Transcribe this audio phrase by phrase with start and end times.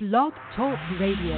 [0.00, 1.36] Blog Talk Radio.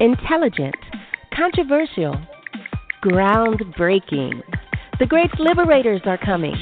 [0.00, 0.74] Intelligent,
[1.32, 2.16] controversial,
[3.04, 4.42] groundbreaking.
[4.98, 6.56] The great liberators are coming.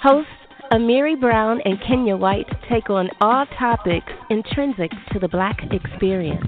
[0.00, 0.30] Hosts
[0.72, 6.46] Amiri Brown and Kenyah White take on all topics intrinsic to the black experience.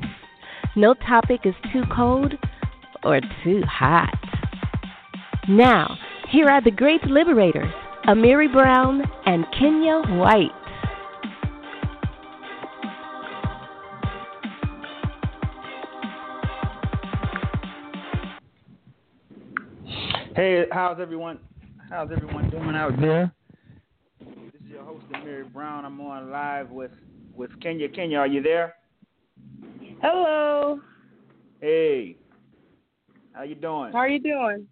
[0.76, 2.32] No topic is too cold
[3.02, 4.23] or too hot.
[5.48, 5.98] Now,
[6.30, 7.70] here are the great liberators,
[8.06, 10.50] Amiri Brown and Kenyah White.
[20.34, 21.38] Hey, how's everyone?
[21.90, 23.30] How's everyone doing out there?
[24.20, 25.84] This is your host, Amiri Brown.
[25.84, 26.90] I'm on live with
[27.34, 27.94] with Kenyah.
[27.94, 28.76] Kenyah, are you there?
[30.00, 30.80] Hello.
[31.60, 32.16] Hey,
[33.34, 33.92] how you doing?
[33.92, 34.66] How are you doing?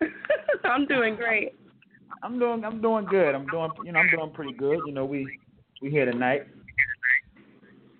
[0.64, 1.54] I'm doing great.
[2.22, 3.34] I'm doing I'm doing good.
[3.34, 4.80] I'm doing you know I'm doing pretty good.
[4.86, 5.26] You know we
[5.82, 6.46] we here tonight.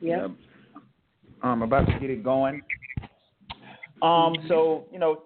[0.00, 0.28] Yeah.
[1.42, 2.62] I'm about to get it going.
[4.03, 5.25] Um, so you know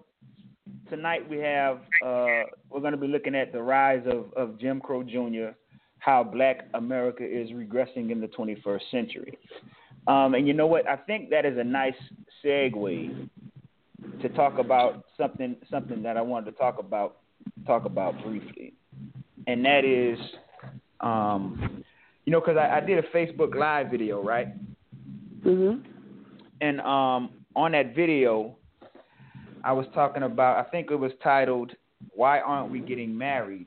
[0.88, 4.80] tonight we have uh we're going to be looking at the rise of of Jim
[4.80, 5.54] Crow Jr.
[5.98, 9.38] How Black America is regressing in the 21st century.
[10.06, 10.88] Um, and you know what?
[10.88, 11.94] I think that is a nice
[12.44, 13.28] segue
[14.20, 17.18] to talk about something something that I wanted to talk about
[17.66, 18.74] talk about briefly,
[19.46, 20.18] and that is,
[21.00, 21.82] um,
[22.24, 24.48] you know, because I, I did a Facebook Live video, right?
[25.44, 25.82] Mhm.
[26.60, 28.56] And um, on that video,
[29.64, 30.64] I was talking about.
[30.64, 31.72] I think it was titled
[32.14, 33.66] "Why Aren't We Getting Married?"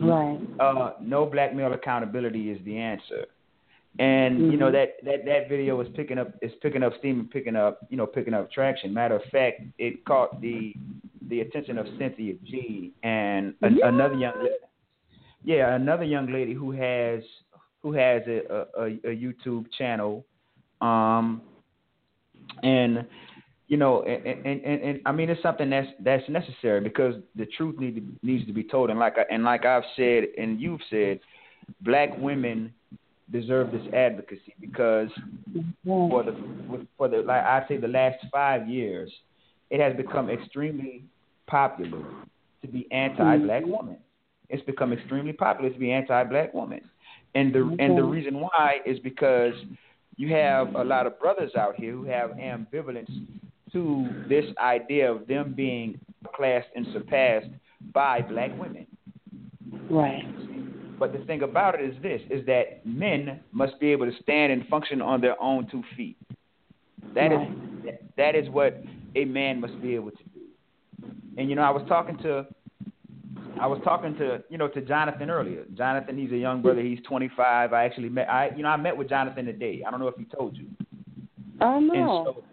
[0.00, 0.38] Right.
[0.58, 3.26] Uh, no black male accountability is the answer.
[3.98, 4.72] And you know Mhm.
[4.72, 7.96] that, that that video was picking up is picking up steam and picking up you
[7.96, 8.94] know picking up traction.
[8.94, 10.74] Matter of fact, it caught the
[11.28, 13.88] the attention of Cynthia G and an, Yeah.
[13.88, 14.48] another young
[15.44, 17.22] yeah another young lady who has
[17.82, 20.24] who has a a, a YouTube channel,
[20.80, 21.42] um,
[22.62, 23.04] and
[23.68, 27.46] you know and, and, and, and I mean it's something that's that's necessary because the
[27.46, 30.60] truth need to, needs to be told and like I, and like I've said and
[30.60, 31.20] you've said,
[31.82, 32.72] black women
[33.32, 35.08] deserve this advocacy because
[35.84, 36.36] for the
[36.96, 39.10] for the like I say the last five years,
[39.70, 41.04] it has become extremely
[41.46, 42.04] popular
[42.62, 43.70] to be anti-black mm-hmm.
[43.70, 43.96] woman.
[44.48, 46.80] It's become extremely popular to be anti-black woman,
[47.34, 48.10] and the and the mm-hmm.
[48.10, 49.54] reason why is because
[50.16, 53.10] you have a lot of brothers out here who have ambivalence
[53.72, 55.98] to this idea of them being
[56.34, 57.48] classed and surpassed
[57.94, 58.86] by black women.
[59.88, 60.24] Right.
[61.00, 64.52] But the thing about it is this: is that men must be able to stand
[64.52, 66.16] and function on their own two feet.
[67.14, 68.80] That is that is what
[69.16, 71.10] a man must be able to do.
[71.38, 72.46] And you know, I was talking to
[73.60, 75.64] I was talking to you know to Jonathan earlier.
[75.74, 76.82] Jonathan, he's a young brother.
[76.82, 77.72] He's 25.
[77.72, 79.82] I actually met I you know I met with Jonathan today.
[79.84, 80.66] I don't know if he told you.
[81.62, 82.24] Oh no.
[82.26, 82.44] so,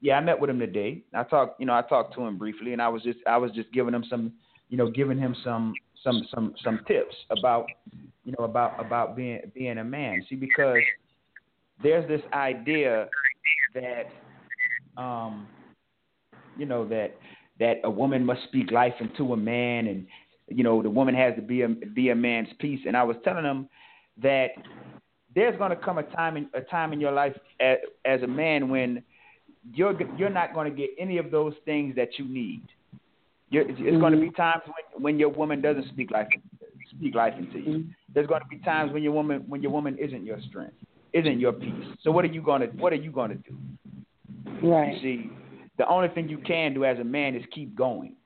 [0.00, 1.02] yeah, I met with him today.
[1.14, 3.50] I talked, you know, I talked to him briefly, and I was just, I was
[3.52, 4.32] just giving him some,
[4.68, 5.74] you know, giving him some,
[6.06, 7.66] some, some, some tips about,
[8.24, 10.24] you know, about about being being a man.
[10.28, 10.78] See, because
[11.82, 13.08] there's this idea
[13.74, 14.06] that,
[15.00, 15.46] um,
[16.56, 17.16] you know, that
[17.58, 20.06] that a woman must speak life into a man, and
[20.48, 22.80] you know, the woman has to be a be a man's piece.
[22.86, 23.68] And I was telling him
[24.22, 24.48] that
[25.34, 28.26] there's going to come a time in a time in your life as, as a
[28.26, 29.02] man when
[29.72, 32.62] you're you're not going to get any of those things that you need.
[33.56, 36.26] You're, it's going to be times when, when your woman doesn't speak life
[36.94, 37.86] speak life into you.
[38.12, 40.74] There's going to be times when your woman when your woman isn't your strength,
[41.14, 41.86] isn't your peace.
[42.02, 43.56] So what are you going to what are you going to do?
[44.68, 44.92] Right.
[44.92, 45.30] You see,
[45.78, 48.16] the only thing you can do as a man is keep going,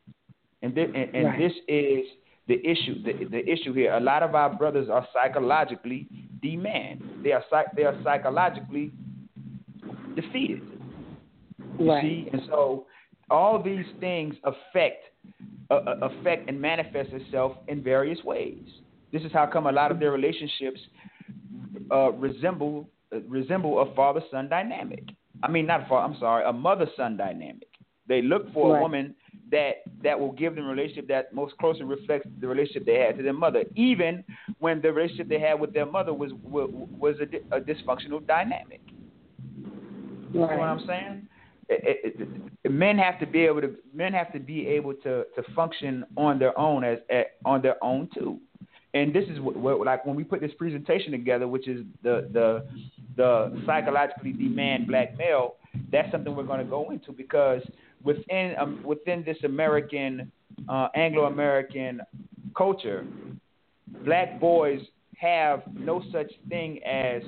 [0.62, 1.38] and this, and, and Right.
[1.38, 2.06] this is
[2.48, 3.00] the issue.
[3.04, 3.92] The, the issue here.
[3.94, 6.08] A lot of our brothers are psychologically
[6.42, 7.04] demand.
[7.22, 8.90] They are psych, they are psychologically
[10.16, 10.62] defeated.
[11.78, 12.02] You Right.
[12.02, 12.86] see, and so
[13.30, 15.04] all these things affect
[15.70, 18.58] uh, affect and manifest itself in various ways.
[19.12, 20.81] This is how come a lot of their relationships
[21.90, 25.05] uh, resemble uh, resemble a father son dynamic.
[25.43, 26.12] I mean, not father.
[26.12, 27.69] I'm sorry, a mother son dynamic.
[28.06, 28.78] They look for Right.
[28.78, 29.14] a woman
[29.50, 33.17] that that will give them a relationship that most closely reflects the relationship they had
[33.17, 34.25] to their mother, even
[34.58, 38.81] when the relationship they had with their mother was was, was a, a dysfunctional dynamic.
[40.32, 41.28] You know what I'm saying?
[41.72, 42.19] It,
[42.64, 46.05] it, men have to be able to men have to be able to to function
[46.17, 46.99] on their own as,
[47.44, 48.40] on their own too.
[48.93, 52.28] And this is what, what like when we put this presentation together, which is the
[52.32, 52.67] the
[53.17, 55.55] the psychologically demand black male.
[55.93, 57.62] That's something we're going to go into because
[58.02, 60.32] within um, within this American
[60.69, 62.00] uh, Anglo-American
[62.56, 63.06] culture,
[64.05, 64.81] black boys
[65.17, 67.22] have no such thing as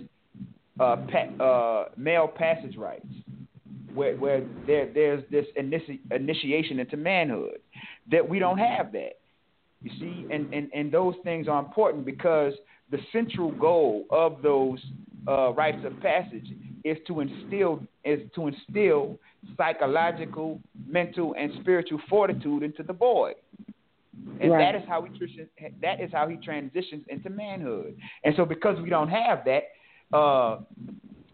[0.81, 3.07] uh, pa- uh, male passage rites,
[3.95, 7.59] where, where there, there's this initi- initiation into manhood.
[8.11, 9.19] That we don't have that.
[9.83, 12.55] You see, and, and, and those things are important because
[12.91, 14.79] the central goal of those
[15.27, 16.47] uh, rites of passage
[16.85, 19.19] is to instill is to instill
[19.57, 23.33] psychological, mental, and spiritual fortitude into the boy.
[24.41, 24.73] And right.
[24.73, 25.47] that is how he
[25.81, 27.97] that is how he transitions into manhood.
[28.25, 30.61] And so because we don't have that, uh,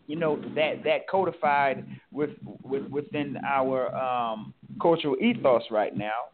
[0.09, 2.31] you know, that that codified with,
[2.65, 4.53] with within our um,
[4.83, 6.31] cultural ethos right now,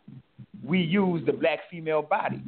[0.65, 2.41] we use the black female body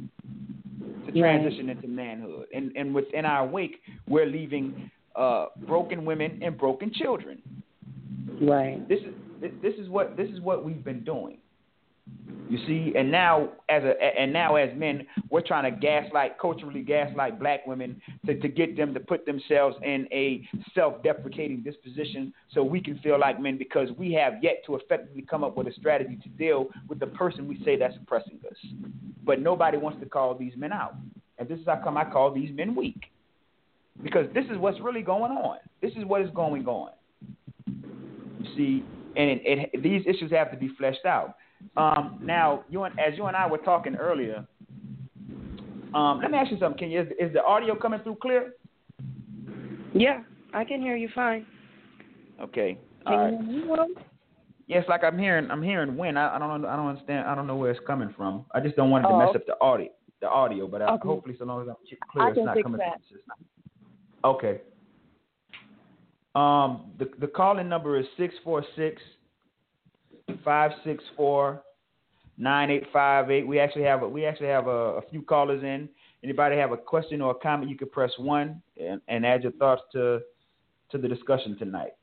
[1.05, 1.75] to transition right.
[1.75, 2.47] into manhood.
[2.55, 7.41] And and within our wake, we're leaving uh, broken women and broken children.
[8.41, 8.87] Right.
[8.87, 11.39] This is this is what this is what we've been doing.
[12.49, 16.81] You see, and now as a and now as men, we're trying to gaslight culturally
[16.81, 22.63] gaslight black women to, to get them to put themselves in a self-deprecating disposition so
[22.63, 25.73] we can feel like men because we have yet to effectively come up with a
[25.73, 28.57] strategy to deal with the person we say that's oppressing us.
[29.25, 30.95] But nobody wants to call these men out.
[31.37, 33.11] And this is how come I call these men weak.
[34.01, 35.57] Because this is what's really going on.
[35.81, 36.91] This is what is going on.
[37.65, 38.85] You see,
[39.17, 41.35] and it, it, these issues have to be fleshed out.
[41.75, 44.45] Um, now, you and, as you and I were talking earlier,
[45.93, 46.77] um, let me ask you something.
[46.77, 48.53] Can you, is, is the audio coming through clear?
[49.93, 50.21] Yeah,
[50.53, 51.45] I can hear you fine.
[52.41, 52.77] Okay.
[53.05, 53.33] Can All right.
[53.33, 53.95] you hear me
[54.67, 57.47] Yes, like I'm hearing, I'm hearing when I, I don't, I don't understand, I don't
[57.47, 58.45] know where it's coming from.
[58.53, 59.19] I just don't want it to oh.
[59.19, 59.87] mess up the audio,
[60.19, 60.67] the audio.
[60.67, 61.07] But I, okay.
[61.07, 61.75] hopefully, so long as I'm
[62.11, 62.99] clear, it's not coming that.
[63.09, 64.29] from.
[64.29, 64.61] Okay.
[66.35, 69.01] Um, the the calling number is six four six
[70.27, 71.61] 564
[72.37, 73.47] 9858.
[73.47, 75.89] We actually have a, we actually have a, a, few callers in.
[76.23, 79.51] Anybody have a question or a comment, you can press one and, and add your
[79.53, 80.21] thoughts to
[80.89, 81.93] to the discussion tonight.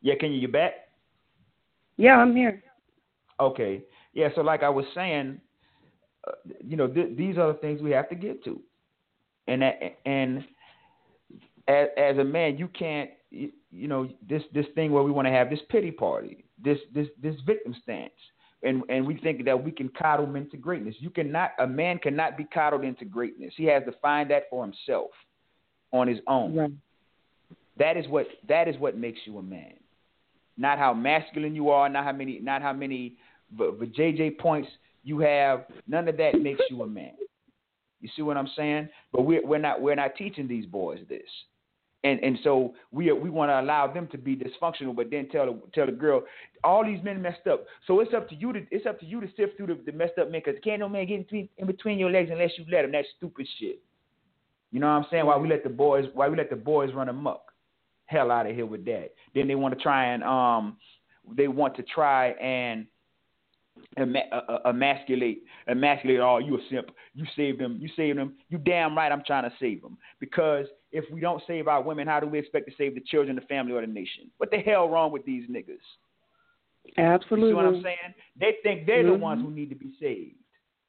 [0.00, 0.74] Yeah, can you you back?
[1.96, 2.62] Yeah, I'm here.
[3.40, 3.82] Okay.
[4.12, 5.40] Yeah, so like I was saying,
[6.26, 6.32] uh,
[6.64, 8.60] you know, th- these are the things we have to get to,
[9.48, 10.44] and that, and
[11.66, 13.10] as, as a man, you can't
[13.70, 17.08] you know this this thing where we want to have this pity party, this this
[17.20, 18.12] this victim stance,
[18.62, 20.94] and and we think that we can coddle men to greatness.
[20.98, 23.52] You cannot a man cannot be coddled into greatness.
[23.56, 25.10] He has to find that for himself
[25.92, 26.56] on his own.
[26.56, 26.72] Right.
[27.78, 29.74] That is what that is what makes you a man.
[30.56, 33.16] Not how masculine you are, not how many not how many
[33.56, 34.68] the JJ points
[35.02, 35.64] you have.
[35.88, 37.14] None of that makes you a man.
[38.00, 38.88] You see what I'm saying?
[39.12, 41.22] But we're we're not we're not teaching these boys this
[42.04, 45.58] and and so we we want to allow them to be dysfunctional, but then tell
[45.74, 46.22] tell the girl
[46.62, 47.64] all these men messed up.
[47.86, 49.92] So it's up to you to it's up to you to sift through the, the
[49.92, 52.52] messed up men because can't no man get in between, in between your legs unless
[52.56, 52.92] you let him.
[52.92, 53.80] That's stupid shit.
[54.70, 55.26] You know what I'm saying?
[55.26, 57.52] Why we let the boys why we let the boys run amok?
[58.06, 59.12] Hell out of here with that.
[59.34, 60.76] Then they want to try and um
[61.36, 62.86] they want to try and
[63.96, 66.20] emasculate, emasculate.
[66.20, 66.90] Oh, you a simp.
[67.14, 67.78] You saved them.
[67.80, 68.34] You saved them.
[68.48, 69.10] You damn right.
[69.10, 69.96] I'm trying to save them.
[70.20, 73.34] Because if we don't save our women, how do we expect to save the children,
[73.34, 74.30] the family, or the nation?
[74.38, 75.82] What the hell wrong with these niggas?
[76.96, 77.48] Absolutely.
[77.48, 78.14] You see what I'm saying?
[78.38, 79.12] They think they're mm-hmm.
[79.12, 80.36] the ones who need to be saved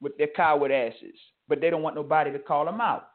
[0.02, 1.16] with their coward asses,
[1.50, 3.10] but they don't want nobody to call them out.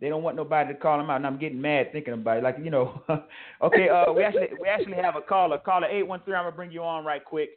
[0.00, 2.42] They don't want nobody to call them out, and I'm getting mad thinking about it.
[2.42, 3.02] Like you know,
[3.62, 5.58] okay, uh, we actually we actually have a caller.
[5.58, 6.34] Caller eight one three.
[6.34, 7.50] I'm gonna bring you on right quick.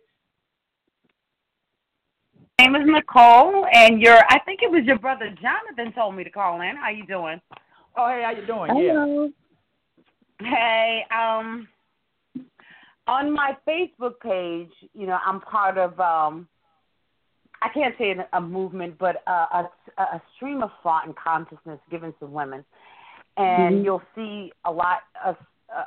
[2.59, 6.25] My name is Nicole, and your I think it was your brother Jonathan told me
[6.25, 6.75] to call in.
[6.75, 7.39] How you doing?
[7.95, 8.69] Oh, hey, how you doing?
[8.69, 9.29] Hello.
[10.41, 10.49] Yeah.
[10.49, 11.69] Hey, um,
[13.07, 16.49] on my Facebook page, you know, I'm part of um
[17.61, 22.13] I can't say a movement, but a, a, a stream of thought and consciousness given
[22.19, 22.65] to women,
[23.37, 23.85] and mm-hmm.
[23.85, 25.37] you'll see a lot of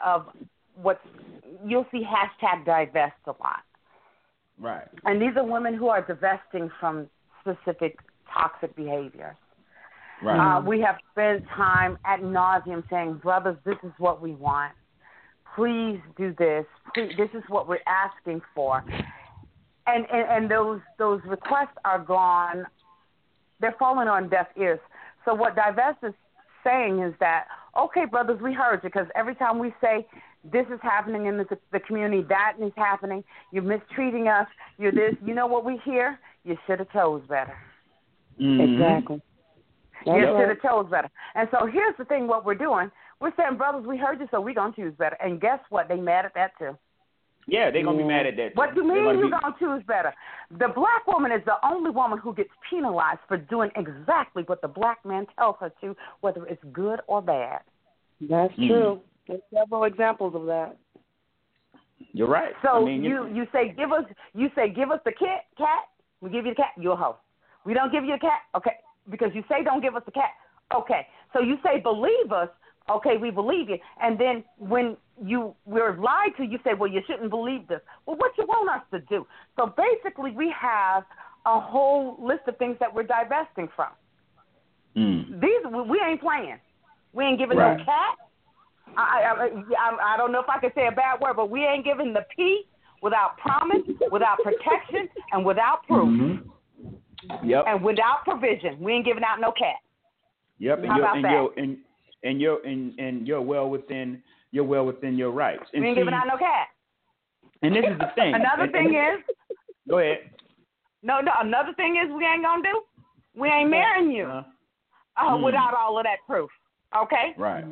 [0.03, 0.25] of
[0.81, 1.03] what
[1.67, 3.61] you'll see hashtag divest a lot.
[4.59, 4.87] Right.
[5.05, 7.09] And these are women who are divesting from
[7.41, 7.99] specific
[8.33, 9.37] toxic behaviors.
[10.23, 10.59] Right.
[10.59, 14.73] Uh, we have spent time at nauseum saying, brothers, this is what we want.
[15.57, 16.65] Please do this.
[16.95, 18.85] Please, this is what we're asking for
[19.87, 22.65] and, and and those those requests are gone.
[23.61, 24.81] They're falling on deaf ears.
[25.25, 26.15] So what Divest is
[26.65, 27.47] saying is that
[27.79, 30.07] okay, brothers, we heard you because every time we say
[30.51, 33.23] this is happening in the, the community, that is happening,
[33.53, 34.47] you're mistreating us,
[34.79, 36.19] you're this, you know what we hear?
[36.45, 37.57] You should have chose better.
[38.41, 38.61] Mm-hmm.
[38.83, 39.23] Exactly.
[40.07, 41.09] you should have chose better.
[41.35, 44.41] And so here's the thing: what we're doing, we're saying, brothers, we heard you, so
[44.41, 45.17] we're gonna choose better.
[45.23, 45.89] And guess what?
[45.89, 46.77] They mad at that too.
[47.47, 48.55] Yeah, they're gonna be mad at that.
[48.57, 50.13] What do you mean gonna you be- gonna choose better?
[50.51, 54.69] The black woman is the only woman who gets penalized for doing exactly what the
[54.69, 57.61] black man tells her to, whether it's good or bad.
[58.21, 58.69] That's Mm.
[58.69, 59.01] true.
[59.29, 60.77] There's several examples of that.
[62.13, 62.53] You're right.
[62.63, 65.85] So I mean, you you say give us you say give us the cat cat
[66.21, 67.17] we give you the cat you're a hoe.
[67.65, 68.77] We don't give you a cat okay
[69.11, 70.31] because you say don't give us the cat
[70.77, 72.49] okay so you say believe us
[72.91, 77.01] okay we believe you and then when you we're lied to you say well you
[77.07, 79.27] shouldn't believe this well what you want us to do
[79.57, 81.05] so basically we have
[81.47, 83.89] a whole list of things that we're divesting from
[84.95, 85.41] Mm.
[85.41, 86.59] these we, we ain't playing
[87.15, 87.79] we ain't giving Right.
[87.79, 88.19] no cat
[88.97, 89.47] I, I,
[89.79, 92.13] I I don't know if I can say a bad word, but we ain't giving
[92.13, 92.63] the P
[93.03, 96.49] without promise, without protection, and without proof, Mhm.
[97.45, 97.65] Yep.
[97.69, 98.79] and without provision.
[98.81, 99.77] We ain't giving out no cat.
[100.59, 100.79] Yep.
[100.81, 101.31] And How you're about and that?
[101.33, 101.77] you're and
[102.25, 105.65] and you're and, and you're well within you're well within your rights.
[105.73, 106.69] And We ain't see, giving out no cat.
[107.63, 108.35] and this is the thing.
[108.35, 109.25] Another And- thing and- is,
[109.89, 110.31] Go ahead.
[111.03, 111.33] no, no.
[111.41, 112.83] Another thing is, we ain't gonna do.
[113.35, 114.45] We ain't marrying you Uh,
[115.17, 115.43] uh, Hmm.
[115.45, 116.51] without all of that proof.
[116.97, 117.65] Okay, right.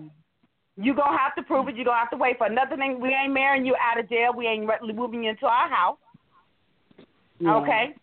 [0.80, 1.76] You gonna have to prove it.
[1.76, 3.00] You gonna have to wait for another thing.
[3.00, 4.32] We ain't marrying you out of jail.
[4.34, 5.99] We ain't moving you into our house.
[7.38, 7.56] Yeah.
[7.56, 7.94] Okay.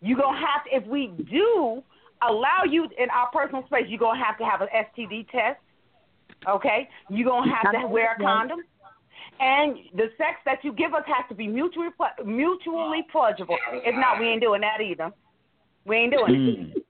[0.00, 1.82] You gonna have to if we do
[2.26, 5.60] allow you in our personal space, you're gonna have to have an STD test.
[6.48, 6.88] Okay?
[7.10, 8.60] You're gonna have to wear a condom.
[9.38, 11.88] And the sex that you give us has to be mutually
[12.24, 13.58] mutually pleasurable.
[13.72, 15.12] If not, we ain't doing that either.
[15.84, 16.82] We ain't doing it.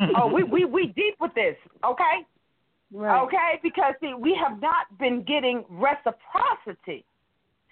[0.00, 0.12] Mm.
[0.16, 2.24] Oh, we we we deep with this, okay?
[2.92, 3.22] Right.
[3.22, 7.04] Okay, because see, we have not been getting reciprocity.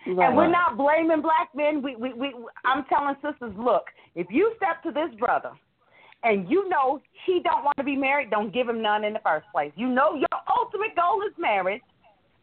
[0.07, 0.29] Right.
[0.29, 1.83] And we're not blaming black men.
[1.83, 5.51] We, we, we, I'm telling sisters, look, if you step to this brother
[6.23, 9.19] and you know he don't want to be married, don't give him none in the
[9.25, 9.73] first place.
[9.75, 11.83] You know your ultimate goal is marriage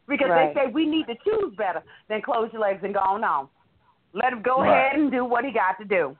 [0.06, 0.54] because Right.
[0.54, 3.48] they say we need to choose better than close your legs and go on on.
[4.12, 4.68] Let him go Right.
[4.68, 6.16] ahead and do what he got to do.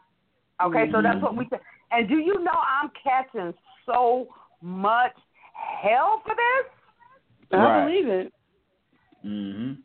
[0.62, 1.25] Okay, so that's mm-hmm.
[1.25, 1.58] what we say.
[1.90, 3.52] And do you know I'm catching
[3.84, 4.28] so
[4.62, 5.14] much
[5.54, 6.73] hell for this?
[7.52, 7.87] I Right.
[7.87, 8.32] believe it.
[9.25, 9.78] Mhm.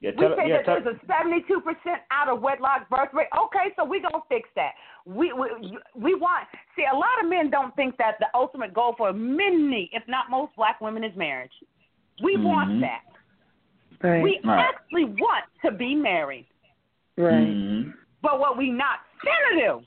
[0.00, 0.10] Yeah.
[0.16, 0.56] We say yeah.
[0.58, 3.28] that Tell, there's a 72% out of wedlock birth rate.
[3.36, 4.72] Okay, so we're going to fix that.
[5.04, 5.48] We, we
[5.94, 9.88] we want see a lot of men don't think that the ultimate goal for many,
[9.92, 11.52] if not most, black women is marriage.
[12.22, 12.80] We want Mhm.
[12.80, 13.02] that.
[14.02, 14.22] Right.
[14.22, 14.58] We Right.
[14.60, 16.46] actually want to be married,
[17.16, 17.32] right.
[17.46, 17.94] Mhm.
[18.20, 19.86] but what we not gonna do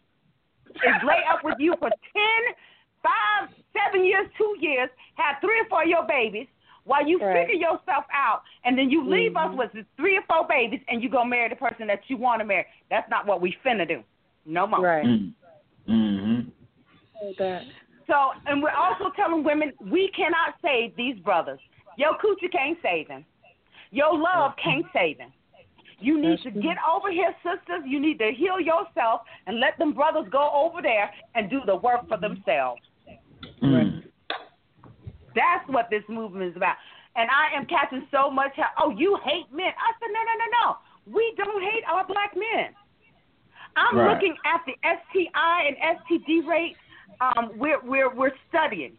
[0.74, 2.56] is lay up with you for ten,
[3.04, 6.48] five, seven years, two years, have three or four of your babies.
[6.86, 7.48] While you Right.
[7.48, 9.58] figure yourself out, and then you leave us Mhm.
[9.58, 12.40] with the three or four babies, and you go marry the person that you want
[12.40, 12.66] to marry.
[12.90, 14.04] That's not what we finna do.
[14.46, 14.80] No more.
[14.80, 15.06] Right.
[15.06, 15.34] Mm.
[15.88, 16.52] Mhm.
[17.38, 17.66] That.
[18.08, 21.60] So, and we're also telling women we cannot save these brothers.
[21.98, 23.26] Your coochie can't save them.
[23.92, 25.32] Your love can't save them.
[26.00, 27.84] You need to get over here, sisters.
[27.86, 31.76] You need to heal yourself and let them brothers go over there and do the
[31.76, 32.82] work for themselves.
[33.62, 34.04] Mm.
[35.36, 36.76] That's what this movement is about.
[37.16, 38.52] And I am catching so much.
[38.56, 38.66] hell.
[38.80, 39.68] Oh, you hate men?
[39.68, 40.78] I said, no, no, no, no.
[41.14, 42.74] We don't hate our black men.
[43.76, 44.14] I'm Right.
[44.14, 46.80] looking at the STI and STD rates.
[47.22, 48.94] Um, we're we're we're studying.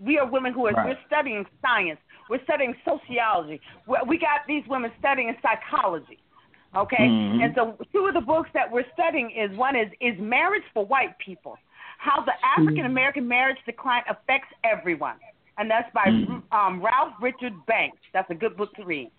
[0.00, 0.86] We are women who are Right.
[0.86, 2.00] we're studying science.
[2.28, 3.60] We're studying sociology.
[3.86, 6.18] we we got these women studying psychology.
[6.76, 7.42] Okay, Mhm.
[7.44, 10.84] and so two of the books that we're studying is one is is marriage for
[10.84, 11.58] white people,
[11.98, 15.16] how the African American marriage decline affects everyone,
[15.58, 16.42] and that's by Mhm.
[16.52, 17.98] um, Ralph Richard Banks.
[18.12, 19.10] That's a good book to read.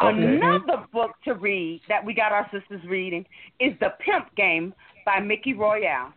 [0.00, 0.36] Okay.
[0.36, 3.26] Another book to read that we got our sisters reading
[3.60, 6.12] is The Pimp Game by Mickey Royal.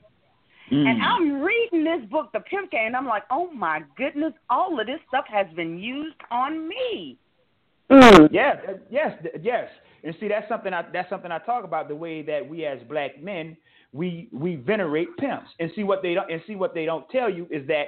[0.71, 0.87] Mm.
[0.87, 4.79] And I'm reading this book, The Pimp Game, and I'm like, oh my goodness, all
[4.79, 7.17] of this stuff has been used on me.
[7.91, 8.29] Mm.
[8.31, 9.69] Yeah, uh, yes, yes.
[10.03, 12.79] And see, that's something I that's something I talk about the way that we as
[12.89, 13.55] black men
[13.95, 17.29] we we venerate pimps and see what they don't and see what they don't tell
[17.29, 17.87] you is that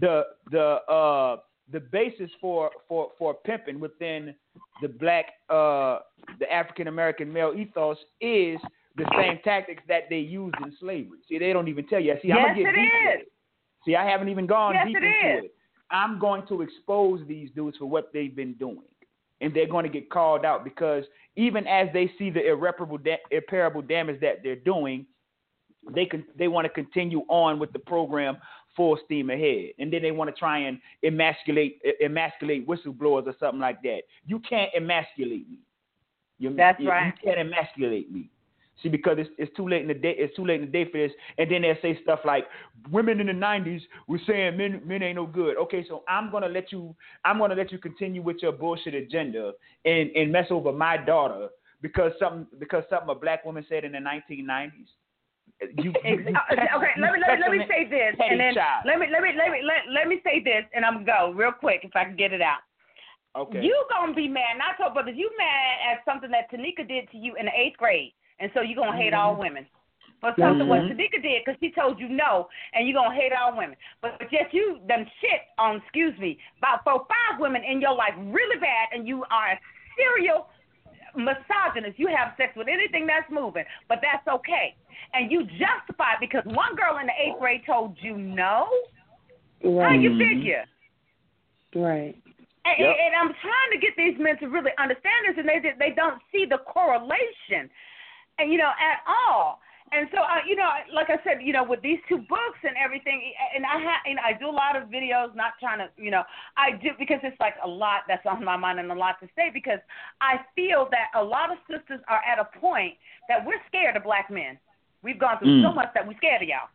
[0.00, 1.36] the the uh
[1.72, 4.34] the basis for for for pimping within
[4.82, 6.00] the black uh
[6.40, 8.58] the African American male ethos is
[8.96, 11.18] the same tactics that they used in slavery.
[11.28, 12.14] See, they don't even tell you.
[12.22, 13.20] See, I'm gonna get it deep is.
[13.20, 13.32] it.
[13.84, 15.44] See, I haven't even gone Yes, deep it into is.
[15.44, 15.54] it.
[15.90, 18.88] I'm going to expose these dudes for what they've been doing,
[19.40, 21.04] and they're going to get called out because
[21.36, 25.06] even as they see the irreparable, da- irreparable damage that they're doing,
[25.94, 28.36] they can they want to continue on with the program
[28.76, 33.60] full steam ahead, and then they want to try and emasculate emasculate whistleblowers or something
[33.60, 34.02] like that.
[34.26, 35.58] You can't emasculate me.
[36.38, 37.12] You, That's you, right.
[37.22, 38.30] You can't emasculate me.
[38.82, 40.14] See, because it's, it's too late in the day.
[40.18, 41.12] It's too late in the day for this.
[41.38, 42.46] And then they say stuff like,
[42.90, 46.48] "Women in the '90s were saying men men ain't no good." Okay, so I'm gonna
[46.48, 46.94] let you.
[47.24, 49.52] I'm gonna let you continue with your bullshit agenda
[49.84, 51.48] and and mess over my daughter
[51.82, 54.88] because something because something a black woman said in the 1990s.
[55.60, 58.84] You, you, okay, let me let, me- let me say this, and then child.
[58.84, 61.32] let me let me let me let, let me say this, and I'm gonna go
[61.32, 62.66] real quick if I can get it out.
[63.36, 63.62] okay.
[63.62, 65.14] You gonna be mad, not your brothers.
[65.16, 68.60] You mad at something that Tanika did to you in the eighth grade, and so
[68.60, 69.46] you gonna hate all mm-hmm.
[69.46, 69.66] women
[70.20, 70.42] for mm-hmm.
[70.42, 73.76] something what Tanika did because she told you no, and you gonna hate all women.
[74.02, 78.14] But just you done shit on, excuse me, about four five women in your life
[78.18, 79.58] really bad, and you are a
[79.96, 80.48] serial
[81.16, 81.98] misogynist.
[81.98, 84.74] You have sex with anything that's moving, but that's okay,
[85.12, 88.68] and you justify it because one girl in the eighth grade told you no.
[89.62, 90.00] How Right.
[90.00, 90.18] you Mhm.
[90.18, 90.64] figure?
[91.74, 92.14] Right.
[92.66, 92.96] And, Yep.
[92.98, 96.20] and I'm trying to get these men to really understand this, and they they don't
[96.32, 97.70] see the correlation,
[98.38, 99.60] and you know, at all.
[99.94, 102.74] And so, uh, you know, like I said, you know, with these two books and
[102.82, 106.10] everything, and I ha- and I do a lot of videos, not trying to, you
[106.10, 106.24] know,
[106.56, 109.28] I do because it's like a lot that's on my mind and a lot to
[109.36, 109.78] say because
[110.20, 112.94] I feel that a lot of sisters are at a point
[113.28, 114.58] that we're scared of black men.
[115.02, 115.76] We've gone through so Mm.
[115.76, 116.68] much that we're scared of y'all.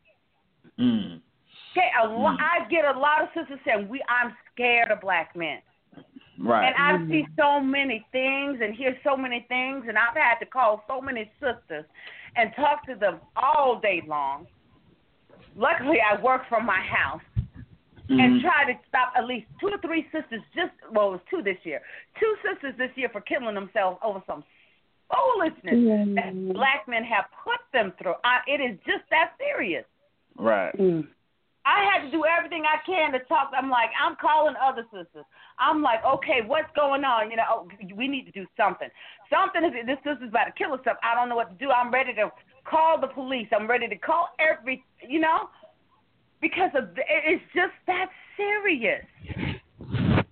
[0.79, 1.19] Mm.
[1.75, 2.37] Okay, a lo- Mm.
[2.39, 5.61] I get a lot of sisters saying we I'm scared of black men.
[6.41, 6.65] Right.
[6.67, 10.45] And I see so many things and hear so many things, and I've had to
[10.45, 11.85] call so many sisters
[12.35, 14.47] and talk to them all day long.
[15.55, 17.21] Luckily, I work from my house
[18.09, 18.41] and Mhm.
[18.41, 20.41] try to stop at least two or three sisters.
[20.55, 21.81] Just well, it was two this year.
[22.19, 24.43] Two sisters this year for killing themselves over some
[25.11, 26.53] foolishness that Mm.
[26.53, 28.15] black men have put them through.
[28.23, 29.85] I, it is just that serious.
[30.35, 30.73] Right.
[30.77, 31.07] Mm.
[31.65, 33.51] I had to do everything I can to talk.
[33.55, 35.25] I'm like, I'm calling other sisters.
[35.59, 37.29] I'm like, okay, what's going on?
[37.29, 38.87] You know, oh, we need to do something.
[39.29, 40.97] Something is this sister's about to kill herself.
[41.03, 41.71] I don't know what to do.
[41.71, 42.31] I'm ready to
[42.63, 43.47] call the police.
[43.51, 45.49] I'm ready to call every, you know,
[46.41, 49.03] because of it's just that serious.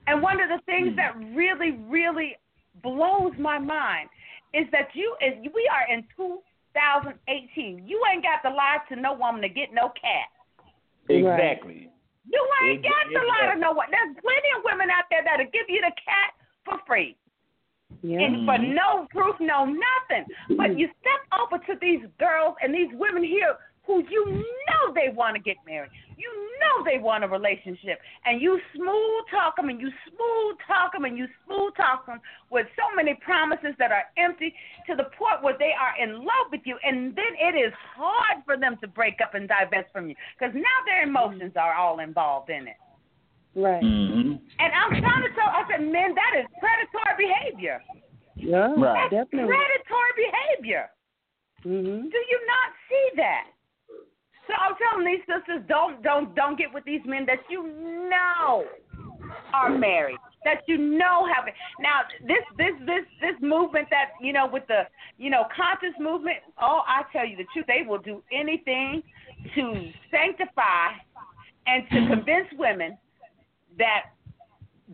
[0.07, 2.37] And one of the things that really, really
[2.81, 4.09] blows my mind
[4.53, 7.85] is that you, is we are in 2018.
[7.85, 10.31] You ain't got the lie to no woman to get no cat.
[11.09, 11.89] Exactly.
[12.29, 13.87] You ain't Ex- got the lie to no one.
[13.91, 17.15] There's plenty of women out there that'll give you the cat for free.
[18.01, 18.19] Yeah.
[18.19, 18.75] And for mm-hmm.
[18.75, 20.27] no proof, no nothing.
[20.49, 20.79] But mm-hmm.
[20.79, 23.55] you step over to these girls and these women here
[23.87, 25.89] who you know they want to get married.
[26.17, 26.27] You
[26.59, 27.99] know they want a relationship.
[28.25, 32.19] And you smooth talk them and you smooth talk them and you smooth talk them
[32.51, 34.53] with so many promises that are empty
[34.87, 36.77] to the point where they are in love with you.
[36.83, 40.53] And then it is hard for them to break up and divest from you because
[40.53, 42.77] now their emotions are all involved in it.
[43.55, 43.81] Right.
[43.81, 44.37] Mhm.
[44.59, 47.81] And I'm trying to tell, I said, men, that is predatory behavior.
[48.35, 48.73] Yeah.
[48.75, 49.09] Right.
[49.09, 49.55] That's Definitely.
[49.55, 50.89] predatory behavior.
[51.63, 52.11] Mhm.
[52.11, 53.47] Do you not see that?
[54.47, 57.63] So I'm telling these sisters, don't don't don't get with these men that you
[58.09, 58.65] know
[59.53, 61.53] are married, that you know have it.
[61.79, 64.83] Now this this this this movement that you know with the
[65.17, 66.37] you know conscious movement.
[66.61, 69.03] Oh, I tell you the truth, they will do anything
[69.55, 70.95] to sanctify
[71.67, 72.97] and to convince women
[73.77, 74.03] that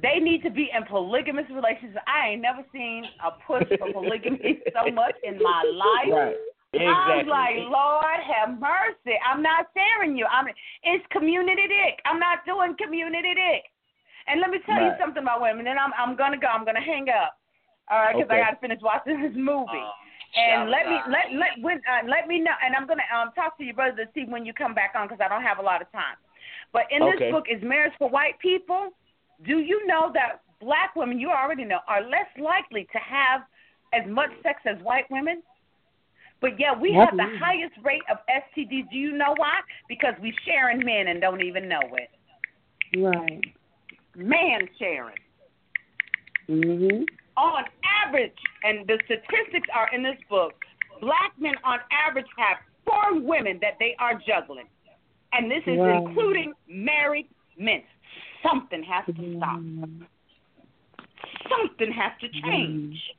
[0.02, 2.04] they need to be in polygamous relationships.
[2.08, 6.12] I ain't never seen a push for polygamy so much in my life.
[6.12, 6.36] Right.
[6.74, 9.18] I'm like, Lord have mercy.
[9.22, 10.26] I'm not sharing you.
[10.26, 10.48] I'm
[10.84, 12.02] it's community dick.
[12.06, 13.64] I'm not doing community dick.
[14.28, 15.66] And let me tell you something about women.
[15.66, 16.48] Then I'm I'm gonna go.
[16.48, 17.38] I'm gonna hang up.
[17.92, 18.40] All right, because Okay.
[18.40, 19.78] I got to finish watching this movie.
[19.78, 19.92] Um,
[20.34, 22.56] and let me let let when uh, let me know.
[22.64, 25.08] And I'm gonna um talk to your brother to see when you come back on
[25.08, 26.18] because I don't have a lot of time.
[26.72, 27.30] But in Okay.
[27.30, 28.90] this book is marriage for white people.
[29.46, 33.42] Do you know that black women, you already know, are less likely to have
[33.94, 35.44] as much sex as white women?
[36.44, 38.92] But yeah, we have the highest rate of STDs.
[38.92, 39.62] Do you know why?
[39.88, 42.10] Because we sharing men and don't even know it.
[43.00, 43.42] Right.
[44.18, 45.16] Man sharing.
[46.50, 47.08] Mhm.
[47.38, 47.64] On
[48.04, 50.54] average, and the statistics are in this book,
[51.00, 54.68] black men on average have four women that they are juggling.
[55.32, 56.06] And this is Wow.
[56.06, 57.84] including married men.
[58.42, 59.62] Something has to stop.
[61.48, 63.16] Something has to change.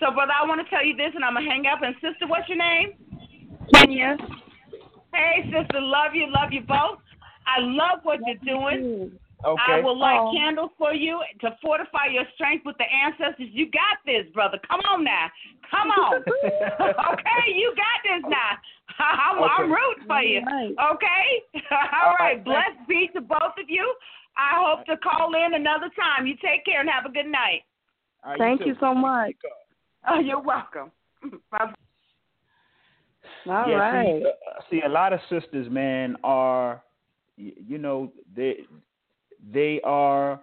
[0.00, 1.84] So, brother, I want to tell you this, and I'm going to hang up.
[1.84, 2.96] And, sister, what's your name?
[3.74, 4.16] Kenyah.
[5.12, 7.04] Hey, sister, love you, love you both.
[7.44, 9.12] I love what you're doing.
[9.44, 9.72] Okay.
[9.72, 10.32] I will light Oh.
[10.36, 13.48] candles for you to fortify your strength with the ancestors.
[13.52, 14.58] You got this, brother.
[14.68, 15.28] Come on now.
[15.70, 16.16] Come on.
[16.22, 18.56] okay, you got this now.
[18.98, 20.44] I'm, I'm rooting for you.
[20.44, 20.76] Right.
[20.92, 21.24] Okay?
[21.70, 22.36] All All right.
[22.36, 22.44] right.
[22.44, 23.94] Blessed be to both of you.
[24.36, 26.26] I hope to call in another time.
[26.26, 27.62] You take care and have a good night.
[28.22, 28.68] All right, Thank too.
[28.68, 29.34] you so much.
[30.08, 30.90] Oh, you're welcome.
[31.50, 31.72] Bye.
[33.46, 34.22] All yeah, right.
[34.22, 36.82] See, uh, see, a lot of sisters, man, are
[37.36, 38.58] you know they
[39.52, 40.40] they are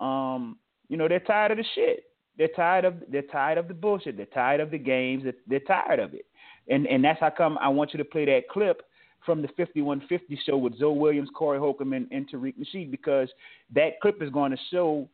[0.00, 2.04] um you know they're tired of the shit.
[2.36, 4.16] They're tired of they're tired of the bullshit.
[4.16, 5.24] They're tired of the games.
[5.24, 6.26] They're, they're tired of it.
[6.68, 8.82] And and that's how come I want you to play that clip
[9.24, 13.28] from the 5150 show with Zoe Williams, Corey Holcomb, and, and Tariq Nasheed because
[13.72, 15.08] that clip is going to show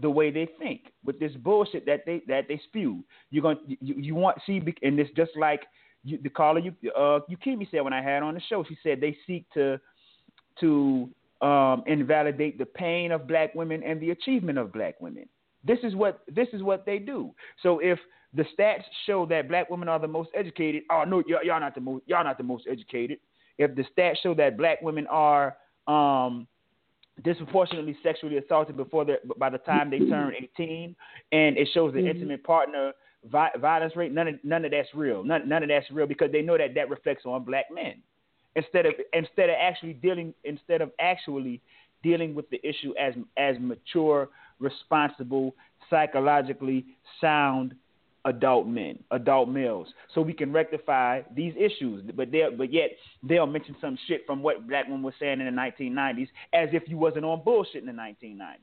[0.00, 3.04] the way they think with this bullshit that they that they spew.
[3.30, 5.62] You're going you, you want see and it's just like
[6.04, 8.64] you, the caller you uh Yukimi said when I had on the show.
[8.68, 9.80] She said they seek to
[10.60, 15.28] to um, invalidate the pain of black women and the achievement of black women.
[15.64, 17.34] This is what this is what they do.
[17.62, 17.98] So if
[18.34, 21.74] the stats show that black women are the most educated, oh no, y'all, y'all not
[21.74, 23.18] the most y'all not the most educated.
[23.58, 25.56] If the stats show that black women are
[25.86, 26.46] um,
[27.24, 30.94] disproportionately sexually assaulted before they by the time they turn 18,
[31.32, 32.08] and it shows the mm-hmm.
[32.08, 32.92] intimate partner
[33.24, 34.12] vi- violence rate.
[34.12, 35.24] None of none of that's real.
[35.24, 38.02] None none of that's real because they know that that reflects on black men
[38.56, 41.60] instead of instead of actually dealing instead of actually
[42.02, 44.28] dealing with the issue as as mature,
[44.58, 45.54] responsible,
[45.90, 46.86] psychologically
[47.20, 47.74] sound
[48.28, 52.04] adult men, adult males, so we can rectify these issues.
[52.14, 52.90] But they but yet
[53.22, 56.84] they'll mention some shit from what black women were saying in the 1990s, as if
[56.86, 58.58] you wasn't on bullshit in the 1990s.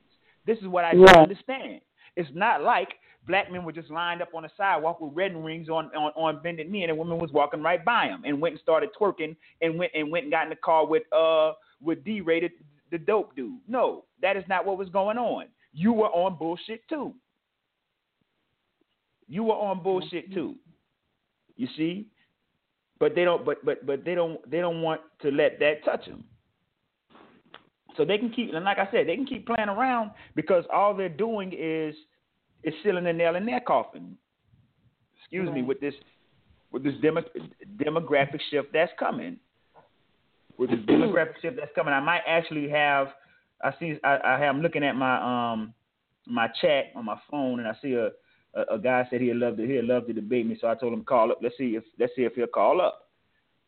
[0.46, 1.82] This is what I don't understand.
[2.16, 2.90] It's not like
[3.28, 6.42] black men were just lined up on the sidewalk with wedding rings on, on, on
[6.42, 9.36] bended knee, and a woman was walking right by them and went and started twerking
[9.62, 12.52] and went and went and got in the car with uh with D rated
[12.92, 13.60] the dope dude.
[13.68, 15.46] No, that is not what was going on.
[15.74, 17.14] You were on bullshit too.
[19.28, 20.56] You were on bullshit too.
[21.56, 22.08] You see?
[23.00, 26.06] But they don't but but but they don't they don't want to let that touch
[26.06, 26.24] them.
[27.98, 30.96] So they can keep and like I said, they can keep playing around because all
[30.96, 31.96] they're doing is
[32.64, 34.18] is sealing the nail in their coffin.
[35.20, 35.56] Excuse right.
[35.56, 35.94] me, with this
[36.72, 37.22] with this demo,
[37.78, 39.38] demographic shift that's coming.
[40.58, 43.08] With this demographic shift that's coming, I might actually have.
[43.64, 43.98] I see.
[44.04, 45.74] I, I am looking at my um
[46.28, 48.10] my chat on my phone, and I see a
[48.56, 50.58] a, a guy said he'd love to he'd love to debate me.
[50.60, 51.40] So I told him call up.
[51.42, 53.10] Let's see if let's see if he'll call up.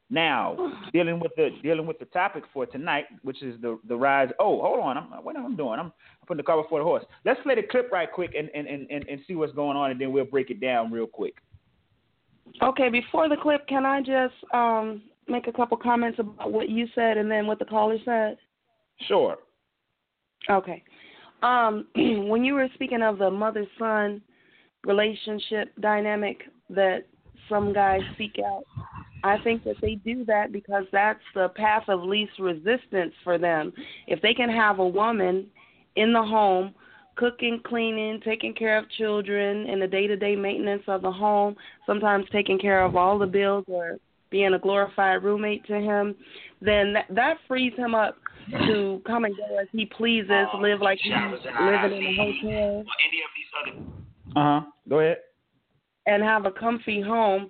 [0.09, 4.29] Now, dealing with the dealing with the topic for tonight, which is the the rise.
[4.39, 5.79] Oh, hold on, I'm what am I doing?
[5.79, 7.03] I'm, I'm putting the car before the horse.
[7.25, 9.99] Let's play the clip right quick and and, and, and see what's going on, and
[9.99, 11.35] then we'll break it down real quick.
[12.61, 16.87] Okay, before the clip, can I just um, make a couple comments about what you
[16.95, 18.37] said and then what the caller said?
[19.07, 19.37] Sure.
[20.49, 20.83] Okay.
[21.43, 24.21] Um, when you were speaking of the mother son
[24.87, 27.05] relationship dynamic that
[27.47, 28.63] some guys seek out,
[29.23, 33.73] I think that they do that because that's the path of least resistance for them.
[34.07, 35.47] If they can have a woman
[35.95, 36.73] in the home
[37.15, 41.55] cooking, cleaning, taking care of children, and the day to day maintenance of the home,
[41.85, 43.97] sometimes taking care of all the bills or
[44.29, 46.15] being a glorified roommate to him,
[46.61, 48.17] then that, that frees him up
[48.51, 51.13] to come and go as he pleases, live like he's
[51.59, 52.85] living in a hotel.
[54.37, 54.61] Uh huh.
[54.87, 55.17] Go ahead.
[56.05, 57.49] And have a comfy home.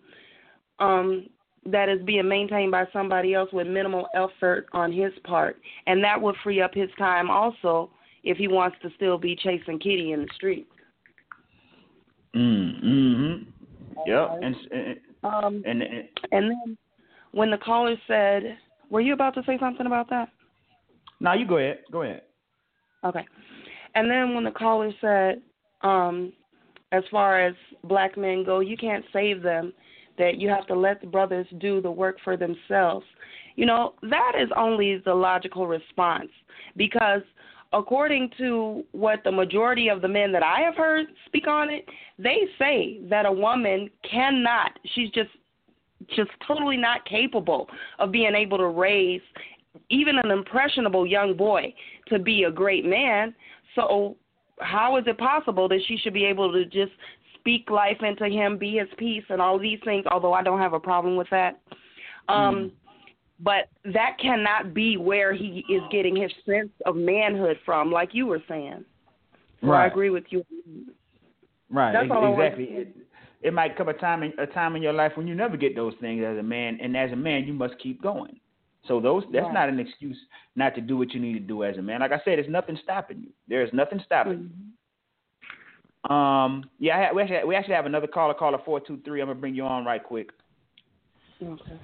[0.80, 1.28] Um,
[1.66, 5.58] that is being maintained by somebody else with minimal effort on his part.
[5.86, 7.92] And that would free up his time also
[8.24, 10.68] if he wants to still be chasing Kitty in the street.
[12.36, 13.50] Mm, mm-hmm.
[14.06, 14.30] Yep.
[14.42, 16.78] And, and, um, and, and, and then
[17.32, 18.58] when the caller said,
[18.90, 20.30] were you about to say something about that?
[21.20, 21.80] No, you go ahead.
[21.92, 22.22] Go ahead.
[23.04, 23.26] Okay.
[23.96, 25.42] And then when the caller said,
[25.82, 26.32] um,
[26.92, 29.74] as far as black men go, you can't save them
[30.18, 33.06] that you have to let the brothers do the work for themselves.
[33.56, 36.30] You know, that is only the logical response
[36.76, 37.22] because
[37.74, 41.86] according to what the majority of the men that I have heard speak on it,
[42.18, 45.30] they say that a woman cannot, she's just
[46.16, 47.68] just totally not capable
[48.00, 49.22] of being able to raise
[49.90, 51.74] even an impressionable young boy
[52.08, 53.34] to be a great man.
[53.76, 54.16] So
[54.60, 56.92] how is it possible that she should be able to just
[57.36, 60.06] speak life into him, be his peace, and all these things.
[60.12, 61.62] Although I don't have a problem with that.
[62.28, 62.72] Um, mm.
[63.40, 68.26] But that cannot be where he is getting his sense of manhood from, like you
[68.26, 68.84] were saying.
[69.62, 69.84] So right.
[69.84, 70.44] I agree with you.
[71.70, 71.94] Right.
[71.94, 72.66] That's exactly.
[72.66, 72.96] It,
[73.44, 75.76] it might come a time in a time in your life when you never get
[75.76, 78.40] those things as a man, and as a man, you must keep going.
[78.88, 79.54] So those that's right.
[79.54, 80.18] not an excuse
[80.56, 82.00] not to do what you need to do as a man.
[82.00, 83.30] Like I said, there's nothing stopping you.
[83.48, 86.10] There's nothing stopping mm-hmm.
[86.10, 86.16] you.
[86.16, 89.22] Um, yeah, we actually we actually have another caller, caller four two three.
[89.22, 90.30] I'm gonna bring you on right quick.
[91.44, 91.80] Okay.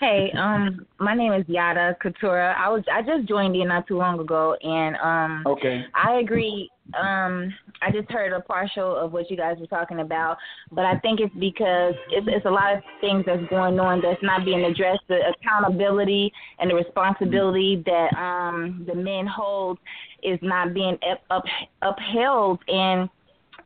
[0.00, 2.56] Hey, um, my name is Yada Katura.
[2.56, 6.68] I was I just joined in not too long ago, and um, okay, I agree.
[6.94, 10.36] Um, I just heard a partial of what you guys were talking about,
[10.70, 14.22] but I think it's because it's, it's a lot of things that's going on that's
[14.22, 15.00] not being addressed.
[15.08, 19.78] The accountability and the responsibility that um the men hold
[20.22, 21.44] is not being up, up,
[21.82, 23.08] upheld and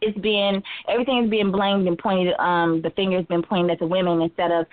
[0.02, 3.79] it's being everything is being blamed and pointed um the finger has been pointed at
[3.79, 4.66] the women instead of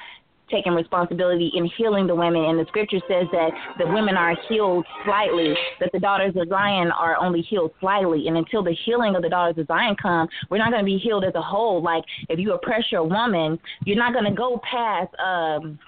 [0.53, 2.45] taking responsibility in healing the women.
[2.45, 6.91] And the scripture says that the women are healed slightly, that the daughters of Zion
[6.91, 8.27] are only healed slightly.
[8.27, 10.97] And until the healing of the daughters of Zion come, we're not going to be
[10.97, 11.81] healed as a whole.
[11.81, 15.13] Like if you oppress your woman, you're not going to go past.
[15.19, 15.79] um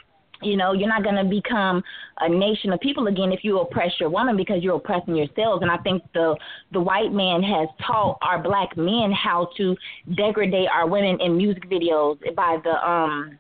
[0.42, 1.82] you know, you're not going to become
[2.20, 5.62] a nation of people again if you oppress your woman because you're oppressing yourselves.
[5.62, 6.36] And I think the
[6.74, 9.76] the white man has taught our black men how to
[10.16, 13.40] degrade our women in music videos by the um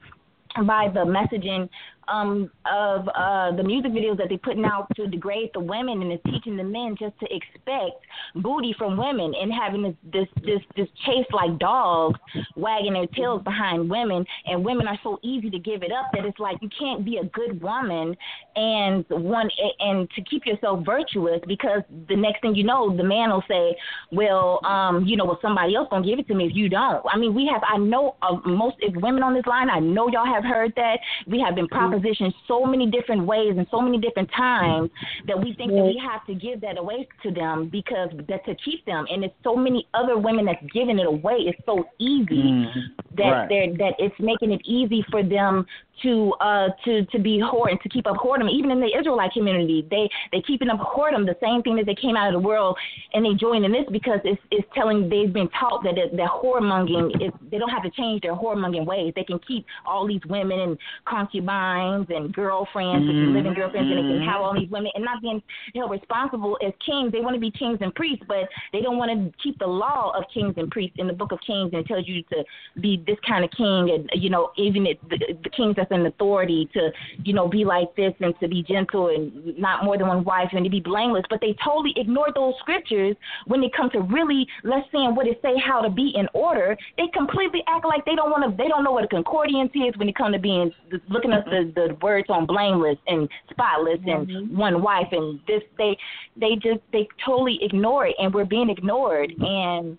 [0.64, 1.70] by the messaging
[2.08, 6.12] um, of uh, the music videos that they're putting out to degrade the women and
[6.12, 10.62] is teaching the men just to expect booty from women and having this this this,
[10.76, 12.20] this chase like dogs
[12.56, 14.26] wagging their tails behind women.
[14.46, 17.18] And women are so easy to give it up that it's like you can't be
[17.18, 18.16] a good woman
[18.56, 23.30] and one and to keep yourself virtuous because the next thing you know the man
[23.30, 23.76] will say
[24.12, 27.04] well um you know well somebody else gonna give it to me if you don't.
[27.12, 30.08] I mean we have i know uh, most if women on this line i know
[30.08, 31.00] y'all have heard that.
[31.28, 34.90] We have been positioned so many different ways and so many different times
[35.28, 38.56] that we think that we have to give that away to them because that to
[38.64, 39.06] keep them.
[39.10, 41.36] And it's so many other women that's giving it away.
[41.40, 42.80] It's so easy Mm-hmm.
[43.18, 43.50] that Right.
[43.50, 45.66] they're that it's making it easy for them
[46.04, 49.88] to uh to to be whoredom to keep up whoredom even in the Israelite community.
[49.90, 52.78] They they keeping up whoredom the same thing that they came out of the world
[53.14, 56.30] and they joined in this because it's it's telling they've been taught that it, that
[56.30, 59.14] whoremongering is they don't have to change their whoremongering ways.
[59.16, 60.78] They can keep all these women and
[61.08, 63.36] concubines and girlfriends mm-hmm.
[63.36, 65.42] living girlfriends and they can have all these women and not being
[65.74, 67.12] held responsible as kings.
[67.12, 70.12] They want to be kings and priests but they don't want to keep the law
[70.16, 72.44] of kings and priests in the book of Kings and it tells you to
[72.82, 76.06] be this kind of king and you know even it, the, the kings that's in
[76.06, 76.92] authority to
[77.24, 80.50] you know be like this and to be gentle and not more than one wife
[80.54, 81.24] and to be blameless.
[81.30, 83.16] But they totally ignore those scriptures
[83.48, 86.78] when it comes to really let's say what it say how to be in order.
[86.98, 89.98] They completely act like they don't want to they don't know what a concordance is
[89.98, 90.72] when it comes to being
[91.10, 94.58] looking up the the words on blameless and spotless and Mm-hmm.
[94.58, 95.96] one wife and this they
[96.40, 99.32] they just they totally ignore it and we're being ignored.
[99.40, 99.98] And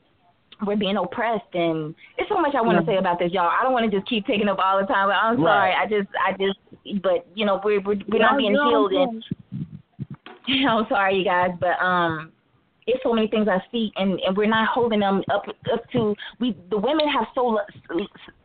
[0.65, 3.51] we're being oppressed and it's so much I want to say about this, y'all.
[3.51, 5.73] I don't want to just keep taking up all the time, but I'm sorry.
[5.73, 9.25] I just, I just, but you know, we're we're, we're not No, being healed, and
[10.69, 12.33] I'm sorry, you guys, but um,
[12.87, 16.15] it's so many things I see, and and we're not holding them up up to
[16.39, 16.57] we.
[16.71, 17.59] The women have so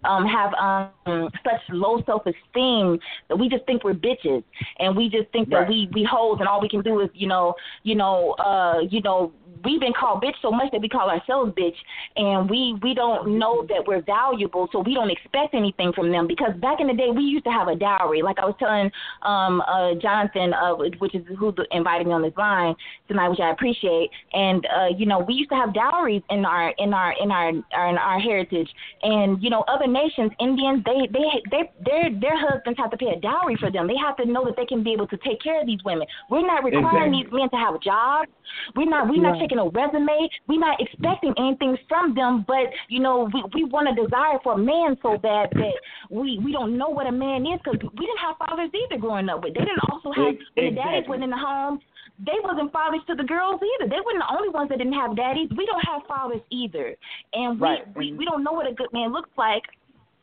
[0.03, 4.43] um have um such low self esteem that we just think we're bitches,
[4.79, 7.27] and we just think that we we hold, and all we can do is you
[7.27, 9.31] know you know uh you know
[9.63, 11.75] we've been called bitch so much that we call ourselves bitch
[12.15, 16.27] and we we don't know that we're valuable so we don't expect anything from them.
[16.27, 18.21] Because back in the day we used to have a dowry.
[18.21, 22.33] Like i was telling um uh jonathan uh which is who invited me on this
[22.37, 22.75] line
[23.07, 24.09] tonight which i appreciate.
[24.33, 27.51] And uh you know we used to have dowries in our in our in our,
[27.73, 28.69] our in our heritage.
[29.03, 33.13] And you know other nations indians they they they their their husbands have to pay
[33.15, 33.87] a dowry for them.
[33.87, 36.07] They have to know that they can be able to take care of these women.
[36.29, 37.23] We're not requiring Exactly.
[37.23, 38.31] these men to have jobs
[38.75, 39.41] we're not we're not Right.
[39.51, 40.29] Taking a resume.
[40.47, 44.53] We're not expecting anything from them, but you know we we want a desire for
[44.53, 45.73] a man so bad that
[46.09, 49.29] we we don't know what a man is because we didn't have fathers either growing
[49.29, 49.53] up with.
[49.53, 51.79] They didn't also have when the daddies went in the home.
[52.23, 53.89] They wasn't fathers to the girls either.
[53.89, 55.49] They weren't the only ones that didn't have daddies.
[55.57, 56.95] We don't have fathers either,
[57.33, 57.95] and we Right.
[57.95, 59.63] we, we don't know what a good man looks like.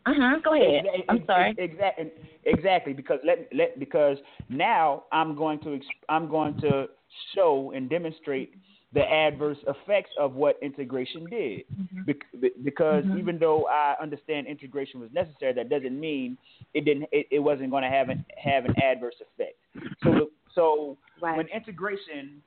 [0.07, 0.39] Uh-huh.
[0.43, 0.85] Go ahead.
[1.09, 1.55] I'm sorry.
[1.59, 2.13] Exactly.
[2.45, 2.93] Exactly.
[2.95, 4.17] Because let let because
[4.49, 6.87] now I'm going to I'm going to
[7.35, 8.55] show and demonstrate
[8.95, 11.63] the adverse effects of what integration did.
[12.07, 16.39] Be- because even though I understand integration was necessary, that doesn't mean
[16.73, 17.05] it didn't.
[17.13, 19.57] It, it wasn't going to have an have an adverse effect.
[20.03, 21.37] So so Right.
[21.37, 22.43] when integration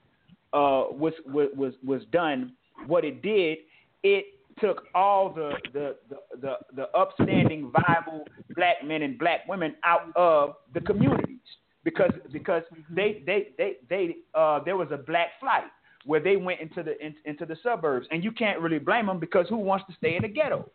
[0.54, 2.54] uh, was, was was was done,
[2.88, 3.60] what it did,
[4.04, 4.26] it
[4.60, 8.26] took all the the, the, the the upstanding, viable
[8.56, 11.38] black men and black women out of the communities
[11.84, 15.64] because because they they they they uh, there was a black flight
[16.06, 19.20] where they went into the in, into the suburbs, and you can't really blame them
[19.20, 20.70] because who wants to stay in the ghetto?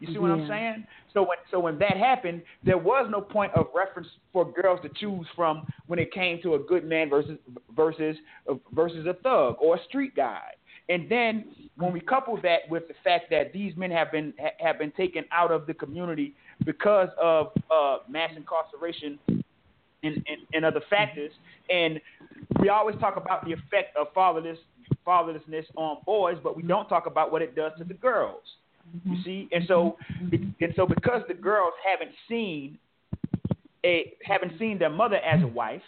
[0.00, 0.86] You see what I'm saying?
[1.12, 4.88] So when so when that happened, there was no point of reference for girls to
[4.90, 7.38] choose from when it came to a good man versus
[7.74, 8.16] versus
[8.72, 10.42] versus a thug or a street guy.
[10.88, 14.78] And then when we couple that with the fact that these men have been have
[14.78, 16.34] been taken out of the community
[16.64, 19.18] because of uh, mass incarceration
[20.02, 21.32] and, and, and other factors,
[21.70, 22.00] and
[22.60, 24.58] we always talk about the effect of fatherless
[25.06, 28.42] fatherlessness on boys, but we don't talk about what it does to the girls.
[29.04, 29.22] You mm-hmm.
[29.22, 29.96] see, and so
[30.32, 32.78] and so because the girls haven't seen
[33.84, 35.82] a haven't seen their mother as a wife,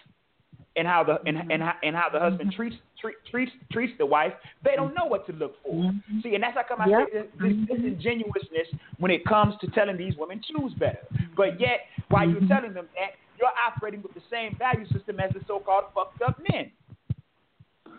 [0.77, 2.57] and how the and and how, and how the husband mm-hmm.
[2.57, 4.33] treats treat, treats treats the wife,
[4.64, 5.75] they don't know what to look for.
[5.75, 6.20] Mm-hmm.
[6.23, 7.09] See, and that's how come I yep.
[7.12, 8.68] say this, this disingenuousness
[8.99, 11.01] when it comes to telling these women choose better.
[11.37, 12.49] But yet, while you're mm-hmm.
[12.49, 16.38] telling them that, you're operating with the same value system as the so-called fucked up
[16.53, 16.70] men.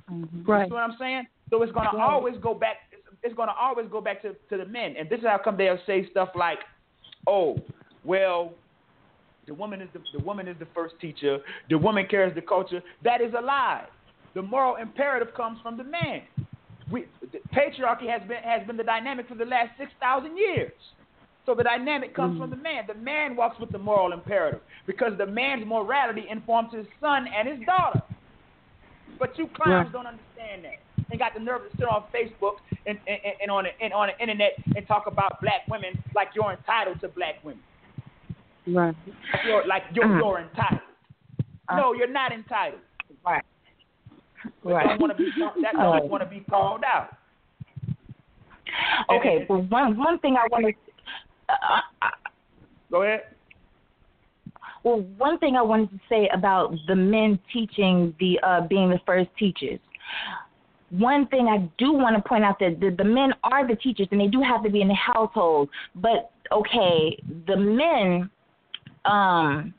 [0.09, 0.49] Mm-hmm.
[0.49, 0.63] Right.
[0.63, 1.27] You know what I'm saying?
[1.49, 2.09] So it's gonna right.
[2.09, 2.77] always go back.
[2.91, 5.57] It's, it's gonna always go back to to the men, and this is how come
[5.57, 6.59] they'll say stuff like,
[7.27, 7.57] "Oh,
[8.03, 8.53] well."
[9.47, 11.39] The woman is the, the woman is the first teacher.
[11.69, 12.81] The woman carries the culture.
[13.03, 13.85] That is a lie.
[14.35, 16.21] The moral imperative comes from the man.
[16.91, 20.71] We, the patriarchy has been has been the dynamic for the last six thousand years.
[21.45, 22.41] So the dynamic comes mm.
[22.41, 22.83] from the man.
[22.87, 27.47] The man walks with the moral imperative because the man's morality informs his son and
[27.47, 28.01] his daughter.
[29.19, 29.91] But you clowns yeah.
[29.91, 31.07] don't understand that.
[31.09, 34.07] They got the nerve to sit on Facebook and, and, and on the, and on
[34.07, 37.61] the internet and talk about black women like you're entitled to black women.
[38.67, 38.95] Right.
[39.33, 40.17] Like you're, like you're, uh-huh.
[40.17, 40.81] you're entitled.
[41.67, 42.81] Uh, no, you're not entitled.
[43.25, 43.43] Right.
[44.63, 44.87] But right.
[44.87, 47.17] Don't want to be, that don't want to be called out.
[49.09, 50.90] Okay, and, well, one one thing I want to
[52.91, 53.23] Go ahead.
[54.83, 58.99] Well, one thing I wanted to say about the men teaching the uh, being the
[59.05, 59.79] first teachers.
[60.89, 64.07] One thing I do want to point out that the, the men are the teachers
[64.11, 65.69] and they do have to be in the household.
[65.95, 68.29] But okay, the men,
[69.05, 69.73] um,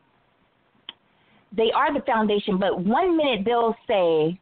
[1.55, 2.59] they are the foundation.
[2.59, 4.41] But one minute they'll say,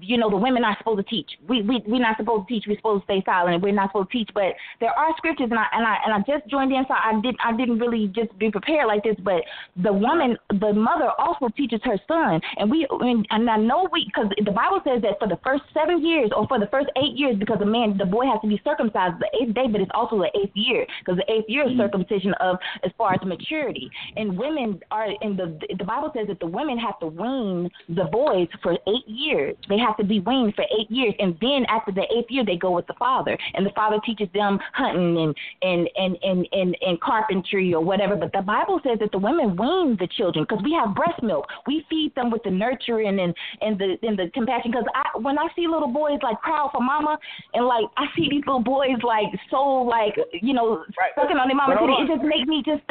[0.00, 1.30] you know, the women are supposed to teach.
[1.48, 2.64] We we we're not supposed to teach.
[2.66, 3.62] We're supposed to stay silent.
[3.62, 4.30] We're not supposed to teach.
[4.34, 7.18] But there are scriptures, and I and I and I just joined in, so I
[7.22, 9.16] did I didn't really just be prepared like this.
[9.22, 9.42] But
[9.76, 14.04] the woman, the mother, also teaches her son, and we and, and I know we
[14.06, 17.16] because the Bible says that for the first seven years or for the first eight
[17.16, 19.90] years, because the man, the boy has to be circumcised the eighth day, but it's
[19.94, 21.80] also the eighth year because the eighth year is mm-hmm.
[21.80, 23.90] circumcision of as far as maturity.
[24.16, 28.04] And women are in the the Bible says that the women have to wean the
[28.04, 29.56] boys for eight years.
[29.68, 32.44] They they have to be weaned for eight years, and then after the eighth year,
[32.44, 36.48] they go with the father, and the father teaches them hunting and and and and
[36.52, 38.16] and, and carpentry or whatever.
[38.16, 41.46] But the Bible says that the women wean the children because we have breast milk.
[41.66, 44.72] We feed them with the nurturing and and the and the compassion.
[44.72, 47.18] Because I when I see little boys like cry for mama,
[47.54, 51.12] and like I see these little boys like so like you know right.
[51.14, 52.82] sucking on their mama titty, it just makes me just.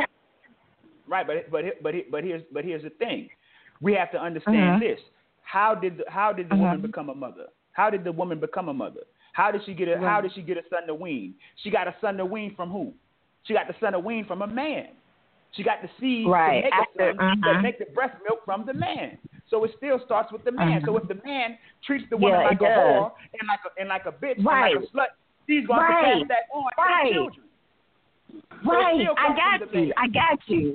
[1.08, 3.30] Right, but but but but here's but here's the thing,
[3.82, 4.84] we have to understand mm-hmm.
[4.84, 5.00] this
[5.48, 6.64] how did the, how did the uh-huh.
[6.64, 7.46] woman become a mother?
[7.72, 9.02] How did the woman become a mother?
[9.32, 9.98] How did she get a.
[9.98, 11.36] How did she get a son to wean?
[11.64, 12.94] She got a son to wean from who?
[13.44, 14.88] She got the son to wean from a man.
[15.54, 16.62] She got the seed right.
[16.62, 17.54] to make After, son, uh-huh.
[17.54, 19.18] to make the breast milk from the man.
[19.50, 20.80] So it still starts with the man.
[20.80, 20.88] Uh-huh.
[20.88, 23.90] So if the man treats the woman yeah, like a whore and like a and
[23.90, 24.76] like a bitch right.
[24.76, 25.16] and like a slut,
[25.48, 26.20] she's going right.
[26.20, 27.04] to pass that on right.
[27.04, 27.47] to the children.
[28.66, 29.94] Right, I got you.
[29.98, 30.74] I got you.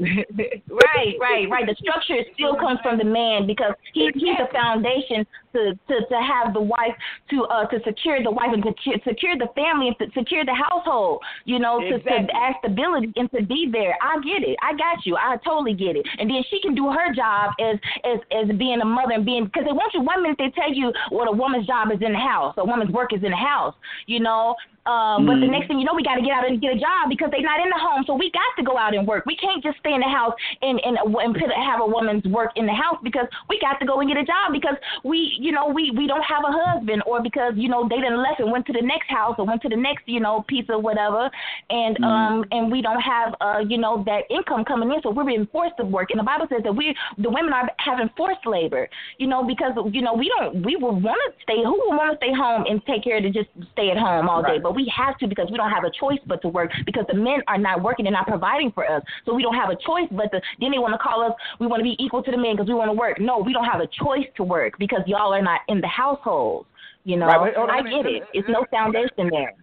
[0.70, 1.66] right, right, right.
[1.66, 6.18] The structure still comes from the man because he he's the foundation to to to
[6.20, 6.94] have the wife
[7.30, 8.72] to uh to secure the wife and to
[9.06, 11.20] secure the family and to secure the household.
[11.44, 12.26] You know, to exactly.
[12.26, 13.96] to add stability and to be there.
[14.02, 14.56] I get it.
[14.62, 15.16] I got you.
[15.16, 16.06] I totally get it.
[16.18, 19.44] And then she can do her job as as as being a mother and being
[19.46, 22.12] because they want you one minute they tell you what a woman's job is in
[22.12, 23.74] the house, a woman's work is in the house.
[24.06, 25.54] You know, um, but the mm-hmm.
[25.54, 27.42] next thing you know, we got to get out and get a job because they're
[27.42, 28.02] not in the home.
[28.02, 29.22] So we got to go out and work.
[29.30, 32.50] We can't just stay in the house and and, and put, have a woman's work
[32.56, 35.52] in the house because we got to go and get a job because we, you
[35.52, 38.50] know, we we don't have a husband or because you know they didn't left and
[38.50, 41.30] went to the next house or went to the next, you know, piece of whatever,
[41.70, 42.04] and mm-hmm.
[42.04, 45.46] um and we don't have uh you know that income coming in, so we're being
[45.52, 46.10] forced to work.
[46.10, 49.72] And the Bible says that we the women are having forced labor, you know, because
[49.92, 51.62] you know we don't we would want to stay.
[51.62, 54.42] Who would want to stay home and take care to just stay at home all
[54.42, 54.58] day?
[54.58, 57.04] But but we have to because we don't have a choice but to work because
[57.08, 59.02] the men are not working and not providing for us.
[59.26, 61.66] So we don't have a choice but to, then they want to call us, we
[61.66, 63.20] want to be equal to the men because we want to work.
[63.20, 66.66] No, we don't have a choice to work because y'all are not in the household.
[67.04, 68.22] You know, right, on, I get it.
[68.32, 69.54] It's no foundation there.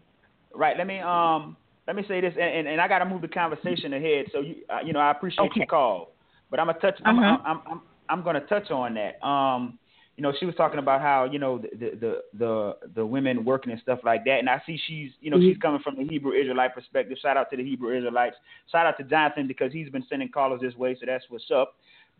[0.53, 0.77] Right.
[0.77, 1.55] Let me um
[1.87, 4.25] let me say this, and, and, and I got to move the conversation ahead.
[4.31, 5.61] So you uh, you know I appreciate okay.
[5.61, 6.11] your call,
[6.51, 6.99] but I'm gonna touch.
[7.05, 9.25] I'm, I'm, I'm, I'm, I'm gonna touch on that.
[9.25, 9.79] Um,
[10.19, 13.71] you know, she was talking about how you know the the the the women working
[13.71, 15.47] and stuff like that, and I see she's you know mm-hmm.
[15.47, 17.17] she's coming from the Hebrew Israelite perspective.
[17.21, 18.35] Shout out to the Hebrew Israelites.
[18.69, 21.75] Shout out to Jonathan because he's been sending callers this way, so that's what's up.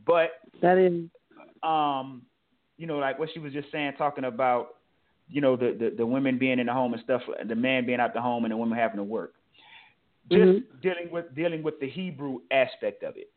[0.08, 0.30] But
[0.62, 1.10] that is,
[1.62, 2.22] um,
[2.80, 4.78] you know, like what she was just saying, talking about
[5.28, 8.00] you know the the, the women being in the home and stuff, the man being
[8.00, 9.34] out the home and the women having to work.
[10.32, 10.80] Just mm-hmm.
[10.82, 13.30] dealing with dealing with the Hebrew aspect of it.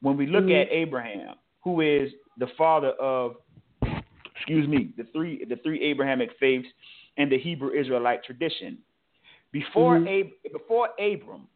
[0.00, 0.62] When we look mm-hmm.
[0.62, 1.34] at Abraham,
[1.64, 3.36] who is the father of
[4.36, 6.68] excuse me, the three the three Abrahamic faiths
[7.16, 8.78] and the Hebrew Israelite tradition.
[9.50, 10.28] Before mm-hmm.
[10.28, 11.48] Ab- before Abram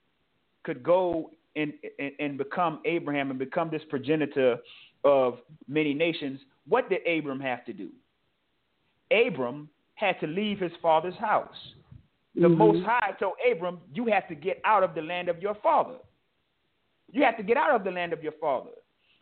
[0.64, 4.56] could go and, and and become Abraham and become this progenitor
[5.04, 7.90] of many nations, what did Abram have to do?
[9.10, 11.54] Abram had to leave his father's house.
[12.34, 12.56] The mm-hmm.
[12.56, 15.96] Most High told Abram, You have to get out of the land of your father.
[17.12, 18.70] You have to get out of the land of your father.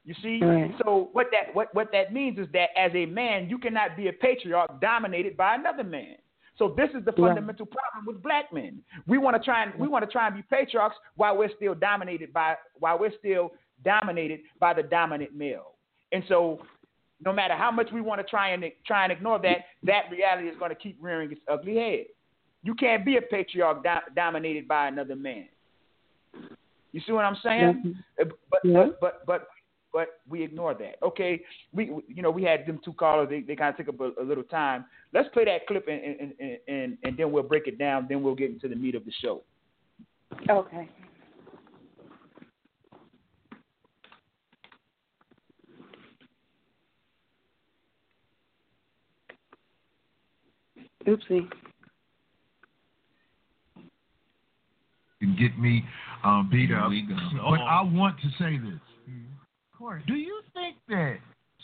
[0.04, 0.40] You see?
[0.42, 0.72] Right.
[0.84, 4.08] So what that what, what that means is that as a man, you cannot be
[4.08, 6.16] a patriarch dominated by another man.
[6.56, 8.82] So this is the fundamental problem with black men.
[9.06, 11.74] We want to try and we want to try and be patriarchs while we're still
[11.74, 13.52] dominated by while we're still
[13.84, 15.74] dominated by the dominant male.
[16.10, 16.60] And so
[17.24, 20.48] no matter how much we want to try and try and ignore that, that reality
[20.48, 22.06] is going to keep rearing its ugly head.
[22.62, 25.48] You can't be a patriarch do- dominated by another man.
[26.92, 27.82] You see what I'm saying?
[28.18, 28.30] Mm-hmm.
[28.50, 28.86] But, yeah.
[29.00, 29.48] but but but
[29.92, 30.96] but we ignore that.
[31.02, 31.42] Okay,
[31.72, 33.28] we you know we had them two callers.
[33.28, 34.84] They, they kind of took up a, a, little time.
[35.12, 36.00] Let's play that clip and
[36.40, 38.06] and, and and then we'll break it down.
[38.08, 39.42] Then we'll get into the meat of the show.
[40.48, 40.88] Okay.
[51.08, 51.48] Oopsie.
[55.20, 55.84] And get me
[56.24, 56.90] um, beat up.
[57.50, 58.80] But I want to say this
[59.72, 60.02] Of course.
[60.06, 61.16] Do you think that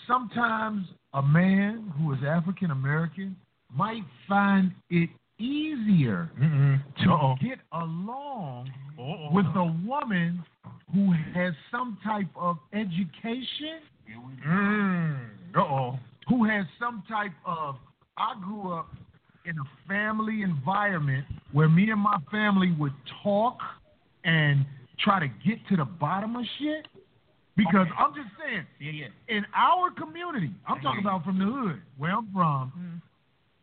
[0.09, 3.37] sometimes a man who is African American
[3.73, 6.81] might find it easier Mm-mm.
[7.05, 7.35] to Uh-oh.
[7.41, 9.29] get along Uh-oh.
[9.33, 10.45] with a woman
[10.93, 13.81] who has some type of education?
[14.47, 15.19] Mm.
[15.57, 15.99] Uh-oh.
[16.29, 17.77] Who has some type of
[18.17, 18.89] I grew up
[19.45, 23.59] in a family environment where me and my family would talk
[24.25, 24.65] and
[24.99, 26.87] try to get to the bottom of shit.
[27.57, 27.91] Because okay.
[27.97, 29.37] I'm just saying, yeah, yeah.
[29.37, 32.73] in our community, I'm talking about from the hood, where I'm from.
[32.77, 32.97] Mm-hmm.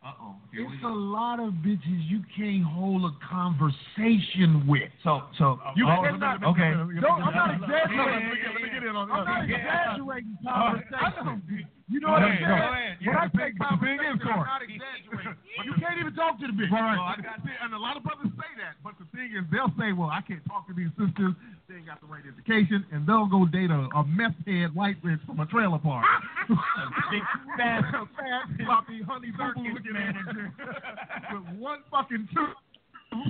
[0.03, 0.09] Mm.
[0.09, 0.35] Uh oh.
[0.53, 4.89] It's a lot of bitches you can't hold a conversation with.
[5.03, 6.43] So, so you oh, cannot.
[6.43, 6.73] Okay.
[7.01, 8.29] Don't, I'm not exaggerating.
[8.53, 11.65] Let me get in on I'm not exaggerating conversation.
[11.91, 12.97] You know what I'm saying?
[13.03, 15.37] When I say conversation, I'm not exaggerating.
[15.61, 16.71] You can't even talk to the bitch.
[16.71, 16.95] Right.
[16.95, 19.69] Well, I got, and a lot of brothers say that, but the thing is, they'll
[19.77, 21.35] say, "Well, I can't talk to these sisters.
[21.71, 25.01] They ain't got the right education," and they'll go date a, a meth head white
[25.01, 26.05] bitch from a trailer park.
[26.49, 27.21] Big
[27.57, 33.23] fat, fat, floppy, honey circus looking at with one fucking tooth,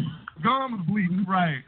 [0.44, 1.62] gums bleeding, right,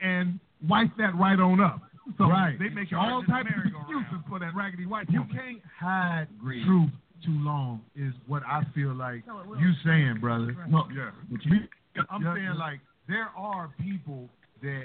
[0.00, 1.80] and wipe that right on up.
[2.16, 2.56] So right.
[2.58, 5.36] they make all types of excuses for that raggedy white You woman.
[5.36, 6.64] can't hide Agreed.
[6.64, 6.90] truth
[7.24, 9.24] too long is what I feel like
[9.58, 10.56] you saying, brother.
[10.68, 11.10] No, yeah.
[11.28, 11.60] You,
[12.08, 12.34] I'm yeah.
[12.34, 14.28] saying like there are people
[14.62, 14.84] that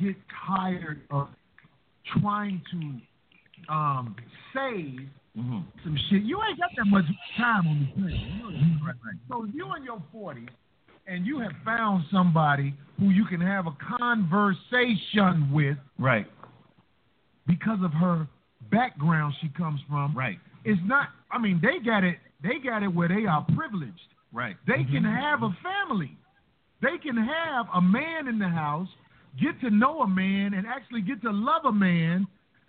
[0.00, 0.16] get
[0.46, 1.28] tired of
[2.20, 4.16] trying to um,
[4.54, 5.58] save mm-hmm.
[5.84, 6.22] some shit.
[6.22, 7.04] You ain't got that much
[7.36, 8.20] time on the planet.
[8.20, 9.16] You know right, right.
[9.28, 10.48] So if you in your 40s
[11.06, 16.26] and you have found somebody who you can have a conversation with, right,
[17.46, 18.26] because of her
[18.70, 20.38] background she comes from, right.
[20.64, 21.08] It's not.
[21.30, 22.16] I mean, they got it.
[22.42, 23.98] They got it where they are privileged.
[24.32, 24.56] Right.
[24.66, 24.94] They mm-hmm.
[24.94, 26.16] can have a family.
[26.80, 28.88] They can have a man in the house,
[29.40, 32.26] get to know a man, and actually get to love a man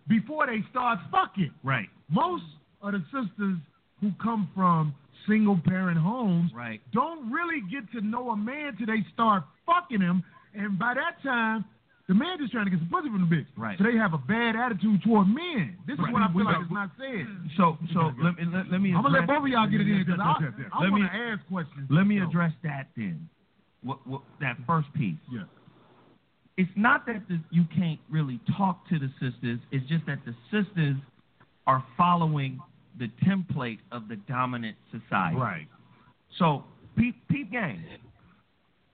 [0.07, 1.51] before they start fucking.
[1.63, 1.87] Right.
[2.09, 2.43] Most
[2.81, 3.57] of the sisters
[4.01, 4.93] who come from
[5.27, 6.81] single parent homes right.
[6.93, 10.23] don't really get to know a man till they start fucking him.
[10.53, 11.65] And by that time,
[12.07, 13.47] the man just trying to get some pussy from the bitch.
[13.55, 13.77] Right.
[13.77, 15.77] So they have a bad attitude toward men.
[15.87, 17.25] This is what I feel we like is not said.
[17.55, 18.91] So, so let me let, let me.
[18.91, 20.35] I'm gonna let both of y'all get it in because I,
[20.83, 21.87] I want to ask questions.
[21.89, 23.29] Let me address that then.
[23.83, 25.19] What, what that first piece.
[25.31, 25.47] Yeah.
[26.57, 29.59] It's not that the, you can't really talk to the sisters.
[29.71, 30.95] It's just that the sisters
[31.65, 32.59] are following
[32.99, 35.37] the template of the dominant society.
[35.37, 35.67] Right.
[36.37, 36.63] So,
[36.95, 37.83] peep, peep gang.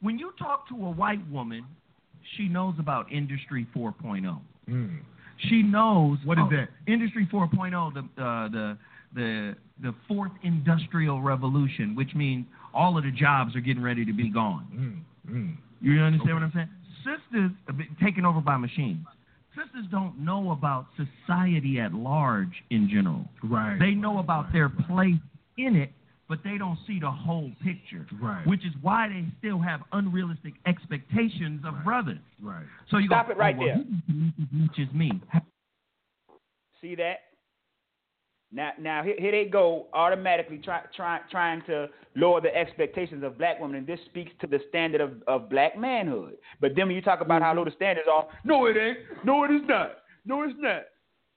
[0.01, 1.65] When you talk to a white woman,
[2.37, 4.39] she knows about Industry 4.0.
[4.69, 4.99] Mm.
[5.49, 6.69] She knows what is oh, that?
[6.91, 8.77] Industry 4.0, the uh, the
[9.15, 14.13] the the fourth industrial revolution, which means all of the jobs are getting ready to
[14.13, 15.05] be gone.
[15.27, 15.33] Mm.
[15.33, 15.57] Mm.
[15.81, 16.33] You understand okay.
[16.33, 16.69] what I'm saying?
[17.03, 19.05] Sisters uh, have been taken over by machines
[19.59, 23.25] sisters don't know about society at large in general.
[23.43, 23.77] Right.
[23.79, 24.53] They know about right.
[24.53, 25.19] their place
[25.57, 25.91] in it,
[26.27, 28.05] but they don't see the whole picture.
[28.21, 28.45] Right.
[28.45, 31.83] Which is why they still have unrealistic expectations of right.
[31.83, 32.19] brothers.
[32.41, 32.65] Right.
[32.91, 34.25] So you stop go, it right oh, well, there.
[34.41, 35.11] As much as me.
[36.81, 37.19] See that?
[38.51, 43.37] Now, now here, here they go, automatically try, try, trying to lower the expectations of
[43.37, 46.35] black women, and this speaks to the standard of, of black manhood.
[46.59, 48.97] But then when you talk about how low the standards are, no, it ain't.
[49.23, 49.97] No, it is not.
[50.25, 50.83] No, it's not.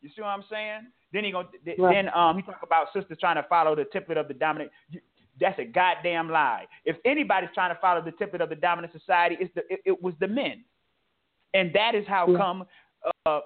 [0.00, 0.86] You see what I'm saying?
[1.12, 1.44] Then he go.
[1.64, 1.94] Th- right.
[1.94, 4.70] Then um, he talk about sisters trying to follow the template of the dominant.
[5.38, 6.66] That's a goddamn lie.
[6.86, 10.02] If anybody's trying to follow the template of the dominant society, it's the it, it
[10.02, 10.64] was the men,
[11.52, 12.38] and that is how yeah.
[12.38, 12.64] come.
[13.26, 13.40] Uh,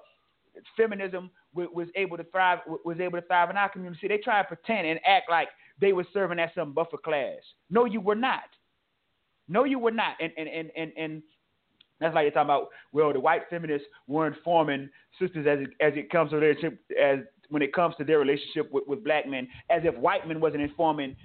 [0.77, 4.09] feminism was, was able to thrive was able to thrive in our community.
[4.09, 5.49] They try to pretend and act like
[5.81, 7.39] they were serving as some buffer class.
[7.71, 8.45] No, you were not.
[9.49, 10.17] No, you were not.
[10.21, 11.23] And and and and, and
[12.01, 12.69] that's like you're talking about.
[12.93, 14.89] Well, the white feminists were informing
[15.21, 16.51] sisters as it, as it comes to their
[17.01, 20.41] as when it comes to their relationship with, with black men, as if white men
[20.41, 21.17] wasn't informing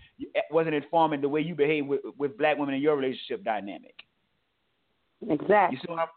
[0.51, 3.95] wasn't informing the way you behave with, with black women in your relationship dynamic.
[5.27, 5.77] Exactly.
[5.77, 6.07] You see what I'm,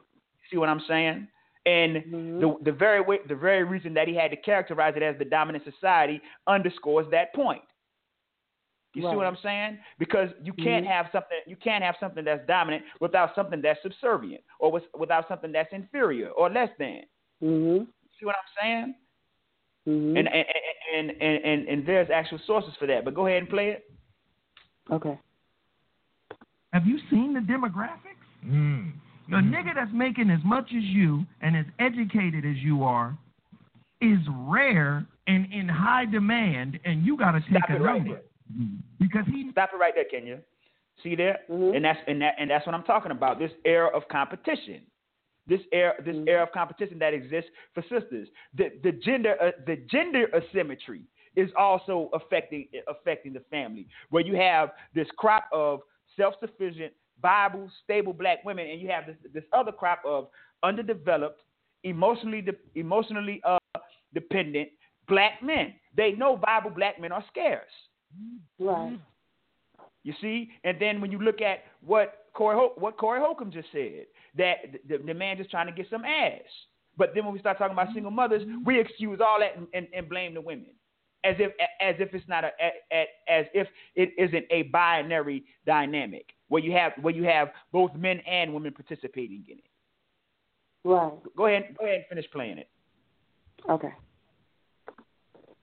[0.50, 1.28] see what I'm saying?
[1.66, 2.40] And mm-hmm.
[2.40, 5.24] the the very way, the very reason that he had to characterize it as the
[5.24, 7.62] dominant society underscores that point.
[8.94, 9.12] You right.
[9.12, 9.78] see what I'm saying?
[9.98, 10.92] Because you can't mm-hmm.
[10.92, 15.26] have something you can't have something that's dominant without something that's subservient or with, without
[15.26, 17.02] something that's inferior or less than.
[17.42, 17.84] Mm-hmm.
[18.20, 18.94] See what I'm saying?
[19.88, 20.16] Mm-hmm.
[20.16, 20.46] And, and,
[20.94, 23.04] and and and and there's actual sources for that.
[23.04, 23.84] But go ahead and play it.
[24.92, 25.18] Okay.
[26.72, 28.20] Have you seen the demographics?
[28.46, 28.92] Mm.
[29.28, 33.16] The nigga that's making as much as you and as educated as you are
[34.00, 37.96] is rare and in high demand, and you got to take Stop a it right
[38.04, 38.66] number there.
[39.00, 39.48] because he.
[39.52, 40.40] Stop it right there, Kenyah.
[41.02, 41.74] See there, Mhm.
[41.76, 43.38] and that's and that and that's what I'm talking about.
[43.38, 44.82] This era of competition,
[45.46, 46.28] this era this Mhm.
[46.28, 48.28] era of competition that exists for sisters.
[48.52, 51.02] The the gender uh, the gender asymmetry
[51.34, 55.80] is also affecting affecting the family, where you have this crop of
[56.16, 56.92] self sufficient,
[57.24, 60.28] Bible stable black women, and you have this this other crop of
[60.62, 61.40] underdeveloped,
[61.82, 63.58] emotionally de- emotionally uh,
[64.12, 64.68] dependent
[65.08, 65.72] black men.
[65.96, 67.62] They know Bible black men are scarce.
[68.58, 68.98] Right.
[70.02, 73.68] You see, and then when you look at what Corey Hol- what Corey Holcomb just
[73.72, 74.04] said,
[74.36, 74.56] that
[74.86, 76.42] the, the man just trying to get some ass.
[76.98, 79.88] But then when we start talking about single mothers, we excuse all that and, and,
[79.96, 80.74] and blame the women,
[81.24, 85.42] as if as if it's not a, a, a as if it isn't a binary
[85.64, 89.64] dynamic where you have where you have both men and women participating in it.
[90.84, 91.12] Right.
[91.36, 92.68] Go ahead, go ahead and finish playing it.
[93.68, 93.92] Okay.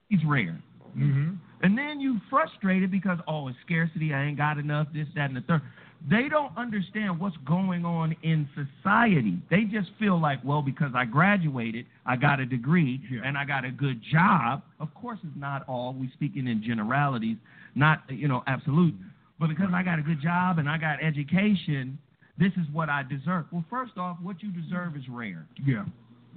[0.08, 0.60] He's rare.
[0.96, 1.34] Mm-hmm.
[1.62, 5.36] And then you frustrated because, oh, it's scarcity, I ain't got enough, this, that, and
[5.36, 5.62] the third.
[6.10, 9.38] They don't understand what's going on in society.
[9.48, 13.20] They just feel like, well, because I graduated, I got a degree, Yeah.
[13.24, 14.62] and I got a good job.
[14.80, 15.94] Of course, it's not all.
[15.94, 17.36] we speaking in generalities,
[17.76, 18.94] not, you know, absolute.
[19.42, 21.98] But because I got a good job and I got education,
[22.38, 23.46] this is what I deserve.
[23.50, 25.48] Well, first off, what you deserve is rare.
[25.66, 25.84] Yeah.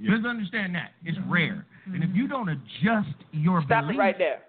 [0.02, 0.16] Yeah.
[0.16, 0.94] Just understand that.
[1.06, 1.68] It's rare.
[1.86, 2.18] And if mm-hmm.
[2.18, 4.40] you don't adjust your Stop beliefs, it right there.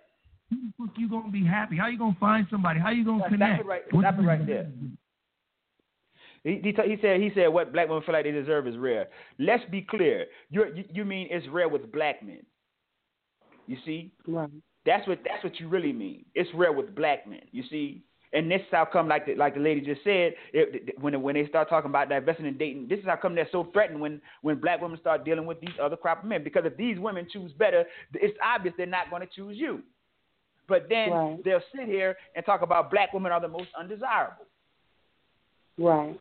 [0.51, 1.77] how the fuck you gonna be happy?
[1.77, 2.81] How you gonna find somebody?
[2.81, 3.61] How you gonna Stop connect?
[3.61, 4.71] it right- stop it right there.
[6.43, 9.09] He, he, he said he said what black women feel like they deserve is rare.
[9.39, 10.25] Let's be clear.
[10.49, 12.41] You're, you you mean it's rare with black men?
[13.67, 14.49] You see, Right.
[14.87, 16.25] that's what that's what you really mean.
[16.35, 17.43] It's rare with black men.
[17.53, 21.01] You see, and this is how come like the, like the lady just said it,
[21.01, 22.89] when when they start talking about divesting and dating.
[22.89, 25.75] This is how come they're so threatened when when black women start dealing with these
[25.81, 29.23] other crop of men because if these women choose better, it's obvious they're not going
[29.23, 29.83] to choose you.
[30.69, 31.45] But then Right.
[31.45, 34.47] they'll sit here and talk about black women are the most undesirable.
[35.79, 36.19] Right.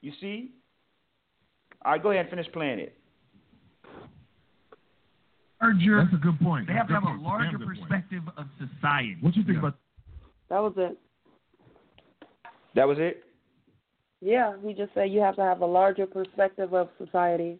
[0.00, 0.52] You see?
[1.84, 2.96] All right, go ahead and finish playing it.
[5.60, 6.66] That's a good point.
[6.66, 7.50] They have to have a a larger point.
[7.50, 7.80] Damn good point.
[7.80, 9.16] perspective of society.
[9.20, 9.68] What do you think Yeah.
[9.68, 9.78] about?
[10.54, 10.96] That was it.
[12.76, 13.24] That was it?
[14.20, 17.58] Yeah, he just said you have to have a larger perspective of society.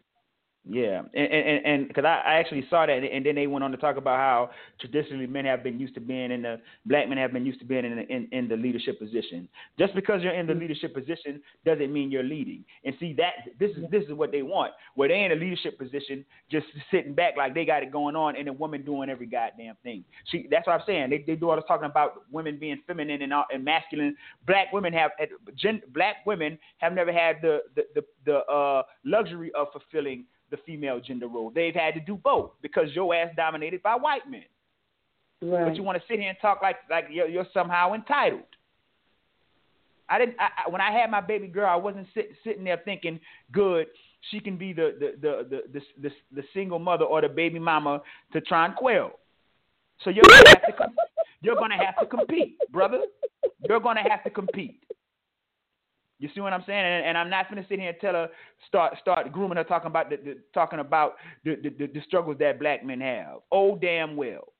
[0.67, 3.71] Yeah, and and and because I, I actually saw that, and then they went on
[3.73, 4.51] to talk about how
[4.81, 7.67] traditionally men have been used to being in the black men have been used to
[7.67, 9.47] being in the, in, in the leadership position.
[9.79, 12.65] Just because you're in the leadership position doesn't mean you're leading.
[12.83, 15.79] And see that this is this is what they want, where they in a leadership
[15.79, 19.27] position, just sitting back like they got it going on, and a woman doing every
[19.27, 20.03] goddamn thing.
[20.31, 21.11] She that's what I'm saying.
[21.11, 24.17] They they do all this talking about women being feminine and and masculine.
[24.47, 25.11] Black women have
[25.57, 30.25] gen, black women have never had the the the, the uh, luxury of fulfilling
[30.55, 31.51] the female gender role.
[31.55, 34.45] They've had to do both because your ass dominated by white men.
[35.43, 35.67] Right.
[35.67, 38.43] But you want to sit here and talk like like you're, you're somehow entitled.
[40.09, 40.37] I didn't.
[40.39, 43.19] I, I, when I had my baby girl, I wasn't sit, sitting there thinking,
[43.53, 43.87] "Good,
[44.31, 47.59] she can be the the the the the, the, the single mother or the baby
[47.59, 48.01] mama
[48.33, 49.13] to Tron Quail."
[50.03, 50.97] So you're gonna have to com-
[51.41, 53.03] you're gonna have to compete, brother.
[53.69, 54.83] You're gonna have to compete.
[56.25, 56.83] You see what I'm saying?
[56.83, 58.31] And, and I'm not gonna sit here and tell her
[58.66, 62.59] start start grooming her talking about the, the talking about the, the the struggles that
[62.59, 63.41] black men have.
[63.53, 64.55] Oh damn well.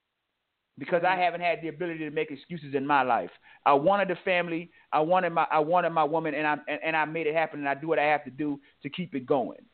[0.77, 3.31] Because I haven't had the ability to make excuses in my life.
[3.65, 4.71] I wanted a family.
[4.93, 7.61] I wanted my I wanted my woman, and I and, and I made it happen.
[7.61, 9.65] And I do what I have to do to keep it going.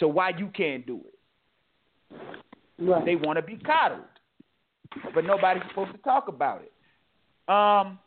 [0.00, 2.16] So why you can't do it?
[2.78, 3.04] Right.
[3.04, 4.00] They want to be coddled,
[5.14, 6.72] but nobody's supposed to talk about it.
[7.52, 7.98] Um,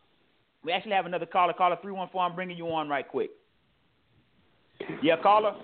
[0.64, 1.54] we actually have another caller.
[1.54, 2.22] Caller three one four.
[2.22, 3.30] I'm bringing you on right quick.
[5.02, 5.56] Yeah, caller.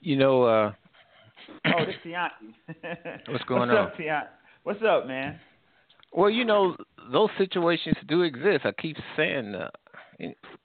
[0.00, 0.72] You know, uh
[1.66, 3.28] Oh, this Tianti.
[3.28, 3.76] What's going What's on?
[3.76, 4.26] Up, Tianti?
[4.64, 5.38] What's up, man?
[6.12, 6.76] Well, you know,
[7.10, 8.64] those situations do exist.
[8.64, 9.70] I keep saying uh,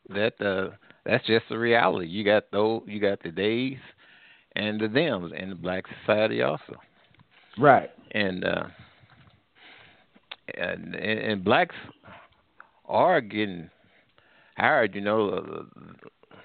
[0.09, 0.75] that uh,
[1.05, 2.07] that's just the reality.
[2.07, 3.77] You got those, you got the days
[4.55, 6.75] and the thems in the black society also.
[7.57, 7.89] Right.
[8.11, 8.63] And uh,
[10.55, 11.75] and and blacks
[12.85, 13.69] are getting
[14.57, 14.95] hired.
[14.95, 15.63] You know, uh,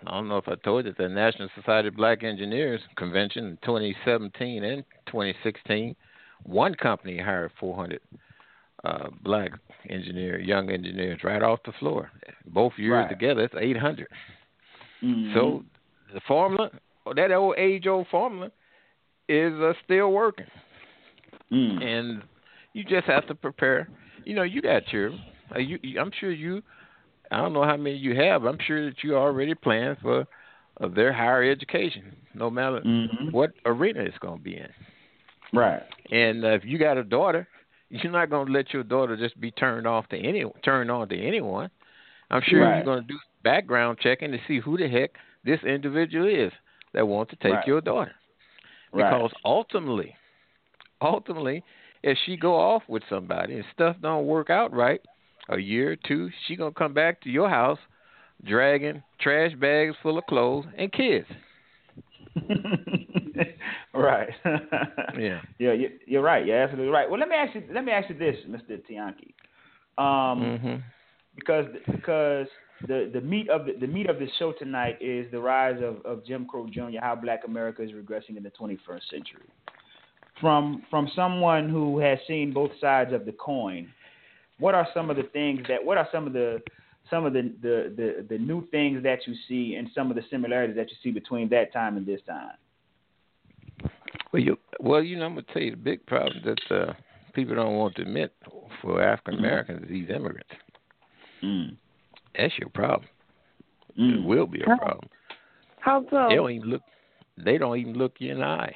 [0.07, 3.59] I don't know if I told you the National Society of Black Engineers convention in
[3.64, 5.94] 2017 and 2016.
[6.44, 8.00] One company hired 400
[8.84, 9.53] uh, black
[9.88, 12.11] engineer, young engineers, right off the floor.
[12.46, 13.09] Both years Right.
[13.09, 14.09] together, it's 800.
[15.03, 15.34] Mhm.
[15.34, 15.64] So
[16.12, 16.70] the formula,
[17.14, 18.50] that old age-old formula,
[19.28, 20.46] is uh, still working,
[21.53, 21.80] Mm.
[21.82, 22.22] and
[22.72, 23.88] you just have to prepare.
[24.24, 25.20] You know, you got children.
[25.54, 26.62] Uh, you, I'm sure you.
[27.30, 28.44] I don't know how many you have.
[28.44, 30.26] I'm sure that you already plan for
[30.80, 33.32] uh, their higher education, no matter Mhm.
[33.32, 34.68] what arena it's going to be in.
[35.52, 35.82] Right.
[36.10, 37.48] And uh, if you got a daughter,
[37.90, 41.08] you're not going to let your daughter just be turned off to any turned on
[41.08, 41.70] to anyone.
[42.30, 42.76] I'm sure Right.
[42.76, 45.10] you're going to do background checking to see who the heck
[45.44, 46.52] this individual is
[46.94, 47.66] that wants to take Right.
[47.66, 48.14] your daughter.
[48.92, 49.10] Right.
[49.10, 50.16] Because ultimately,
[51.00, 51.62] ultimately,
[52.03, 55.00] if she go off with somebody and stuff don't work out right,
[55.48, 57.78] a year or two, she gonna come back to your house
[58.44, 61.26] dragging trash bags full of clothes and kids.
[63.94, 64.30] right.
[65.18, 65.42] Yeah.
[65.59, 66.44] Yeah, you- you're right.
[66.46, 67.09] You're absolutely right.
[67.09, 67.62] Well, let me ask you.
[67.70, 68.80] Let me ask you this, Mr.
[68.88, 69.32] Tianki.
[70.03, 70.74] Um, hmm
[71.34, 72.46] because because
[72.86, 76.05] the the meat of the, the meat of the show tonight is the rise of,
[76.05, 76.98] of Jim Crow Jr.
[77.00, 79.48] How Black America is regressing in the 21st century.
[80.43, 83.88] From from someone who has seen both sides of the coin,
[84.59, 86.61] what are some of the things that what are some of the
[87.11, 90.22] some of the, the, the, the new things that you see and some of the
[90.30, 92.57] similarities that you see between that time and this time?
[94.32, 96.93] Well, you well, you know, I'm gonna tell you the big problem that uh,
[97.34, 98.34] people don't want to admit
[98.80, 100.51] for African Americans is these immigrants.
[101.43, 101.76] Mm.
[102.36, 103.09] That's your problem.
[103.97, 104.24] It Mm.
[104.24, 105.09] will be a problem.
[105.80, 106.26] How so?
[106.28, 106.82] They don't even look.
[107.36, 108.74] They don't even look you in the eye,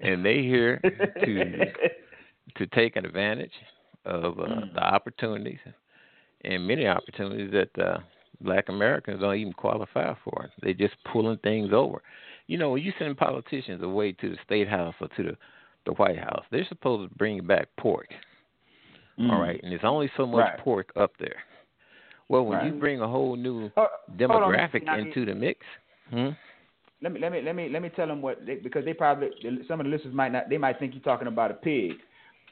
[0.00, 0.80] and they here
[1.24, 1.72] to
[2.56, 3.52] to take advantage
[4.04, 4.74] of uh, Mm.
[4.74, 5.58] the opportunities
[6.44, 7.98] and many opportunities that uh,
[8.40, 10.48] Black Americans don't even qualify for.
[10.62, 12.02] They're just pulling things over.
[12.46, 15.36] You know, when you send politicians away to the state house or to the
[15.86, 18.08] the White House, they're supposed to bring back pork.
[19.20, 19.30] Mm.
[19.30, 20.58] All right, and there's only so much Right.
[20.58, 21.36] pork up there.
[22.28, 23.70] Well, when you bring a whole new
[24.16, 25.60] demographic into the mix,
[26.10, 26.30] hmm?
[27.06, 29.28] Let me let me let me let me tell them what they, because they probably
[29.68, 31.92] some of the listeners might not they might think you're talking about a pig.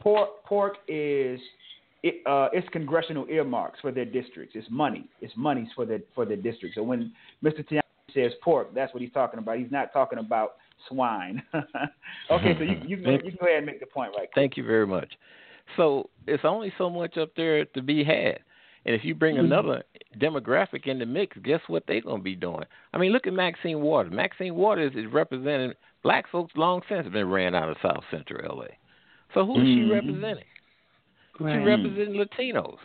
[0.01, 1.41] Pork pork is
[2.05, 4.55] it, uh, it's congressional earmarks for their districts.
[4.55, 5.09] It's money.
[5.21, 6.77] It's monies for their for their districts.
[6.77, 7.67] So when Mr.
[7.69, 7.81] Tiani
[8.13, 9.59] says pork, that's what he's talking about.
[9.59, 10.57] He's not talking about
[10.89, 11.43] swine.
[12.31, 14.29] okay, so you you can, you can go ahead and make the point right.
[14.35, 15.13] Thank you very much.
[15.77, 18.39] So it's only so much up there to be had.
[18.87, 19.47] And if you bring Mm-hmm.
[19.47, 19.83] another
[20.19, 22.65] demographic in the mix, guess what they're going to be doing?
[22.93, 24.13] I mean, look at Maxine Waters.
[24.13, 25.73] Maxine Waters is representing
[26.03, 28.67] black folks long since been ran out of South Central LA.
[29.33, 29.75] So who is Mhm.
[29.75, 30.45] she representing?
[31.39, 31.65] She Right.
[31.67, 32.79] representing Latinos.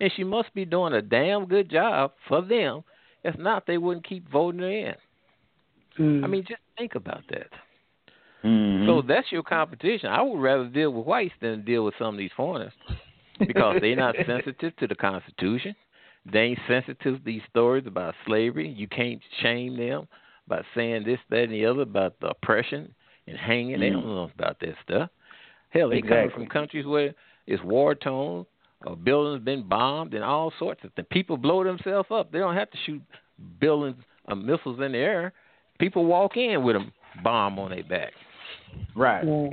[0.00, 2.82] And she must be doing a damn good job for them.
[3.22, 4.96] If not, they wouldn't keep voting her in.
[5.98, 6.24] Mm.
[6.24, 7.48] I mean, just think about that.
[8.42, 8.86] Mm-hmm.
[8.86, 10.10] So that's your competition.
[10.10, 12.72] I would rather deal with whites than deal with some of these foreigners
[13.38, 15.74] because they're not sensitive to the Constitution.
[16.30, 18.68] They ain't sensitive to these stories about slavery.
[18.68, 20.08] You can't shame them
[20.48, 22.94] by saying this, that, and the other about the oppression
[23.26, 23.80] and hanging.
[23.80, 25.10] They don't know about that stuff.
[25.70, 27.14] Hell, they come from countries where
[27.46, 28.46] it's war torn,
[28.86, 31.08] or buildings been bombed, and all sorts of things.
[31.10, 32.32] People blow themselves up.
[32.32, 33.02] They don't have to shoot
[33.60, 35.32] buildings or missiles in the air.
[35.78, 36.84] People walk in with a
[37.22, 38.12] bomb on their back.
[38.94, 39.24] Right.
[39.24, 39.48] Yeah.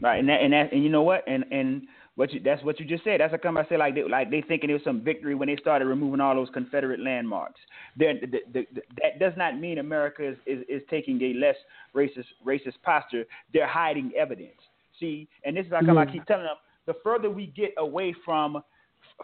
[0.00, 1.82] Right, and that, and that, and you know what, and and
[2.20, 3.20] what you that's what you just said.
[3.20, 5.48] That's how come I say like they like they thinking it was some victory when
[5.48, 7.58] they started removing all those Confederate landmarks.
[7.96, 11.56] Then the, the, the, that does not mean America is, is is taking a less
[11.96, 13.24] racist racist posture.
[13.54, 14.60] They're hiding evidence.
[15.00, 16.56] See, and this is how come I keep telling them.
[16.84, 18.62] The further we get away from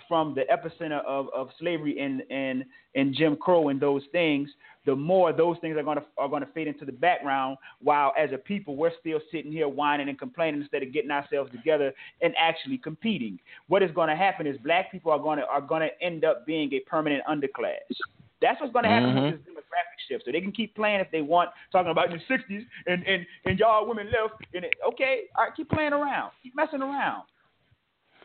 [0.08, 4.48] from the epicenter of, of slavery and, and and Jim Crow and those things,
[4.86, 7.58] the more those things are going to are going to fade into the background.
[7.82, 11.50] While as a people, we're still sitting here whining and complaining instead of getting ourselves
[11.50, 11.92] together
[12.22, 13.38] and actually competing.
[13.68, 16.24] What is going to happen is black people are going to are going to end
[16.24, 17.76] up being a permanent underclass.
[18.42, 19.32] That's what's going to happen Mhm.
[19.32, 20.24] with this demographic shift.
[20.26, 23.26] So they can keep playing if they want, talking about in the '60s and and
[23.44, 24.42] and y'all women left.
[24.54, 27.24] And it, okay, all right, keep playing around, keep messing around.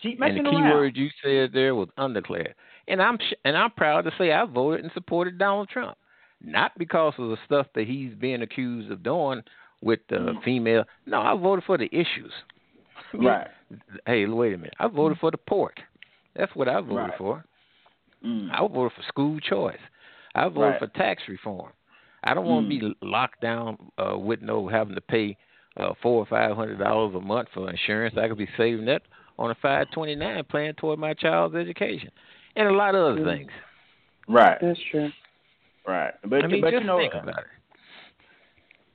[0.02, 2.56] Keep And the key word you said there was undeclared.
[2.88, 5.97] And I'm sh- and I'm proud to say I voted and supported Donald Trump,
[6.43, 9.43] not because of the stuff that he's being accused of doing
[9.82, 10.43] with the Mm.
[10.43, 10.84] female.
[11.06, 12.32] No, I voted for the issues.
[13.14, 13.47] Right.
[14.06, 14.74] Hey, wait a minute.
[14.80, 15.80] I voted for the pork.
[16.36, 17.18] That's what I voted Right.
[17.18, 17.43] for.
[18.26, 18.49] Mm.
[18.54, 19.80] I voted for school choice.
[20.34, 20.80] I voted Right.
[20.80, 21.72] for tax reform.
[22.24, 22.80] I don't want to Mm.
[22.80, 25.38] be locked down uh, with no having to pay
[25.78, 28.16] uh, four or five hundred dollars a month for insurance.
[28.18, 29.04] I could be saving that
[29.42, 32.12] on a five twenty nine plan toward my child's education,
[32.56, 33.50] and a lot of other things.
[34.28, 34.58] Right.
[34.62, 35.10] That's true.
[35.88, 36.14] Right.
[36.24, 37.46] But I mean, but just you know, think about it.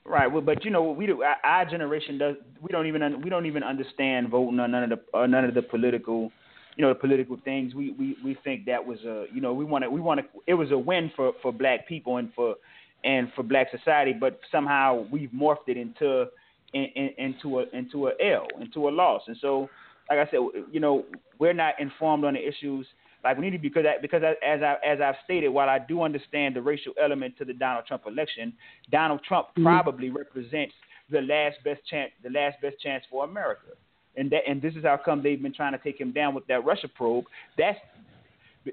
[0.09, 1.23] Right, well, but you know we do.
[1.23, 2.37] Our, our generation does.
[2.63, 5.55] We don't even we don't even understand voting on none of the uh, none of
[5.55, 6.31] the political,
[6.77, 7.75] you know, the political things.
[7.75, 10.27] We we we think that was a you know we want to we want to
[10.47, 12.55] it was a win for for black people and for
[13.03, 16.27] and for black society, but somehow we've morphed it into
[16.73, 19.23] in, in, into a into a L into a loss.
[19.27, 19.69] And so,
[20.11, 20.41] like I said,
[20.73, 21.05] you know,
[21.39, 22.87] we're not informed on the issues
[23.25, 25.69] like we need to be because I, because I, as I as I've stated, while
[25.69, 28.53] I do understand the racial element to the Donald Trump election,
[28.91, 29.65] Donald Trump Mhm.
[29.65, 30.75] probably represents
[31.11, 33.69] the last best chance the last best chance for America.
[34.17, 36.47] And that and this is how come they've been trying to take him down with
[36.47, 37.25] that Russia probe.
[37.59, 37.79] That's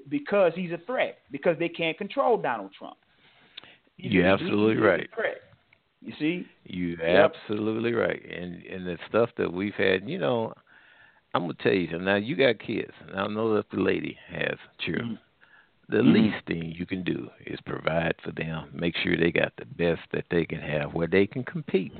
[0.08, 2.96] because he's a threat because they can't control Donald Trump.
[3.96, 5.10] He's- You're he's- absolutely he's right.
[5.14, 5.40] threat.
[6.02, 6.46] You see?
[6.64, 7.34] You're Yep.
[7.34, 8.22] absolutely right.
[8.24, 10.52] And and the stuff that we've had, you know,
[11.34, 12.04] I'm gonna tell you something.
[12.04, 15.18] Now you got kids, and I know that the lady has children.
[15.88, 16.12] The Mhm.
[16.12, 18.70] least thing you can do is provide for them.
[18.72, 21.92] Make sure they got the best that they can have, where they can compete.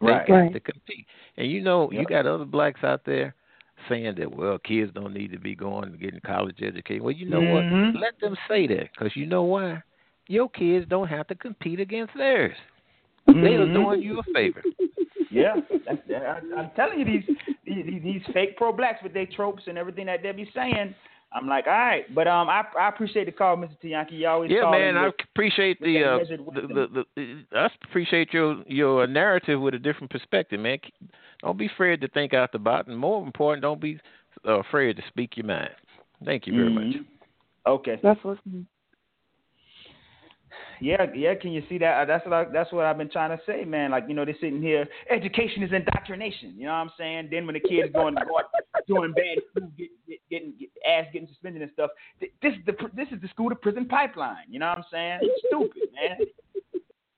[0.00, 0.26] They Right.
[0.26, 0.52] got Right.
[0.52, 1.06] to compete.
[1.36, 3.34] And you know, you got other blacks out there
[3.88, 7.04] saying that well, kids don't need to be going to getting college education.
[7.04, 7.92] Well, you know Mhm.
[7.92, 8.00] what?
[8.00, 9.82] Let them say that, because you know why?
[10.28, 12.56] Your kids don't have to compete against theirs.
[13.26, 13.74] They are Mhm.
[13.74, 14.64] doing you a favor.
[15.36, 15.56] Yeah,
[16.10, 17.24] I, I'm telling you these,
[17.64, 20.94] these these fake pro blacks with their tropes and everything that they be saying.
[21.32, 23.76] I'm like, all right, but um, I I appreciate the call, Mr.
[23.84, 24.12] Tiyanki.
[24.12, 28.32] You always Yeah, calling man, I appreciate the uh, measured the, the the I appreciate
[28.32, 30.78] your your narrative with a different perspective, man.
[31.42, 33.98] Don't be afraid to think out the box, and more important, don't be
[34.46, 35.70] uh, afraid to speak your mind.
[36.24, 36.84] Thank you very much.
[36.84, 37.04] Mhm.
[37.66, 37.98] Okay.
[38.02, 38.66] That's listening.
[40.80, 41.34] Yeah, yeah.
[41.34, 42.02] Can you see that?
[42.02, 43.90] Uh, That's what I, that's what I've been trying to say, man.
[43.90, 44.86] Like you know, they're sitting here.
[45.10, 46.54] Education is indoctrination.
[46.56, 47.28] You know what I'm saying?
[47.30, 48.14] Then when the kids going
[48.86, 49.38] doing bad,
[49.76, 51.90] get, get, getting get, ass getting suspended and stuff.
[52.20, 54.44] th- This is the this is the school to prison pipeline.
[54.48, 55.20] You know what I'm saying?
[55.48, 56.18] Stupid, man.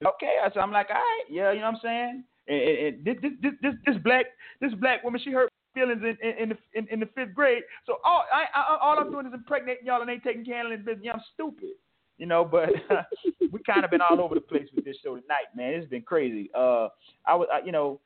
[0.07, 2.25] Okay, so I'm like, all right, yeah, you know what I'm saying?
[2.47, 4.27] And, and, and this, this this this black
[4.61, 7.63] this black woman, she hurt feelings in in, in the in, in the fifth grade.
[7.87, 10.85] So all I, I all I'm doing is impregnating y'all and ain't taking care of
[10.85, 10.99] business.
[11.03, 11.71] Yeah, I'm stupid
[12.19, 12.45] you know.
[12.45, 12.71] But
[13.51, 15.75] we kind of been all over the place with this show tonight, man.
[15.75, 16.51] It's been crazy.
[16.55, 16.89] Uh,
[17.27, 18.01] I was, I, you know,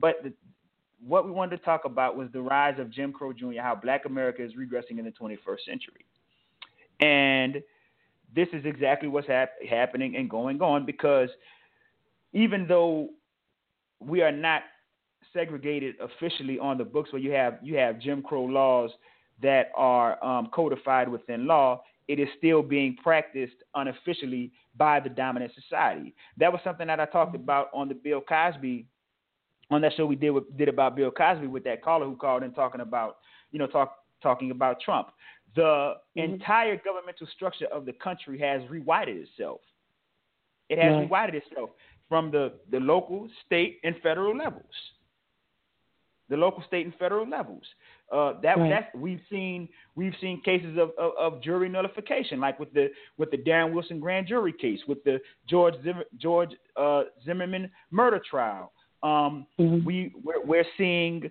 [0.00, 0.32] but the,
[1.06, 3.60] what we wanted to talk about was the rise of Jim Crow Jr.
[3.60, 6.06] How Black America is regressing in the 21st century,
[7.00, 7.62] and
[8.34, 11.28] this is exactly what's hap- happening and going on because
[12.32, 13.10] even though
[14.00, 14.62] we are not
[15.32, 18.90] segregated officially on the books, where you have you have Jim Crow laws
[19.42, 25.52] that are um, codified within law, it is still being practiced unofficially by the dominant
[25.54, 26.14] society.
[26.36, 27.42] That was something that I talked mm-hmm.
[27.42, 28.86] about on the Bill Cosby,
[29.70, 32.42] on that show we did with, did about Bill Cosby with that caller who called
[32.42, 33.18] in talking about,
[33.50, 35.08] you know, talk talking about Trump.
[35.54, 35.62] The
[36.16, 36.20] mm-hmm.
[36.20, 39.60] entire governmental structure of the country has rewired itself.
[40.68, 41.10] It has Right.
[41.10, 41.70] rewired itself
[42.08, 44.64] from the, the local, state, and federal levels.
[46.28, 47.64] The local, state, and federal levels.
[48.12, 48.68] Uh, that Right.
[48.68, 53.30] that's we've seen we've seen cases of, of, of jury nullification, like with the with
[53.30, 58.70] the Darren Wilson grand jury case, with the George Zimmer, George uh, Zimmerman murder trial.
[59.02, 59.84] Um, Mhm.
[59.84, 61.30] we we're, we're seeing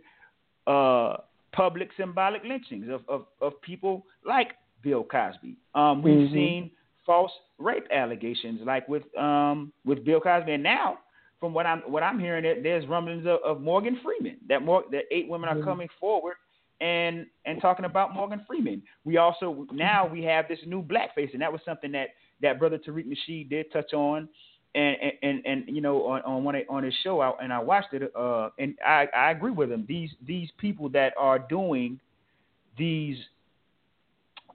[0.68, 1.18] uh,
[1.52, 5.58] public symbolic lynchings of, of, of people like Bill Cosby.
[5.76, 6.34] Um, we've Mhm.
[6.34, 6.72] seen
[7.06, 10.98] false rape allegations, like with um, with Bill Cosby, and now
[11.40, 14.38] from what I'm what I'm hearing, there's rumblings of, of Morgan Freeman.
[14.48, 15.64] That more that eight women are Mhm.
[15.64, 16.36] coming forward
[16.82, 18.82] and and talking about Morgan Freeman.
[19.06, 22.10] We also now we have this new blackface, and that was something that
[22.42, 24.28] that brother Tariq Nasheed did touch on.
[24.74, 27.94] And, and and you know on on one on his show out and I watched
[27.94, 32.00] it uh and I I agree with him these these people that are doing
[32.78, 33.18] these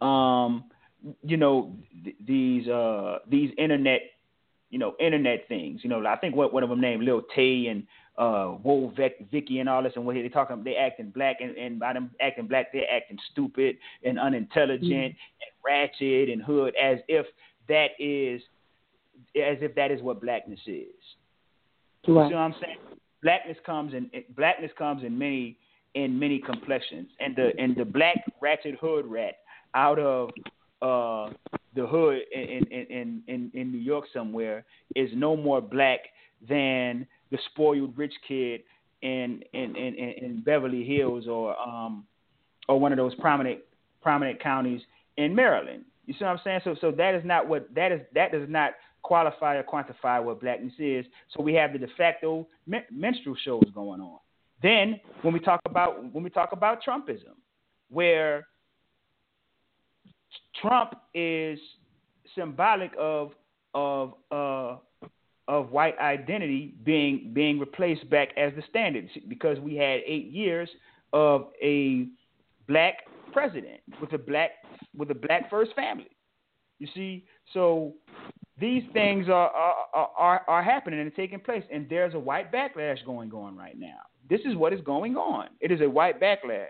[0.01, 0.65] um
[1.23, 4.01] you know th- these uh these internet
[4.71, 7.67] you know internet things you know I think what one of them named Lil Tay
[7.67, 7.87] and
[8.19, 11.57] uh Whoa Vic, Vicky and all this and what they talking they acting black and,
[11.57, 15.15] and by them acting black they're acting stupid and unintelligent and
[15.65, 17.27] ratchet and hood as if
[17.69, 18.41] that is
[19.37, 20.67] as if that is what blackness is.
[20.67, 20.87] You
[22.07, 22.33] see Right.
[22.33, 22.79] what I'm saying?
[23.23, 25.57] Blackness comes in blackness comes in many
[25.95, 29.39] in many complexions, and the and the black ratchet hood rat
[29.75, 30.31] out of
[30.83, 31.33] uh,
[31.75, 34.65] the hood in in, in in in New York somewhere
[34.95, 36.01] is no more black
[36.49, 38.63] than the spoiled rich kid
[39.03, 42.05] in in in, in Beverly Hills or um
[42.69, 43.61] or one of those prominent
[44.03, 44.81] prominent counties
[45.17, 45.85] in Maryland.
[46.07, 46.61] You see what I'm saying?
[46.65, 48.73] So so that is not what that is that does not
[49.03, 51.07] qualify or quantify what blackness is.
[51.35, 52.47] So we have the de facto
[52.91, 54.19] minstrel shows going on.
[54.63, 57.37] Then when we talk about when we talk about Trumpism,
[57.91, 58.47] where
[60.61, 61.59] Trump is
[62.35, 63.33] symbolic of
[63.75, 64.77] of uh,
[65.49, 70.69] of white identity being being replaced back as the standard because we had eight years
[71.13, 72.09] of a
[72.69, 72.95] black
[73.33, 74.51] president with a black
[74.97, 76.11] with a black first family.
[76.79, 77.25] You see,
[77.55, 77.95] so
[78.59, 83.05] these things are are, are, are happening and taking place, and there's a white backlash
[83.05, 83.99] going on right now.
[84.29, 85.49] This is what is going on.
[85.61, 86.69] It is a white backlash.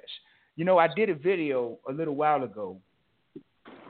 [0.57, 2.79] You know, I did a video a little while ago,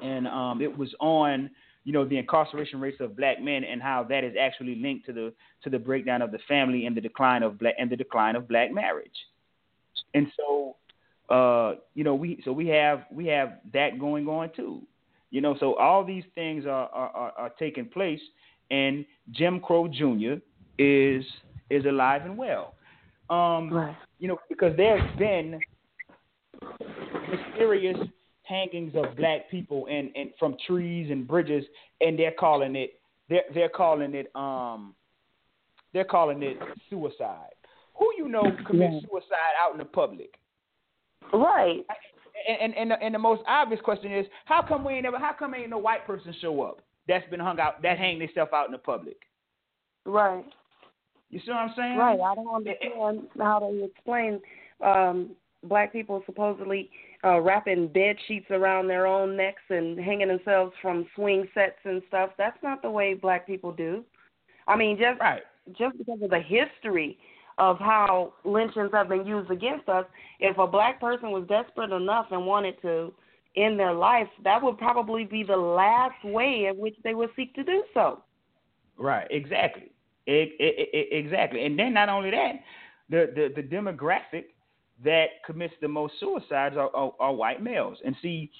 [0.02, 1.50] and um, it was on
[1.86, 5.12] you know the incarceration rates of black men and how that is actually linked to
[5.12, 5.32] the
[5.62, 8.48] to the breakdown of the family and the decline of black and the decline of
[8.48, 9.14] black marriage.
[10.12, 10.74] And so
[11.32, 14.82] uh, you know we so we have we have that going on too.
[15.30, 18.20] You know, so all these things are are, are taking place,
[18.72, 20.40] and Jim Crow Jr.
[20.78, 21.24] is
[21.70, 22.74] is alive and well.
[23.30, 23.96] Um, right.
[24.18, 25.60] You know, because there's been
[27.30, 27.98] mysterious
[28.46, 31.64] hangings of black people and, and from trees and bridges,
[32.00, 34.94] and they're calling it they're they're calling it um
[35.92, 36.58] they're calling it
[36.90, 37.54] suicide.
[37.98, 39.08] Who you know commits yeah.
[39.08, 40.34] suicide out in the public?
[41.32, 41.80] Right.
[42.48, 45.54] And, and and the most obvious question is how come we ain't never how come
[45.54, 48.72] ain't no white person show up that's been hung out that hang themselves out in
[48.72, 49.16] the public?
[50.04, 50.44] Right.
[51.30, 51.96] You see what I'm saying?
[51.96, 52.20] Right.
[52.20, 54.40] I don't understand how they explain
[54.84, 55.30] um
[55.64, 56.90] black people supposedly
[57.24, 62.02] uh, wrapping bed sheets around their own necks and hanging themselves from swing sets and
[62.08, 62.30] stuff.
[62.38, 64.04] That's not the way black people do.
[64.68, 65.42] I mean, just right.
[65.78, 67.18] just because of the history
[67.58, 70.04] of how lynchings have been used against us,
[70.40, 73.12] if a black person was desperate enough and wanted to
[73.56, 77.54] end their life, that would probably be the last way in which they would seek
[77.54, 78.22] to do so.
[78.98, 79.26] Right.
[79.30, 79.90] Exactly.
[80.26, 81.64] It, it, it, exactly.
[81.64, 82.54] And then not only that,
[83.08, 84.46] the the, the demographic
[85.04, 87.98] that commits the most suicides are, are, are white males.
[88.04, 88.50] And see,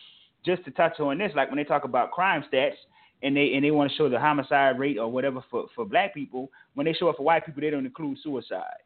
[0.45, 2.75] just to touch on this, like when they talk about crime stats
[3.23, 6.15] and they and they want to show the homicide rate or whatever for, for black
[6.15, 8.83] people, when they show it for white people, they don't include suicide.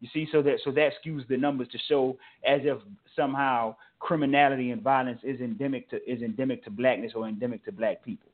[0.00, 2.78] You see, so that so that skews the numbers to show as if
[3.16, 8.04] somehow criminality and violence is endemic to is endemic to blackness or endemic to black
[8.04, 8.30] people.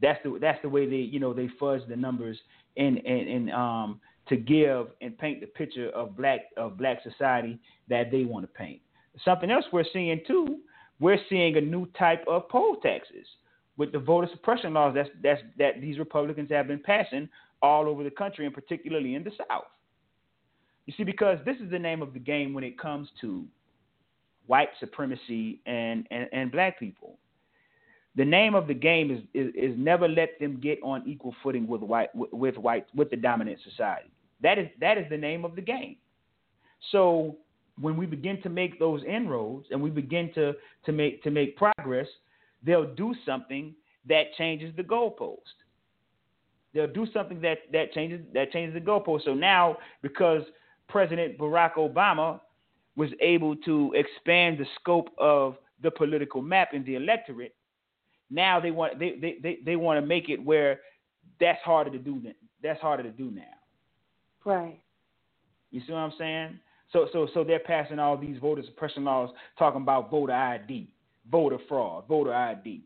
[0.00, 2.38] That's the that's the way they you know they fudge the numbers
[2.76, 7.58] in in, in um to give and paint the picture of black of black society
[7.88, 8.80] that they want to paint.
[9.24, 10.58] Something else we're seeing too,
[11.00, 13.26] we're seeing a new type of poll taxes
[13.76, 17.28] with the voter suppression laws that's, that's, that these Republicans have been passing
[17.62, 19.64] all over the country and particularly in the South.
[20.86, 23.44] You see, because this is the name of the game when it comes to
[24.46, 27.18] white supremacy and, and, and black people.
[28.16, 31.68] The name of the game is, is, is never let them get on equal footing
[31.68, 34.10] with white with white with the dominant society.
[34.42, 35.96] That is that is the name of the game.
[36.92, 37.36] So
[37.80, 40.54] when we begin to make those inroads and we begin to
[40.86, 42.06] to make to make progress,
[42.62, 43.74] they'll do something
[44.08, 45.36] that changes the goalpost.
[46.74, 49.24] They'll do something that that changes that changes the goalpost.
[49.24, 50.42] So now because
[50.88, 52.40] President Barack Obama
[52.96, 57.54] was able to expand the scope of the political map in the electorate,
[58.30, 60.80] now they want they, they, they, they want to make it where
[61.40, 62.20] that's harder to do
[62.62, 63.42] that's harder to do now.
[64.44, 64.80] Right.
[65.70, 66.58] You see what I'm saying?
[66.92, 70.88] So so so they're passing all these voter suppression laws talking about voter ID,
[71.30, 72.82] voter fraud, voter ID.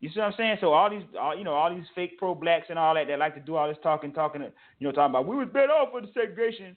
[0.00, 0.56] You see what I'm saying?
[0.62, 3.18] So all these, all, you know, all these fake pro blacks and all that that
[3.18, 5.90] like to do all this talking, talking, you know, talking about we was better off
[5.92, 6.76] with the segregation.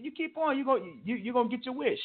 [0.00, 2.00] You keep on, you go, you you're gonna get your wish.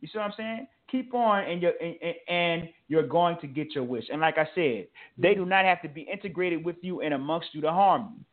[0.00, 0.66] You see what I'm saying?
[0.90, 4.04] Keep on, and you're and, and you're going to get your wish.
[4.12, 7.48] And like I said, they do not have to be integrated with you and amongst
[7.54, 8.24] you to harm you.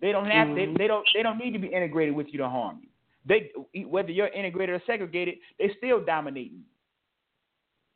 [0.00, 0.74] They don't have mm-hmm.
[0.74, 2.88] they, they don't they don't need to be integrated with you to harm you.
[3.24, 6.60] They whether you're integrated or segregated, they still dominate you.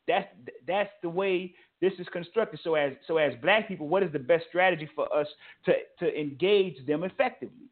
[0.07, 0.27] That's
[0.67, 2.59] that's the way this is constructed.
[2.63, 5.27] So as so as black people, what is the best strategy for us
[5.65, 7.67] to to engage them effectively?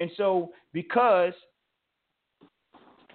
[0.00, 1.32] And so because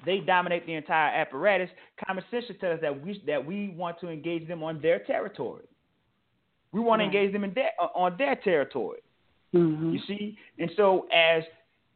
[0.06, 1.70] they dominate the entire apparatus,
[2.06, 5.00] common sense should tell us that we that we want to engage them on their
[5.00, 5.66] territory.
[6.72, 9.00] We want to engage them in their, on their territory.
[9.56, 9.94] Mm-hmm.
[9.94, 11.44] You see, and so as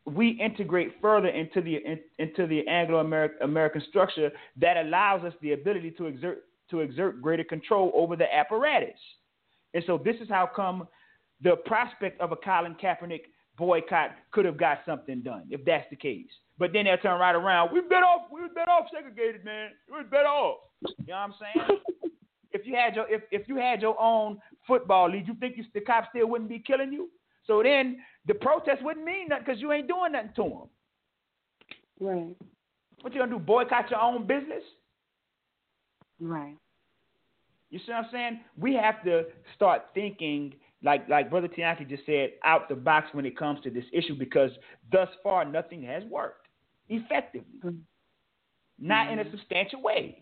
[0.06, 5.54] we integrate further into the in, into the Anglo American structure, that allows us the
[5.54, 9.00] ability to exert to exert greater control over the apparatus.
[9.74, 10.88] And so this is how come
[11.42, 13.22] the prospect of a Colin Kaepernick
[13.58, 16.30] boycott could have got something done if that's the case.
[16.58, 17.72] But then they'll turn right around.
[17.74, 18.24] We better off.
[18.32, 19.70] We was better off segregated, man.
[19.90, 20.60] Was better off.
[20.82, 21.80] You know what I'm saying?
[22.52, 25.64] if you had your if, if you had your own football league, you think you,
[25.74, 27.10] the cops still wouldn't be killing you?
[27.50, 27.98] So then
[28.28, 30.70] the protest wouldn't mean nothing because you ain't doing nothing to them.
[32.00, 32.36] Right.
[33.02, 33.40] What you gonna do?
[33.40, 34.62] Boycott your own business?
[36.22, 36.56] Right.
[37.72, 38.40] You see what I'm saying?
[38.56, 39.24] We have to
[39.56, 43.72] start thinking like like Brother Tianki just said, out the box when it comes to
[43.72, 44.52] this issue because
[44.92, 46.48] thus far nothing has worked
[46.88, 47.62] effectively.
[47.66, 47.78] Mm-hmm.
[48.78, 50.22] Not in a substantial way.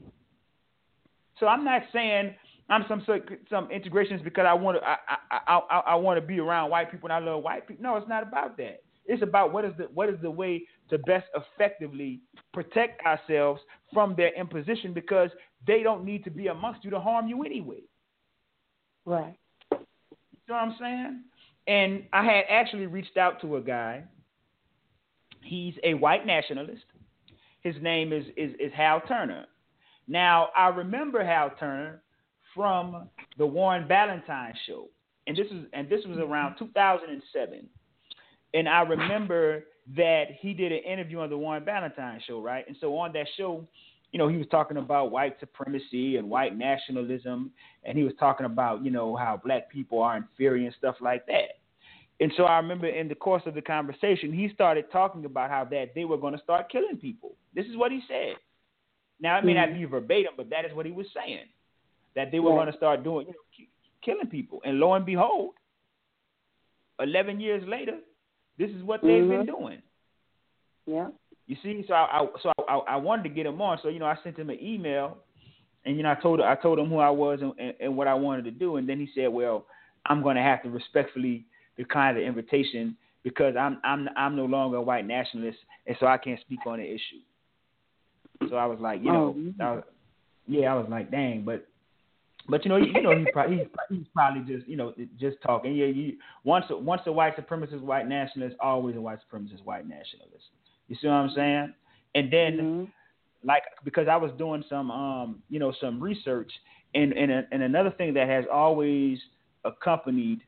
[1.39, 2.35] So I'm not saying
[2.69, 3.03] I'm some
[3.49, 4.97] some integrations because I want to I
[5.31, 7.83] I I, I want to be around white people and I love white people.
[7.83, 8.81] No, it's not about that.
[9.05, 12.19] It's about what is the what is the way to best effectively
[12.53, 13.61] protect ourselves
[13.93, 15.29] from their imposition because
[15.65, 17.81] they don't need to be amongst you to harm you anyway.
[19.05, 19.35] Right.
[19.71, 19.77] You
[20.49, 21.23] know what I'm saying?
[21.67, 24.03] And I had actually reached out to a guy.
[25.41, 26.83] He's a white nationalist.
[27.61, 29.45] His name is is, is Hal Turner.
[30.09, 32.01] Now I remember Hal Turner
[32.57, 34.89] from the Warren Ballentine show,
[35.27, 37.69] and this is and this was around 2007.
[38.53, 42.67] And I remember that he did an interview on the Warren Ballentine show, right?
[42.67, 43.65] And so on that show,
[44.11, 47.51] you know, he was talking about white supremacy and white nationalism,
[47.83, 51.25] and he was talking about, you know, how black people are inferior and stuff like
[51.27, 51.59] that.
[52.19, 55.65] And so I remember in the course of the conversation, he started talking about how
[55.65, 57.35] that they were going to start killing people.
[57.53, 58.35] This is what he said.
[59.19, 59.71] Now it may mm-hmm.
[59.71, 61.45] not be verbatim, but that is what he was saying.
[62.17, 63.67] That they were going to start doing, you know,
[64.03, 64.59] killing people.
[64.65, 65.53] And lo and behold,
[66.99, 67.99] eleven years later,
[68.57, 69.29] this is what they've mm-hmm.
[69.29, 69.81] been doing.
[70.87, 71.09] Yeah.
[71.45, 73.77] You see, so I, I so I, I, wanted to get him on.
[73.83, 75.17] So you know, I sent him an email,
[75.85, 78.07] and you know, I told I told him who I was and, and, and what
[78.07, 79.67] I wanted to do, and then he said, "Well,
[80.07, 81.45] I'm going to have to respectfully
[81.77, 86.17] decline the invitation because I'm I'm I'm no longer a white nationalist, and so I
[86.17, 87.21] can't speak on the issue."
[88.49, 89.83] So I was like, you know, oh, I was,
[90.47, 91.67] yeah, I was like, dang, but
[92.49, 95.37] but you know, you, you know, he's probably, he's, he's probably just you know just
[95.41, 95.75] talking.
[95.75, 100.45] Yeah, you once once a white supremacist white nationalist, always a white supremacist white nationalist.
[100.87, 101.73] You see what I'm saying?
[102.15, 102.83] And then, mm-hmm.
[103.43, 106.51] like, because I was doing some, um, you know, some research,
[106.93, 109.19] and and and another thing that has always
[109.65, 110.41] accompanied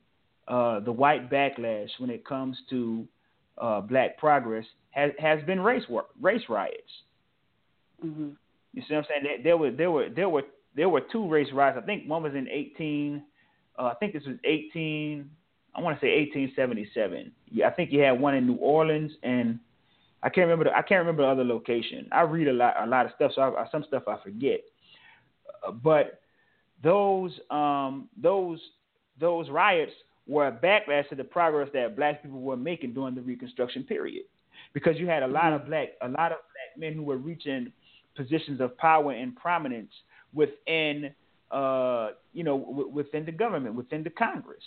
[0.48, 3.08] uh, the white backlash when it comes to
[3.60, 6.78] uh, black progress has has been race war, race riots.
[8.04, 8.30] Mm-hmm.
[8.74, 9.44] You see what I'm saying?
[9.44, 10.44] There, were there were there were
[10.76, 11.80] there were two race riots.
[11.82, 13.24] I think one was in 18.
[13.78, 15.30] Uh, I think this was 18.
[15.76, 17.32] I want to say 1877.
[17.52, 19.60] Yeah, I think you had one in New Orleans and
[20.22, 20.66] I can't remember.
[20.66, 22.08] The, I can't remember the other location.
[22.12, 24.62] I read a lot, a lot of stuff, so I, some stuff I forget.
[25.66, 26.22] Uh, but
[26.84, 28.60] those, um, those,
[29.20, 29.94] those riots
[30.28, 34.24] were a backlash to the progress that black people were making during the Reconstruction period,
[34.74, 37.72] because you had a lot of black, a lot of black men who were reaching
[38.16, 39.92] positions of power and prominence
[40.34, 41.14] within,
[41.52, 44.64] uh, you know, w- within the government, within the Congress,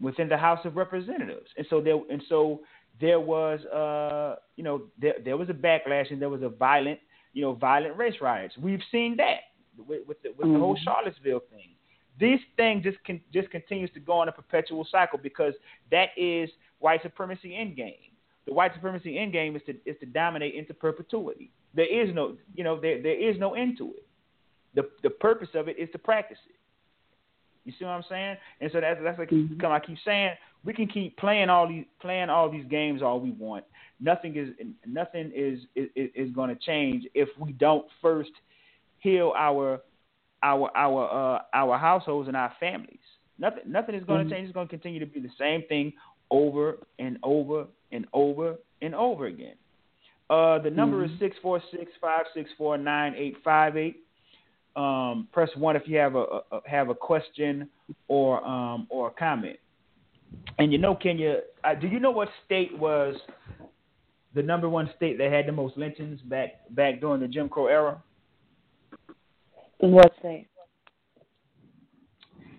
[0.00, 2.60] within the House of Representatives, and so there, and so
[3.00, 6.98] there was uh you know there there was a backlash and there was a violent
[7.32, 8.56] you know violent race riots.
[8.58, 9.40] We've seen that
[9.76, 10.54] with with the, with mm-hmm.
[10.54, 10.84] the whole mm-hmm.
[10.84, 11.74] Charlottesville thing.
[12.18, 15.54] This thing just can, just continues to go on a perpetual cycle because
[15.92, 16.50] that is
[16.80, 18.10] white supremacy end game.
[18.46, 21.52] The white supremacy end game is to is to dominate into perpetuity.
[21.74, 24.06] There is no you know there there is no end to it.
[24.78, 26.54] The the purpose of it is to practice it.
[27.64, 28.36] You see what I'm saying?
[28.60, 29.66] And so that's that's like mm-hmm.
[29.66, 30.30] I keep saying
[30.64, 33.64] we can keep playing all these playing all these games all we want.
[34.00, 34.50] Nothing is
[34.86, 38.30] nothing is is, is going to change if we don't first
[39.00, 39.80] heal our
[40.44, 43.00] our our uh, our households and our families.
[43.40, 44.32] Nothing nothing is going to mm-hmm.
[44.34, 44.46] change.
[44.46, 45.92] It's going to continue to be the same thing
[46.30, 49.56] over and over and over and over again.
[50.30, 51.14] Uh, the number mm-hmm.
[51.14, 54.04] is six four six five six four nine eight five eight.
[54.78, 57.68] Um, press one if you have a, a have a question
[58.06, 59.58] or um, or a comment.
[60.58, 63.16] And you know, Kenyah, uh, do you know what state was
[64.34, 67.66] the number one state that had the most lynchings back back during the Jim Crow
[67.66, 68.00] era?
[69.78, 70.46] What state?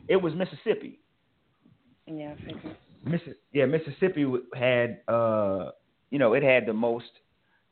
[0.10, 1.00] It was Mississippi.
[2.06, 2.76] Yeah, I figured.
[3.06, 5.70] Missi- yeah, Mississippi had uh,
[6.10, 7.12] you know, it had the most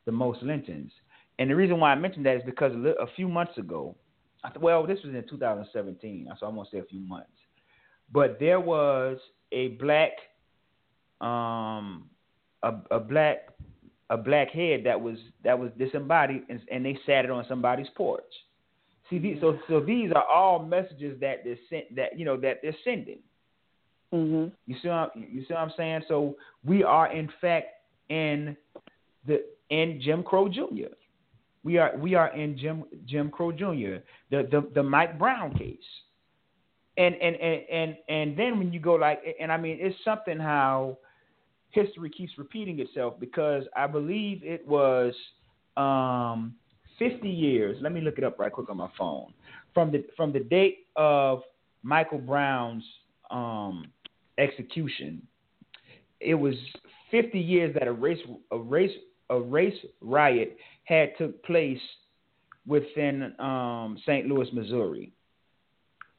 [0.06, 0.92] the most lynchings.
[1.38, 3.94] And the reason why I mentioned that is because a few months ago,
[4.60, 7.30] well, this was in 2017, so I'm gonna say a few months,
[8.12, 9.18] but there was
[9.52, 10.12] a black
[11.20, 12.08] um
[12.62, 13.48] a, a black
[14.10, 17.88] a black head that was that was disembodied and, and they sat it on somebody's
[17.96, 18.22] porch.
[19.10, 22.60] See, these, so so these are all messages that they're sent that you know that
[22.62, 23.18] they're sending.
[24.12, 24.52] Mhm.
[24.66, 26.02] You see, what, you see what I'm saying?
[26.08, 27.66] So we are in fact
[28.08, 28.56] in
[29.26, 30.94] the in Jim Crow Jr.
[31.68, 34.00] We are we are in Jim Jim Crow Jr.
[34.30, 35.76] The the the Mike Brown case.
[36.96, 40.38] And and and and and then when you go like and I mean it's something
[40.38, 40.96] how
[41.72, 45.12] history keeps repeating itself because I believe it was
[45.76, 46.54] um
[46.98, 47.76] 50 years.
[47.82, 49.34] Let me look it up right quick on my phone.
[49.74, 51.42] From the from the date of
[51.82, 52.84] Michael Brown's
[53.30, 53.88] um
[54.38, 55.20] execution,
[56.18, 56.54] it was
[57.10, 58.20] 50 years that a race
[58.52, 58.96] a race
[59.30, 61.80] a race riot had took place
[62.66, 64.26] within um, St.
[64.26, 65.12] Louis, Missouri.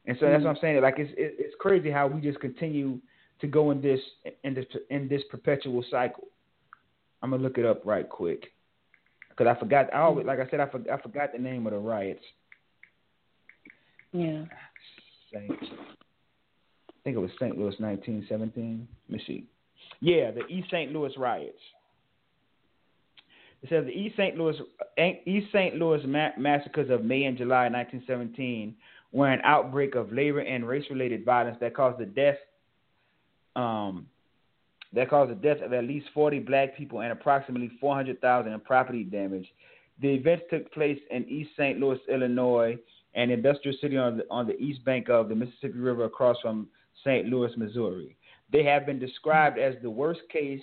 [0.06, 0.80] And so that's what I'm saying.
[0.82, 2.98] Like it's it's crazy how we just continue
[3.40, 4.00] to go in this
[4.44, 6.28] in this in this perpetual cycle.
[7.22, 8.46] I'm gonna look it up right quick
[9.28, 9.92] because I forgot.
[9.94, 12.24] I always, like I said, I, for, I forgot the name of the riots.
[14.12, 14.44] Yeah.
[15.32, 17.56] Saint, I think it was St.
[17.56, 18.88] Louis, 1917.
[19.08, 19.46] Let me see.
[20.00, 20.92] Yeah, the East St.
[20.92, 21.60] Louis riots.
[23.62, 24.38] It says the East St.
[24.38, 24.56] Louis
[25.26, 25.76] East St.
[25.76, 28.74] Louis ma- massacres of May and July 1917
[29.12, 32.38] were an outbreak of labor and race-related violence that caused the death
[33.56, 34.06] um,
[34.92, 39.04] that caused the death of at least 40 black people and approximately 400,000 in property
[39.04, 39.46] damage.
[40.00, 41.78] The events took place in East St.
[41.78, 42.76] Louis, Illinois,
[43.14, 46.68] an industrial city on the, on the east bank of the Mississippi River across from
[47.04, 47.26] St.
[47.26, 48.16] Louis, Missouri.
[48.52, 50.62] They have been described as the worst case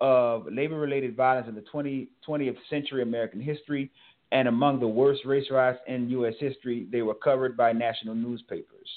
[0.00, 3.90] of labor related violence in the 20, 20th century American history
[4.32, 6.34] and among the worst race riots in U.S.
[6.38, 6.86] history.
[6.90, 8.88] They were covered by national newspapers.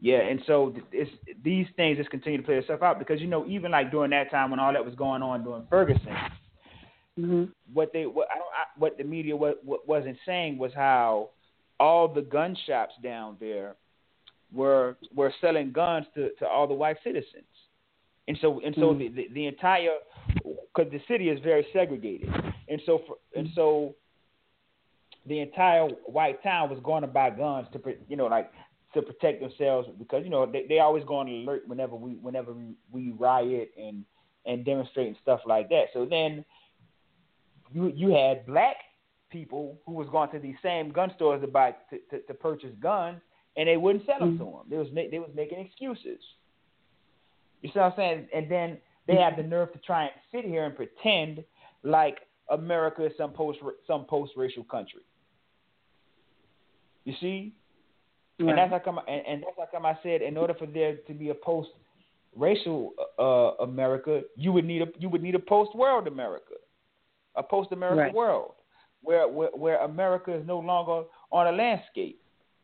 [0.00, 1.10] Yeah, and so it's,
[1.44, 4.30] these things just continue to play itself out because you know even like during that
[4.30, 6.16] time when all that was going on during Ferguson,
[7.18, 7.44] mm-hmm.
[7.74, 11.28] what they what I don't I, what the media what, what wasn't saying was how
[11.78, 13.76] all the gun shops down there
[14.50, 17.44] were were selling guns to, to all the white citizens,
[18.28, 18.98] and so and so mm-hmm.
[18.98, 19.90] the, the, the entire
[20.34, 22.28] because the city is very segregated,
[22.68, 23.94] and so for, and so
[25.26, 28.50] the entire white town was going to buy guns to you know like
[28.94, 32.52] to protect themselves because you know they they always go on alert whenever we whenever
[32.52, 34.04] we, we riot and
[34.46, 35.84] and demonstrate and stuff like that.
[35.92, 36.44] So then
[37.72, 38.76] you you had black
[39.30, 42.72] people who was going to these same gun stores to buy to, to, to purchase
[42.80, 43.20] guns
[43.56, 44.44] and they wouldn't sell them mm-hmm.
[44.44, 44.66] to them.
[44.68, 46.20] They was they was making excuses.
[47.62, 48.28] You see what I'm saying?
[48.34, 51.44] And then they have the nerve to try and sit here and pretend
[51.82, 52.18] like
[52.50, 55.02] America is some post some post racial country.
[57.04, 57.54] You see,
[58.40, 58.50] Right.
[58.50, 60.96] And that's how come, and, and that's how come I said, in order for there
[60.96, 66.06] to be a post-racial uh, America, you would need a you would need a post-world
[66.06, 66.54] America,
[67.36, 68.14] a post American right.
[68.14, 68.52] world,
[69.02, 72.18] where, where where America is no longer on a landscape.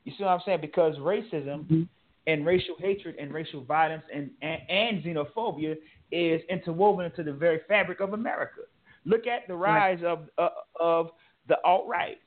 [0.05, 0.61] You see what I'm saying?
[0.63, 1.83] Because racism mm-hmm.
[2.27, 5.77] And racial hatred and racial violence and, and, and xenophobia
[6.13, 8.61] is interwoven into the very fabric of America.
[9.05, 10.13] Look at the rise right.
[10.13, 10.49] of uh,
[10.81, 11.11] of
[11.49, 12.19] the alt right,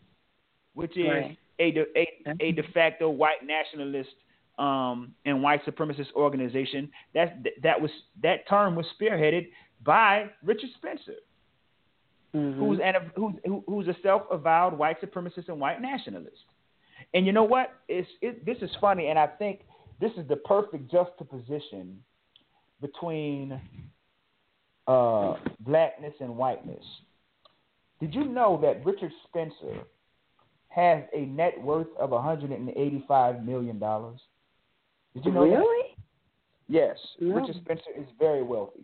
[0.73, 2.07] which is right a de, a,
[2.39, 4.09] a de facto white nationalist
[4.57, 6.89] um, and white supremacist organization.
[7.13, 7.91] That that was
[8.23, 9.49] that term was spearheaded
[9.83, 11.15] by Richard Spencer,
[12.35, 12.59] mm-hmm.
[12.59, 13.35] who's an who's
[13.67, 16.37] who's a self-avowed white supremacist and white nationalist.
[17.13, 17.73] And you know what?
[17.87, 19.61] It's it, this is funny, and I think
[19.99, 21.97] this is the perfect juxtaposition
[22.81, 23.59] between
[24.87, 26.83] uh, blackness and whiteness.
[27.99, 29.83] Did you know that Richard Spencer
[30.69, 34.19] has a net worth of 185 million dollars.
[35.13, 35.57] Did you know really?
[35.57, 36.03] that?
[36.67, 37.35] Yes, no.
[37.35, 38.83] Richard Spencer is very wealthy.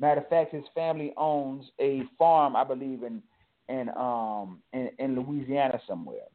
[0.00, 3.22] Matter of fact, his family owns a farm, I believe, in
[3.68, 6.26] in um in, in Louisiana somewhere.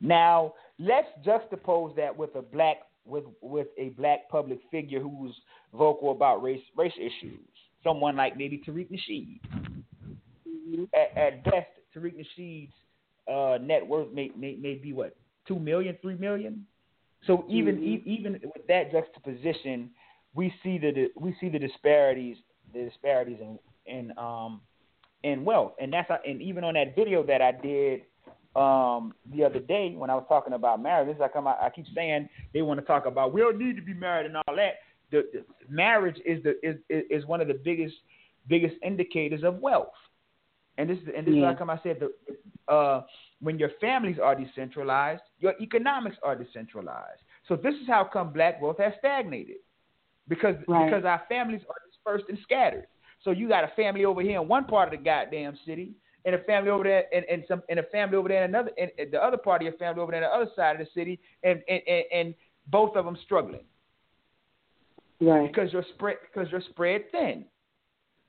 [0.00, 5.34] Now, let's juxtapose that with a black with with a black public figure who's
[5.72, 7.40] vocal about race race issues.
[7.82, 9.40] Someone like maybe Tariq Nasheed.
[10.48, 10.84] Mm-hmm.
[10.94, 12.72] At, at best, Tariq Nasheed's
[13.32, 16.66] uh, net worth may, may may be what two million, three million.
[17.26, 17.84] So even mm-hmm.
[17.84, 19.90] e- even with that juxtaposition,
[20.34, 22.36] we see the we see the disparities
[22.72, 24.60] the disparities in in um
[25.24, 28.02] in wealth, and that's and even on that video that I did
[28.54, 31.86] um the other day when I was talking about marriage, this I come I keep
[31.94, 34.74] saying they want to talk about we don't need to be married and all that.
[35.10, 37.94] The, the marriage is the is is one of the biggest
[38.48, 39.88] biggest indicators of wealth.
[40.78, 41.50] And this is and this yeah.
[41.50, 43.02] is how come I said the uh,
[43.40, 47.20] when your families are decentralized, your economics are decentralized.
[47.48, 49.56] So this is how come black wealth has stagnated.
[50.28, 50.86] Because right.
[50.86, 52.86] because our families are dispersed and scattered.
[53.24, 55.92] So you got a family over here in one part of the goddamn city,
[56.24, 58.70] and a family over there, and, and some, and a family over there and another,
[58.78, 60.92] and, the other part of your family over there on the other side of the
[60.94, 62.34] city, and and, and, and
[62.68, 63.64] both of them struggling.
[65.20, 65.52] Right.
[65.52, 67.44] Because you're spread because you're spread thin.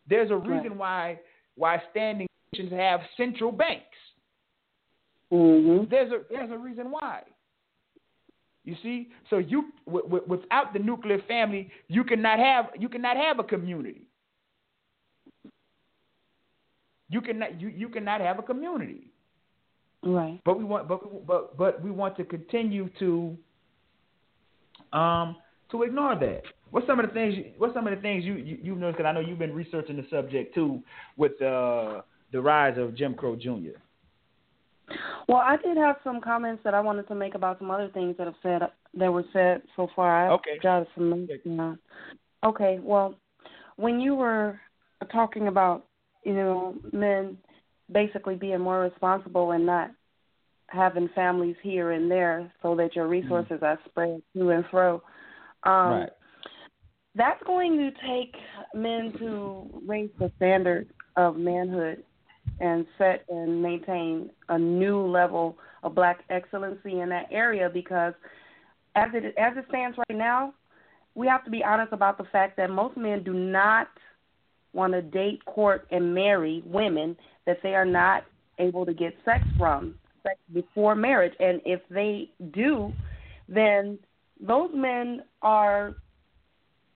[0.07, 0.77] There's a reason Right.
[0.77, 1.19] why
[1.55, 3.97] why standing nations have central banks.
[5.31, 5.89] Mhm.
[5.89, 7.23] There's a there's a reason why.
[8.65, 13.17] You see, so you w- w- without the nuclear family, you cannot have you cannot
[13.17, 14.07] have a community.
[17.13, 19.11] You cannot you, you cannot have a community.
[20.01, 20.41] Right.
[20.43, 23.37] But we want but but but we want to continue to
[24.93, 25.35] um
[25.69, 26.41] to ignore that.
[26.71, 27.35] What's some of the things?
[27.35, 28.97] You, what's some of the things you you, you've noticed?
[28.97, 30.81] Because I know you've been researching the subject too,
[31.15, 33.77] with uh, the rise of Jim Crow Jr.
[35.27, 38.15] Well, I did have some comments that I wanted to make about some other things
[38.17, 38.61] that have said
[38.95, 40.27] that were said so far.
[40.27, 40.57] I Okay.
[40.63, 41.77] jotted some notes down.
[42.43, 42.79] Okay.
[42.81, 43.15] Well,
[43.75, 44.59] when you were
[45.11, 45.85] talking about
[46.23, 47.37] you know men
[47.91, 49.91] basically being more responsible and not
[50.67, 55.01] having families here and there so that your resources are spread to and fro.
[55.63, 56.07] Um,
[57.15, 58.35] That's going to take
[58.73, 62.03] men to raise the standard of manhood
[62.59, 68.13] and set and maintain a new level of black excellency in that area because
[68.95, 70.53] as it as it stands right now,
[71.15, 73.87] we have to be honest about the fact that most men do not
[74.73, 78.23] want to date, court, and marry women that they are not
[78.59, 81.33] able to get sex from, sex before marriage.
[81.39, 82.91] And if they do,
[83.47, 83.99] then
[84.39, 85.95] those men are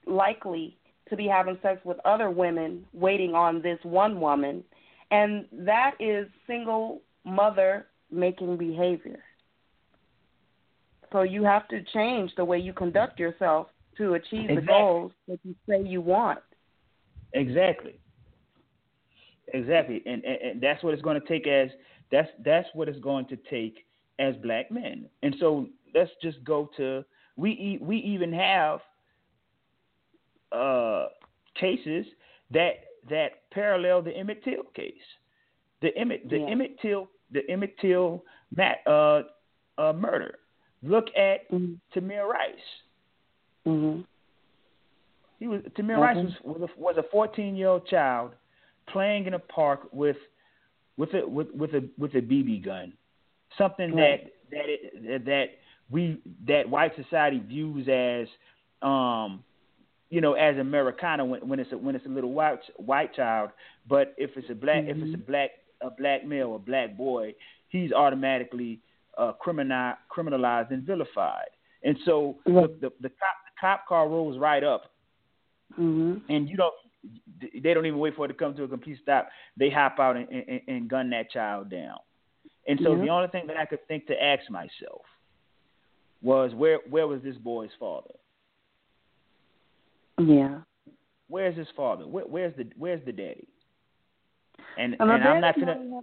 [0.05, 0.77] likely
[1.09, 4.63] to be having sex with other women waiting on this one woman.
[5.11, 9.19] And that is single mother making behavior.
[11.11, 13.67] So you have to change the way you conduct yourself
[13.97, 16.39] to achieve the goals that you say you want.
[17.33, 17.99] Exactly.
[19.53, 21.69] Exactly, and, and, and that's what it's going to take as
[22.11, 23.85] that's that's what it's going to take
[24.19, 25.05] as black men.
[25.23, 27.05] And so let's just go to
[27.37, 28.79] we we even have
[30.51, 31.05] uh,
[31.55, 32.05] cases
[32.51, 32.71] that
[33.09, 34.93] that parallel the Emmett Till case.
[35.81, 36.47] The Emmett the Yeah.
[36.47, 38.23] Emmett Till the Emmett Till
[38.55, 39.23] Matt, uh,
[39.77, 40.39] uh, murder.
[40.83, 42.55] Look at Tamir Rice.
[43.65, 44.01] Mm-hmm.
[45.39, 46.01] He was Tamir Okay.
[46.01, 48.31] Rice was was a, was a 14 year old child
[48.87, 50.17] playing in a park with
[50.97, 52.93] with a with with a with a BB gun,
[53.57, 54.23] something Right.
[54.23, 55.45] that that it, that
[55.89, 58.27] we that white society views as
[58.81, 59.43] um
[60.09, 63.51] you know as Americana when when it's a, when it's a little white white child,
[63.87, 65.51] but if it's a black if it's a black
[65.81, 67.33] a black male or black boy,
[67.69, 68.79] he's automatically
[69.17, 71.49] uh, criminal criminalized and vilified.
[71.83, 72.51] And so the,
[72.81, 74.91] the the cop the cop car rolls right up
[75.73, 76.31] Mm-hmm.
[76.31, 76.73] and you don't
[77.63, 79.27] they don't even wait for it to come to a complete stop
[79.57, 81.97] they hop out and, and, and gun that child down
[82.67, 83.01] and so Yeah.
[83.03, 85.01] the only thing that i could think to ask myself
[86.21, 88.13] was where where was this boy's father
[90.19, 90.59] Yeah.
[91.27, 93.47] where's his father where, where's the where's the daddy
[94.77, 95.99] and And and i'm not gonna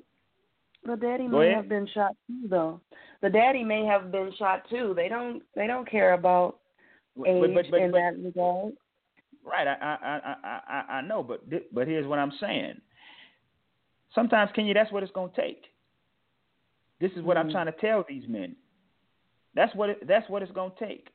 [0.85, 1.57] the daddy Go may ahead.
[1.57, 2.79] have been shot too, though.
[3.23, 4.93] The daddy may have been shot too.
[4.95, 5.43] They don't.
[5.57, 6.59] They don't care about
[7.27, 8.75] age but, but, but, in that regard.
[9.45, 11.43] Right, I I I I I I know, but
[11.73, 12.81] but here's what I'm saying.
[14.15, 15.67] Sometimes, Kenyah, that's what it's gonna take.
[17.01, 17.53] This is what I'm Mhm.
[17.53, 18.57] trying to tell these men.
[19.55, 21.11] That's what it, that's what it's gonna take.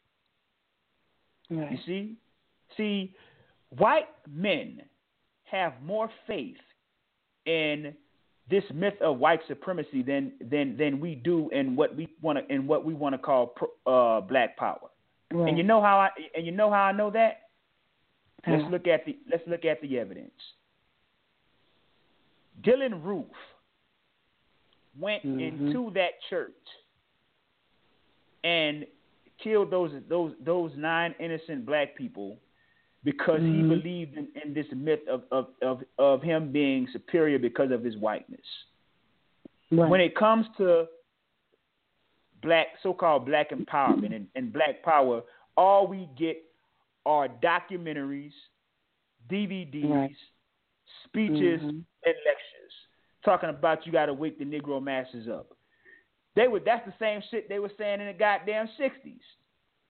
[1.71, 2.17] You see,
[2.77, 3.15] see,
[3.69, 4.83] white men
[5.45, 6.61] have more faith
[7.45, 7.95] in
[8.47, 12.53] this myth of white supremacy than than than we do in what we want to
[12.53, 14.89] in what we want to call pro- uh, black power.
[15.31, 15.49] Right.
[15.49, 17.48] And you know how I and you know how I know that.
[18.47, 20.31] Let's look at the let's look at the evidence.
[22.61, 23.25] Dylann Roof
[24.99, 25.39] went Mhm.
[25.39, 26.51] into that church
[28.43, 28.85] and
[29.37, 32.37] killed those those those nine innocent black people
[33.03, 33.69] because he Mhm.
[33.69, 37.95] believed in, in this myth of, of, of, of him being superior because of his
[37.95, 38.45] whiteness.
[39.71, 39.89] Right.
[39.89, 40.89] When it comes to
[42.41, 45.23] black so called black empowerment and, and black power,
[45.55, 46.43] all we get
[47.09, 48.33] are documentaries,
[49.27, 50.15] DVDs, Right.
[51.05, 51.83] speeches, Mhm.
[52.05, 52.87] and lectures
[53.23, 55.47] talking about you gotta wake the Negro masses up.
[56.35, 59.23] They would that's the same shit they were saying in the goddamn sixties.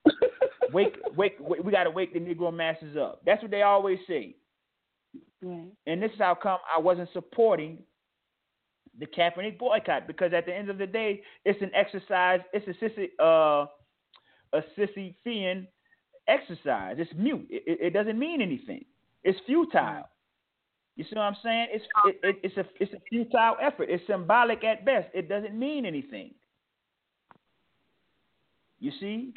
[0.72, 3.22] wake, wake, wake, we gotta wake the Negro masses up.
[3.24, 4.36] That's what they always say.
[5.42, 5.70] right.
[5.86, 7.84] And this is how come I wasn't supporting
[8.98, 12.40] the Kaepernick boycott because at the end of the day, it's an exercise.
[12.52, 13.66] It's a sissy, uh,
[14.52, 15.66] a Sisyphean
[16.30, 16.96] exercise.
[16.98, 17.46] It's mute.
[17.50, 18.84] It, it, it doesn't mean anything.
[19.24, 20.08] It's futile.
[20.96, 21.68] You see what I'm saying?
[21.70, 23.88] It's it, it, it's a it's a futile effort.
[23.90, 25.08] It's symbolic at best.
[25.14, 26.34] It doesn't mean anything.
[28.80, 29.34] You see?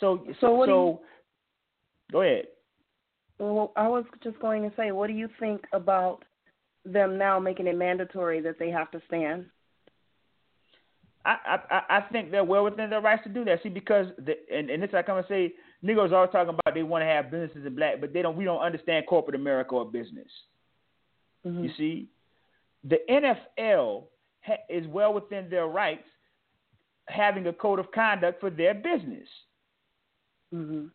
[0.00, 1.00] So So what do so
[2.10, 2.46] Go ahead.
[3.38, 6.24] Well, I was just going to say, what do you think about
[6.84, 9.46] them now making it mandatory that they have to stand?
[11.24, 13.62] I I, I think they're well within their rights to do that.
[13.62, 15.52] See, because the, and and this I come and say,
[15.84, 18.36] niggas are always talking about they want to have businesses in black, but they don't.
[18.36, 20.28] We don't understand corporate America or business.
[21.46, 21.64] Mm-hmm.
[21.64, 22.08] You see,
[22.84, 24.04] the NFL
[24.42, 26.04] ha- is well within their rights
[27.08, 29.28] having a code of conduct for their business.
[30.54, 30.86] Mm-hmm.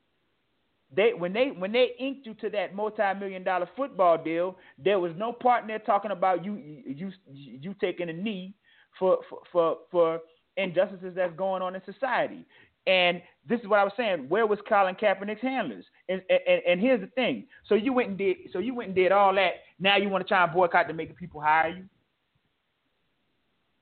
[0.95, 5.12] They when they when they inked you to that multi-million dollar football deal, there was
[5.18, 6.56] no part in there talking about you
[6.86, 8.54] you you taking a knee
[8.98, 10.20] for for for, for
[10.57, 12.45] injustices that's going on in society.
[12.86, 14.28] And this is what I was saying.
[14.28, 15.86] Where was Colin Kaepernick's handlers?
[16.10, 17.45] And, and and here's the thing.
[17.68, 18.38] So you went and did.
[18.52, 19.53] So you went and did all that.
[19.80, 21.86] Now you want to try and boycott to make the people hire you?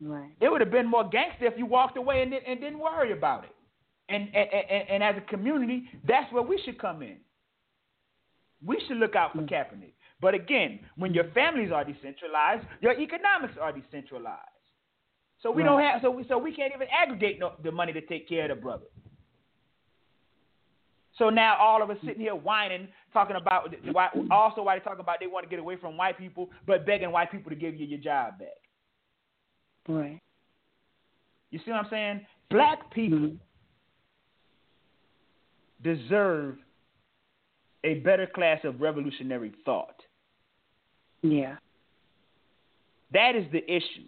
[0.07, 0.31] Right.
[0.39, 3.43] It would have been more gangster if you walked away and, and didn't worry about
[3.43, 3.55] it.
[4.09, 7.17] And, and and and as a community, that's where we should come in.
[8.65, 9.49] We should look out for mm.
[9.49, 9.93] Kaepernick.
[10.19, 14.37] But again, when your families are decentralized, your economics are decentralized.
[15.43, 18.01] So we don't have so we so we can't even aggregate no, the money to
[18.01, 18.85] take care of the brother.
[21.17, 25.01] So now all of us sitting here whining, talking about why, also why they talking
[25.01, 27.75] about they want to get away from white people, but begging white people to give
[27.75, 28.47] you your job back.
[29.87, 30.19] Right.
[31.49, 32.25] You see what I'm saying?
[32.49, 33.35] Black people Mm-hmm.
[35.83, 36.57] deserve
[37.83, 39.95] a better class of revolutionary thought.
[41.23, 41.55] Yeah.
[43.13, 44.07] That is the issue.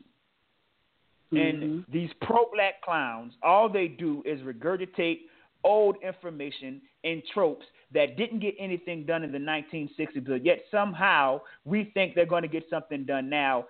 [1.33, 1.63] Mm-hmm.
[1.63, 5.21] And these pro black clowns, all they do is regurgitate
[5.63, 11.39] old information and tropes that didn't get anything done in the 1960s, but yet somehow
[11.63, 13.65] we think they're going to get something done now,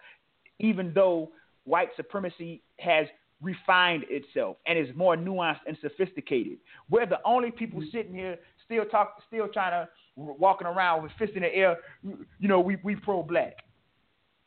[0.60, 1.30] even though
[1.66, 3.08] white supremacy has
[3.42, 6.58] refined itself and is more nuanced and sophisticated.
[6.90, 11.36] We're the only people sitting here still talk, still trying to walking around with fists
[11.36, 11.78] in the air.
[12.04, 13.58] You know, we we pro black.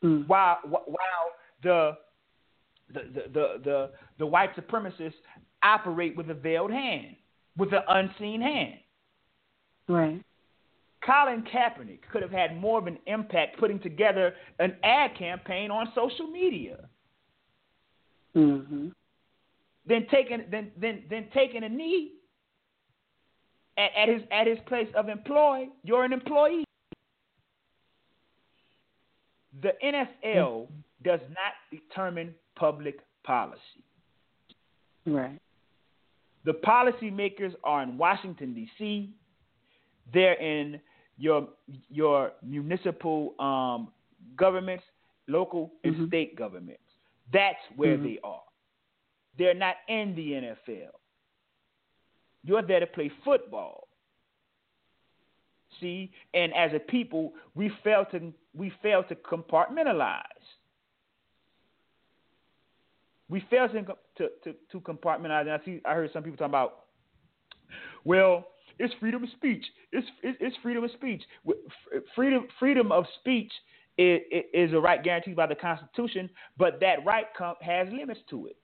[0.03, 0.27] Mm.
[0.27, 1.31] While while
[1.63, 1.97] the
[2.93, 3.01] the,
[3.33, 5.13] the the the white supremacists
[5.63, 7.15] operate with a veiled hand,
[7.57, 8.75] with an unseen hand.
[9.87, 10.23] Right.
[11.05, 15.91] Colin Kaepernick could have had more of an impact putting together an ad campaign on
[15.95, 16.89] social media
[18.35, 18.93] Mhm.
[19.85, 22.13] than taking than than, than taking a knee
[23.77, 25.67] at, at his at his place of employ.
[25.83, 26.65] You're an employee.
[29.61, 30.67] The NFL
[31.03, 33.83] does not determine public policy.
[35.05, 35.39] Right.
[36.45, 39.09] The policymakers are in Washington D.C.
[40.13, 40.79] They're in
[41.17, 41.49] your
[41.89, 43.89] your municipal um,
[44.35, 44.83] governments,
[45.27, 46.07] local and Mhm.
[46.07, 46.83] state governments.
[47.33, 48.03] That's where Mhm.
[48.03, 48.43] they are.
[49.37, 50.99] They're not in the NFL.
[52.43, 53.87] You're there to play football.
[55.79, 60.36] See, and as a people, we fail to we fail to compartmentalize.
[63.29, 63.83] We fail to
[64.17, 65.41] to, to, to compartmentalize.
[65.41, 66.85] And I see, I heard some people talking about,
[68.05, 68.47] well,
[68.79, 69.65] it's freedom of speech.
[69.91, 71.23] It's it's, it's freedom of speech.
[72.15, 73.51] Freedom freedom of speech
[73.97, 74.21] is,
[74.53, 78.57] is a right guaranteed by the Constitution, but that right com- has limits to it.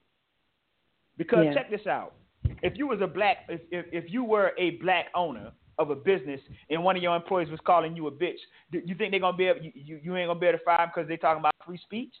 [1.16, 1.54] Because Yeah.
[1.54, 2.14] check this out:
[2.62, 5.96] if you was a black, if, if if you were a black owner of a
[5.96, 8.38] business and one of your employees was calling you a bitch,
[8.70, 10.64] do you think they're gonna be able, you, you, you ain't gonna be able to
[10.64, 12.14] fire them because they're talking about free speech?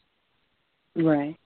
[0.96, 1.36] Right.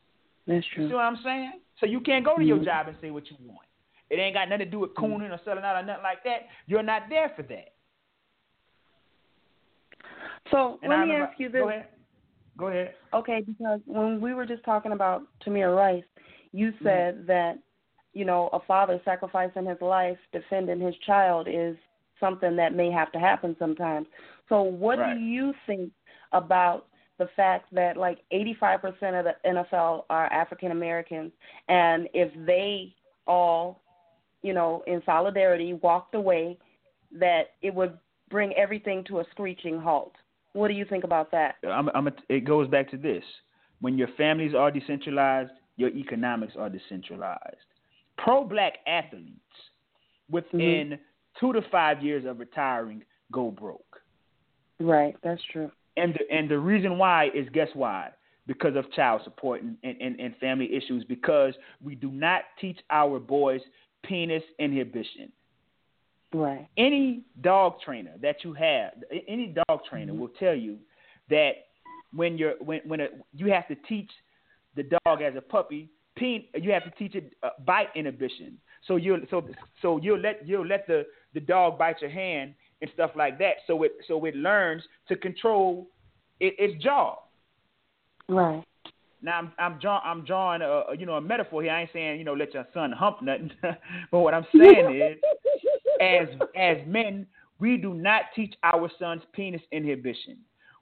[0.49, 0.97] That's You see true.
[0.97, 1.53] what I'm saying?
[1.79, 2.65] So you can't go to your Mhm.
[2.65, 3.69] job and say what you want.
[4.11, 6.49] It ain't got nothing to do with cooning or selling out or nothing like that.
[6.67, 7.75] You're not there for that.
[10.51, 11.61] So And let I me remember- ask you this.
[11.63, 11.89] Go ahead.
[12.57, 12.95] Go ahead.
[13.13, 16.05] Okay, because when we were just talking about Tamir Rice,
[16.53, 17.59] you said that
[18.15, 21.77] you know a father sacrificing his life defending his child is
[22.19, 24.09] something that may have to happen sometimes.
[24.49, 25.15] So, what Right.
[25.15, 25.93] do you think
[26.33, 26.88] about
[27.19, 28.85] the fact that like 85%
[29.19, 31.33] of the NFL are African Americans,
[31.69, 32.95] and if they
[33.27, 33.83] all,
[34.43, 36.59] you know, in solidarity walked away,
[37.13, 37.99] that it would
[38.31, 40.13] bring everything to a screeching halt?
[40.53, 41.57] What do you think about that?
[41.69, 43.25] I'm, I'm a, it goes back to this.
[43.81, 47.57] When your families are decentralized, your economics are decentralized.
[48.17, 49.39] Pro black athletes
[50.31, 50.95] within mm-hmm.
[51.39, 54.01] two to five years of retiring go broke.
[54.81, 55.71] Right, that's true.
[55.99, 58.11] And the, and the reason why is guess why?
[58.47, 63.19] Because of child support and, and, and family issues, because we do not teach our
[63.19, 63.61] boys
[64.05, 65.33] penis inhibition.
[66.33, 66.69] Right.
[66.77, 68.93] any dog trainer that you have,
[69.27, 70.77] any dog trainer will tell you
[71.31, 71.53] that
[72.13, 74.11] when you're when when a, you have to teach
[74.77, 75.89] the dog as a puppy,
[76.19, 78.59] pen, you have to teach it uh, bite inhibition.
[78.87, 79.49] So you so
[79.81, 83.57] so you'll let you'll let the the dog bite your hand, and stuff like that.
[83.67, 85.89] So it so it learns to control
[86.41, 87.17] it, its jaw.
[88.29, 88.65] Right.
[89.23, 91.73] Now I'm I'm drawing I'm drawing a you know a metaphor here.
[91.73, 93.51] I ain't saying you know let your son hump nothing,
[94.11, 95.19] but what I'm saying is,
[96.01, 97.27] as as men,
[97.59, 100.39] we do not teach our sons penis inhibition.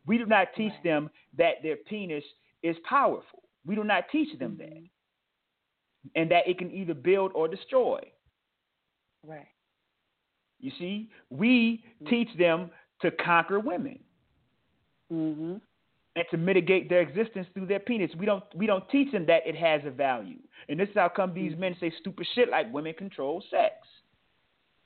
[0.07, 2.25] We do not teach them that their penis
[2.63, 3.43] is powerful.
[3.65, 6.09] We do not teach them that, mm-hmm.
[6.15, 8.01] and that it can either build or destroy.
[9.27, 9.49] Right.
[10.61, 12.71] You see, we teach them
[13.03, 13.99] to conquer women
[15.13, 15.61] Mhm.
[16.17, 18.15] and to mitigate their existence through their penis.
[18.17, 20.39] We don't we don't teach them that it has a value.
[20.69, 23.87] And this is how come these men say stupid shit like women control sex.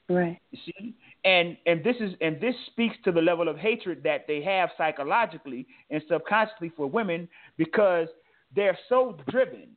[0.09, 0.41] Right.
[0.51, 0.95] You see?
[1.25, 4.71] And and this is and this speaks to the level of hatred that they have
[4.77, 8.09] psychologically and subconsciously for women because
[8.53, 9.69] they're so driven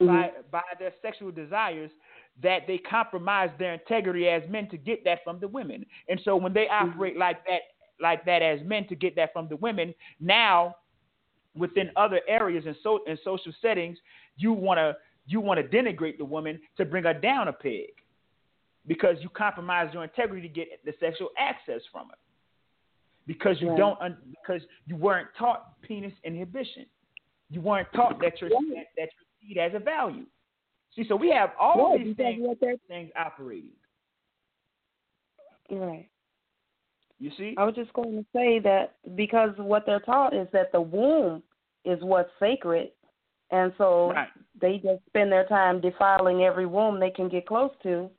[0.00, 1.92] by by their sexual desires
[2.42, 5.86] that they compromise their integrity as men to get that from the women.
[6.08, 6.90] And so when they mm-hmm.
[6.90, 7.60] operate like that
[8.00, 10.76] like that as men to get that from the women, now
[11.56, 13.98] within other areas and so in social settings,
[14.36, 14.94] you wanna
[15.26, 17.92] you wanna denigrate the woman to bring her down a peg
[18.86, 22.16] because you compromise your integrity to get the sexual access from her.
[23.26, 23.78] Because you Right.
[23.78, 26.86] don't un- because you weren't taught penis inhibition.
[27.48, 30.26] You weren't taught that your that, that your seed has a value.
[30.96, 32.46] See, so we have all Right, these things
[32.88, 33.70] things operating.
[35.70, 36.08] Right.
[37.18, 37.54] You see?
[37.56, 41.42] I was just going to say that because what they're taught is that the womb
[41.84, 42.90] is what's sacred,
[43.50, 44.28] and so Right.
[44.60, 48.10] they just spend their time defiling every womb they can get close to.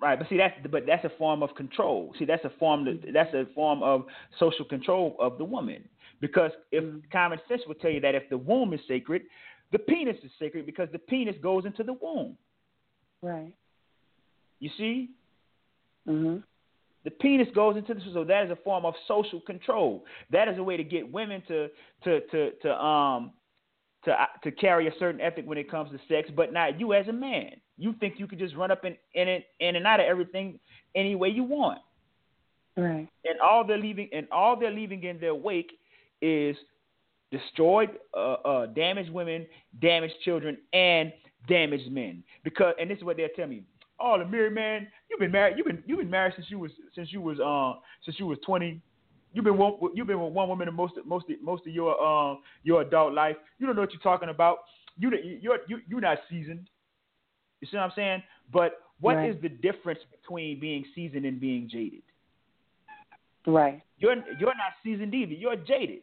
[0.00, 2.12] Right, but see that's but that's a form of control.
[2.18, 4.04] See, that's a form that's a form of
[4.38, 5.88] social control of the woman.
[6.20, 6.98] Because if mm-hmm.
[7.12, 9.22] common sense would tell you that if the womb is sacred,
[9.72, 12.36] the penis is sacred because the penis goes into the womb.
[13.22, 13.52] Right.
[14.60, 15.10] You see,
[16.06, 16.42] Mhm.
[17.04, 20.04] the penis goes into the so that is a form of social control.
[20.30, 21.68] That is a way to get women to
[22.04, 23.32] to to to um
[24.04, 26.92] to uh, to carry a certain ethic when it comes to sex, but not you
[26.92, 27.60] as a man.
[27.78, 30.58] You think you could just run up in in it in and out of everything
[30.94, 31.80] any way you want.
[32.74, 33.06] Right.
[33.26, 35.78] and all they're leaving and all they're leaving in their wake
[36.22, 36.56] is
[37.32, 39.46] destroyed, uh, uh, damaged women,
[39.80, 41.12] damaged children, and
[41.48, 42.22] damaged men.
[42.44, 43.62] Because and this is what they'll tell me.
[43.98, 45.56] Oh, the married man, you've been married.
[45.56, 48.38] You've been you've been married since you was since you was uh since you was
[48.44, 48.80] twenty.
[49.32, 52.00] You've been one, you've been with one woman in most of, most most of your
[52.00, 53.36] um your adult life.
[53.58, 54.58] You don't know what you're talking about.
[54.98, 55.10] You
[55.40, 56.68] you're you you're not seasoned.
[57.60, 58.22] You see what I'm saying?
[58.52, 59.42] But what is Right.
[59.42, 62.02] the difference between being seasoned and being jaded?
[63.46, 63.80] Right.
[63.98, 65.32] You're you're not seasoned either.
[65.32, 66.00] You're jaded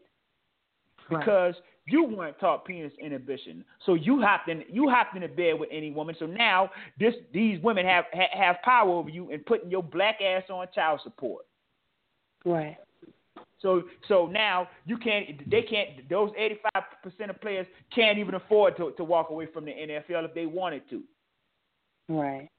[1.10, 1.20] Right.
[1.20, 1.56] because
[1.86, 3.64] you weren't taught penis inhibition.
[3.86, 6.16] So you hopped in you hopped into bed with any woman.
[6.20, 6.70] So now
[7.00, 10.68] this these women have ha, have power over you and putting your black ass on
[10.74, 11.46] child support.
[12.46, 12.78] Right.
[13.62, 16.32] So so now you can't they can't those
[16.76, 20.46] 85% of players can't even afford to to walk away from the NFL if they
[20.46, 21.04] wanted to.
[22.08, 22.50] Right.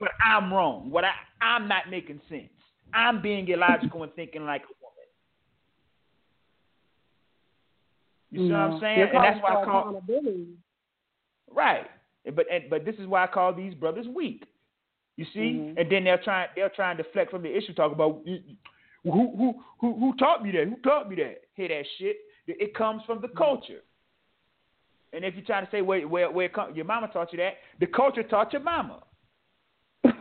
[0.00, 0.90] But I'm wrong.
[0.90, 2.48] What I I'm not making sense.
[2.94, 4.62] I'm being illogical and thinking like
[8.30, 9.00] You see what I'm saying?
[9.14, 10.02] And that's why I call
[11.50, 11.86] right.
[12.34, 14.44] But and, but this is why I call these brothers weak.
[15.16, 15.80] You see, Mhm.
[15.80, 18.38] and then they're trying they're trying to deflect from the issue, talk about who
[19.04, 20.68] who who who taught me that?
[20.68, 21.42] Who taught me that?
[21.54, 22.16] Hear that shit?
[22.46, 23.80] It comes from the culture.
[25.12, 27.38] And if you're trying to say where where where it come, your mama taught you
[27.38, 29.02] that, the culture taught your mama.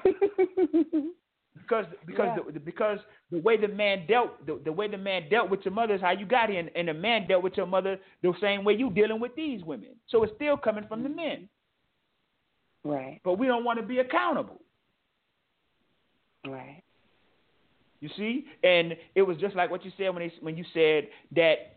[1.61, 2.51] because because Yeah.
[2.53, 2.99] the, because
[3.31, 6.01] the way the man dealt the, the way the man dealt with your mother is
[6.01, 8.73] how you got here, and, and the man dealt with your mother the same way
[8.73, 9.89] you dealing with these women.
[10.07, 11.49] So it's still coming from the men,
[12.83, 13.19] Right.
[13.23, 14.61] but we don't want to be accountable.
[16.45, 16.83] Right.
[17.99, 21.07] You see, and it was just like what you said when they when you said
[21.35, 21.73] that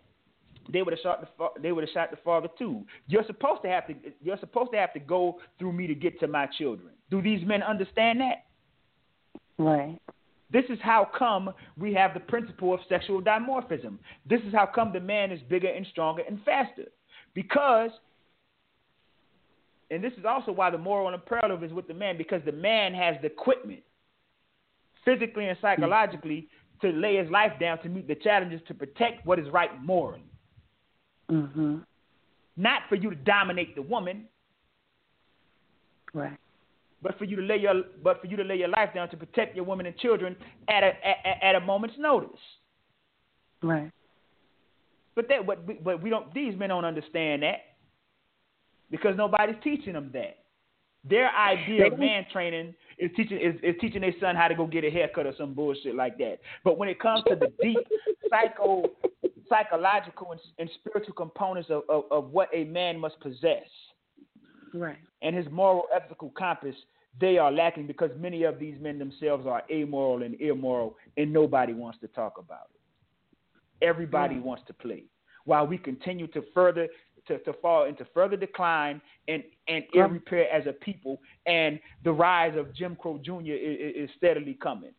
[0.71, 2.85] they would have shot the fa- they would have shot the father too.
[3.09, 6.21] You're supposed to have to you're supposed to have to go through me to get
[6.21, 6.91] to my children.
[7.11, 8.45] Do these men understand that?
[9.61, 10.01] Right.
[10.51, 13.99] This is how come we have the principle of sexual dimorphism.
[14.29, 16.87] This is how come the man is bigger and stronger and faster.
[17.35, 17.91] Because,
[19.91, 22.53] and this is also why the moral and imperative is with the man, because the
[22.53, 23.83] man has the equipment,
[25.05, 26.49] physically and psychologically,
[26.81, 30.25] to lay his life down to meet the challenges to protect what is right morally.
[31.29, 31.85] Mhm.
[32.57, 34.27] Not for you to dominate the woman,
[36.13, 36.37] Right.
[37.03, 39.17] But for you to lay your but for you to lay your life down to
[39.17, 40.37] protect your women and children
[40.69, 42.31] at a at, at a moment's notice.
[43.63, 43.91] Right.
[45.15, 47.61] But that but but we don't these men don't understand that
[48.91, 50.37] because nobody's teaching them that.
[51.09, 54.67] Their idea of man training is teaching is, is teaching their son how to go
[54.67, 56.39] get a haircut or some bullshit like that.
[56.63, 57.79] But when it comes to the deep
[58.31, 58.85] psycho
[59.49, 63.67] psychological and, and spiritual components of, of, of what a man must possess,
[64.73, 64.99] Right.
[65.23, 66.75] and his moral ethical compass,
[67.21, 71.73] they are lacking because many of these men themselves are amoral and immoral, and nobody
[71.73, 72.81] wants to talk about it.
[73.85, 74.45] Everybody Right.
[74.45, 75.05] wants to play,
[75.45, 76.89] while we continue to further
[77.27, 80.05] to, to fall into further decline and and Yeah.
[80.05, 83.53] ill repair as a people, and the rise of Jim Crow Jr.
[83.53, 84.95] is, is steadily coming.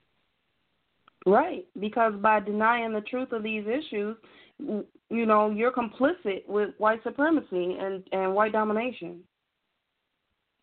[1.26, 4.18] Right, because by denying the truth of these issues,
[4.60, 9.23] you know, you're complicit with white supremacy and and white domination.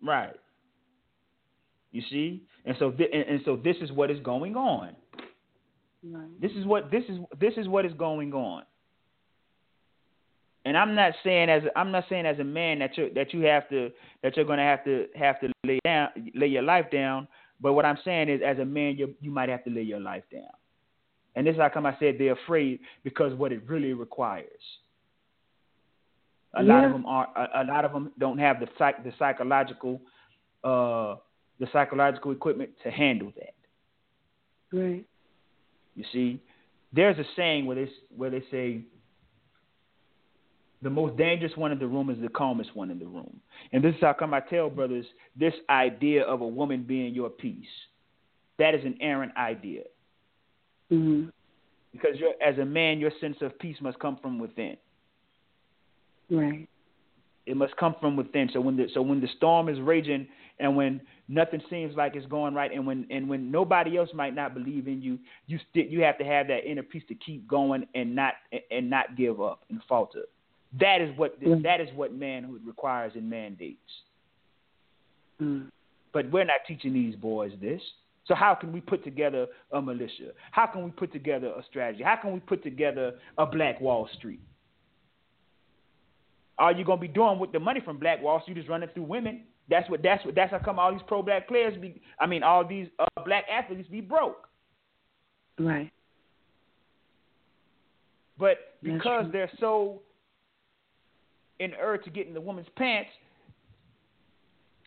[0.02, 0.34] Right.
[1.90, 4.94] You see, and so thi- and, and so this is what is going on.
[6.02, 6.40] Right.
[6.40, 8.64] This is what this is this is what is going on.
[10.64, 13.40] And I'm not saying as I'm not saying as a man that you that you
[13.42, 13.90] have to
[14.22, 17.26] that you're going to have to have to lay down lay your life down.
[17.60, 20.00] But what I'm saying is, as a man, you you might have to lay your
[20.00, 20.42] life down.
[21.34, 24.46] And this is how come I said they're afraid because what it really requires.
[26.54, 27.28] A lot of them are.
[27.36, 30.00] A, a lot of them don't have the psych the psychological
[30.64, 31.16] uh
[31.60, 33.54] the psychological equipment to handle that.
[34.72, 35.04] Right.
[35.94, 36.40] You see,
[36.92, 38.82] there's a saying where they where they say
[40.80, 43.40] the most dangerous one in the room is the calmest one in the room.
[43.72, 45.06] And this is how come I tell brothers
[45.36, 47.66] this idea of a woman being your peace.
[48.58, 49.82] That is an errant idea.
[50.90, 51.32] Mhm.
[51.92, 54.76] Because you're, as a man, your sense of peace must come from within.
[56.30, 56.68] Right.
[57.46, 58.50] It must come from within.
[58.52, 60.28] So when the so when the storm is raging
[60.60, 64.34] and when nothing seems like it's going right and when and when nobody else might
[64.34, 67.48] not believe in you, you still you have to have that inner peace to keep
[67.48, 68.34] going and not
[68.70, 70.24] and not give up and falter.
[70.78, 71.62] That is what Mm.
[71.62, 73.90] that is what manhood requires and mandates.
[75.40, 75.70] Mm.
[76.12, 77.80] But we're not teaching these boys this.
[78.26, 80.32] So how can we put together a militia?
[80.50, 82.02] How can we put together a strategy?
[82.02, 84.40] How can we put together a Black Wall Street?
[86.58, 89.04] All you're gonna be doing with the money from Black Wall Street is running through
[89.04, 89.42] women.
[89.68, 92.42] That's what that's what that's how come all these pro black players be I mean
[92.42, 94.48] all these uh, black athletes be broke.
[95.58, 95.92] Right.
[98.38, 100.02] But because they're so
[101.58, 103.10] in urge to get in the woman's pants,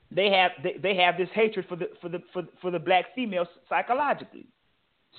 [0.09, 3.05] they have they, they have this hatred for the for the for, for the black
[3.15, 4.47] female psychologically.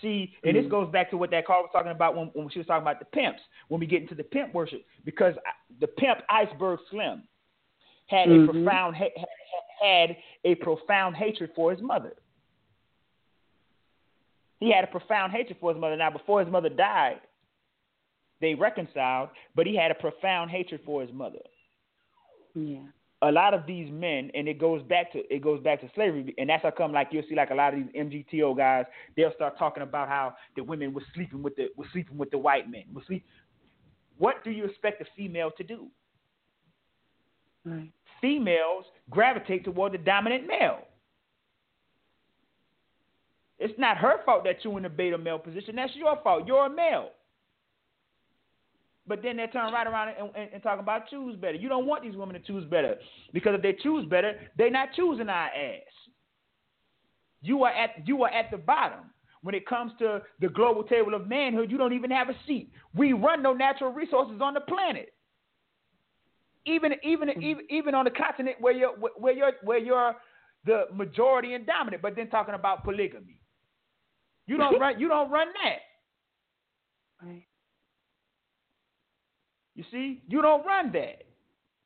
[0.00, 0.70] See, and this Mhm.
[0.70, 2.98] goes back to what that call was talking about when, when she was talking about
[2.98, 3.42] the pimps.
[3.68, 5.36] When we get into the pimp worship, because
[5.80, 7.28] the pimp Iceberg Slim
[8.06, 8.50] had a Mhm.
[8.50, 9.26] profound ha- ha-
[9.80, 12.16] had a profound hatred for his mother.
[14.60, 15.96] He had a profound hatred for his mother.
[15.96, 17.20] Now, before his mother died,
[18.40, 21.42] they reconciled, but he had a profound hatred for his mother.
[22.54, 22.86] Yeah.
[23.22, 26.34] A lot of these men, and it goes back to it goes back to slavery,
[26.38, 28.84] and that's how come like you'll see like a lot of these MGTOW guys,
[29.16, 32.38] they'll start talking about how the women were sleeping with the were sleeping with the
[32.38, 32.82] white men.
[32.92, 33.24] Were sleep.
[34.18, 35.86] What do you expect a female to do?
[37.64, 37.92] Right.
[38.20, 40.80] Females gravitate toward the dominant male.
[43.58, 45.76] It's not her fault that you're in the beta male position.
[45.76, 46.48] That's your fault.
[46.48, 47.10] You're a male.
[49.06, 51.54] But then they turn right around and, and, and talk about choose better.
[51.54, 52.96] You don't want these women to choose better
[53.32, 55.80] because if they choose better, they're not choosing our ass.
[57.40, 59.10] You are at you are at the bottom
[59.42, 61.70] when it comes to the global table of manhood.
[61.70, 62.70] You don't even have a seat.
[62.94, 65.12] We run no natural resources on the planet.
[66.64, 67.42] Even even hmm.
[67.42, 70.14] even even on the continent where you're where you're where you're
[70.64, 73.40] the majority and dominant, but then talking about polygamy.
[74.46, 77.26] You don't run you don't run that.
[77.26, 77.46] Right.
[79.74, 81.24] You see, you don't run that.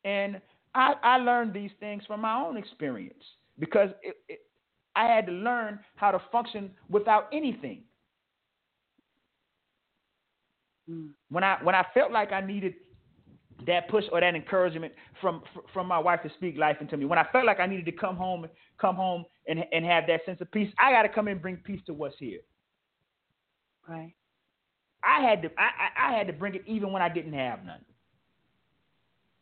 [0.05, 0.41] And
[0.75, 3.23] I, I learned these things from my own experience
[3.59, 4.41] because it, it,
[4.95, 7.83] I had to learn how to function without anything.
[10.91, 11.11] Mm.
[11.31, 12.75] When I when I felt like I needed
[13.67, 15.43] that push or that encouragement from
[15.73, 17.93] from my wife to speak life into me, when I felt like I needed to
[17.93, 18.47] come home
[18.81, 21.57] come home and and have that sense of peace, I got to come and bring
[21.57, 22.41] peace to what's here.
[23.89, 24.15] Right.
[25.07, 27.65] I had to I, I I had to bring it even when I didn't have
[27.65, 27.81] none.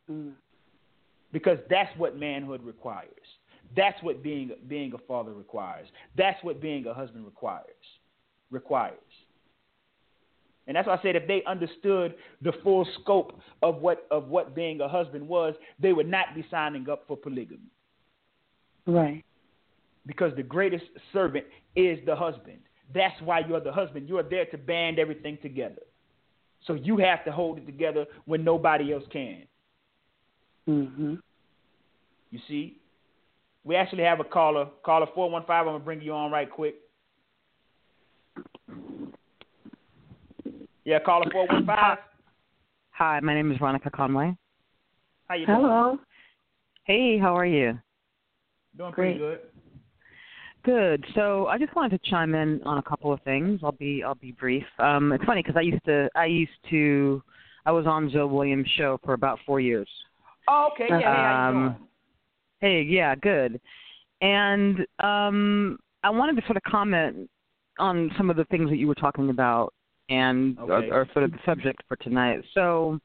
[0.09, 0.33] Mm.
[1.31, 3.09] because that's what manhood requires.
[3.75, 5.87] That's what being being a father requires.
[6.15, 7.65] That's what being a husband requires.
[8.51, 8.93] Requires.
[10.67, 14.55] And that's why I said if they understood the full scope of what of what
[14.55, 17.71] being a husband was, they would not be signing up for polygamy.
[18.85, 19.25] Right.
[20.05, 22.59] Because the greatest servant is the husband.
[22.93, 24.07] That's why you're the husband.
[24.07, 25.81] You're there to band everything together.
[26.65, 29.47] So you have to hold it together when nobody else can.
[30.67, 31.21] Mhm.
[32.31, 32.79] You see?
[33.63, 34.67] We actually have a caller.
[34.83, 35.67] Caller four one five.
[35.67, 36.75] I'm gonna bring you on right quick.
[40.83, 41.99] Yeah, caller four one five.
[42.91, 44.37] Hi, my name is Veronica Conway.
[45.27, 45.59] How you doing?
[45.59, 45.99] Hello.
[46.83, 47.79] Hey, how are you?
[48.77, 49.39] Doing pretty Great.
[49.39, 49.39] good.
[50.65, 51.05] Good.
[51.13, 53.61] So I just wanted to chime in on a couple of things.
[53.63, 54.65] I'll be I'll be brief.
[54.79, 57.21] Um, it's funny because I used to I used to
[57.67, 59.87] I was on Joe Williams' show for about four years.
[60.47, 60.87] Oh, okay.
[60.89, 60.99] Yeah.
[60.99, 61.75] Hey, Um?
[62.61, 63.61] Hey, yeah, good.
[64.21, 67.29] And um, I wanted to sort of comment
[67.77, 69.73] on some of the things that you were talking about
[70.09, 70.89] and Okay.
[70.89, 72.43] are, are sort of the subject for tonight.
[72.53, 72.99] So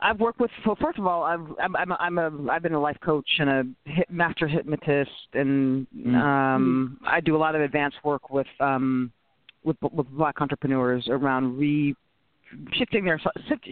[0.00, 0.50] I've worked with.
[0.64, 3.28] So first of all, I've I'm I'm a, I'm a I've been a life coach
[3.38, 6.14] and a hip, master hypnotist, and Mm.
[6.14, 9.12] um, I do a lot of advanced work with um,
[9.64, 11.94] with with black entrepreneurs around re
[12.72, 13.20] shifting their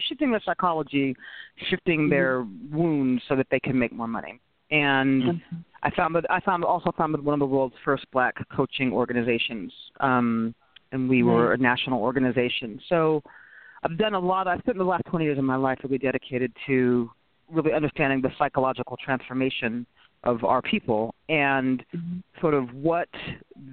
[0.07, 1.15] shifting their psychology,
[1.69, 4.39] shifting their wounds so that they can make more money.
[4.69, 5.41] And
[5.83, 9.71] I found that I found also founded one of the world's first black coaching organizations,
[10.01, 10.53] um,
[10.91, 12.79] and we were a national organization.
[12.89, 13.23] So
[13.89, 14.47] I've done a lot.
[14.47, 17.09] I've spent the last 20 years of my life really dedicated to
[17.49, 19.85] really understanding the psychological transformation
[20.25, 22.17] of our people and mm-hmm.
[22.41, 23.07] sort of what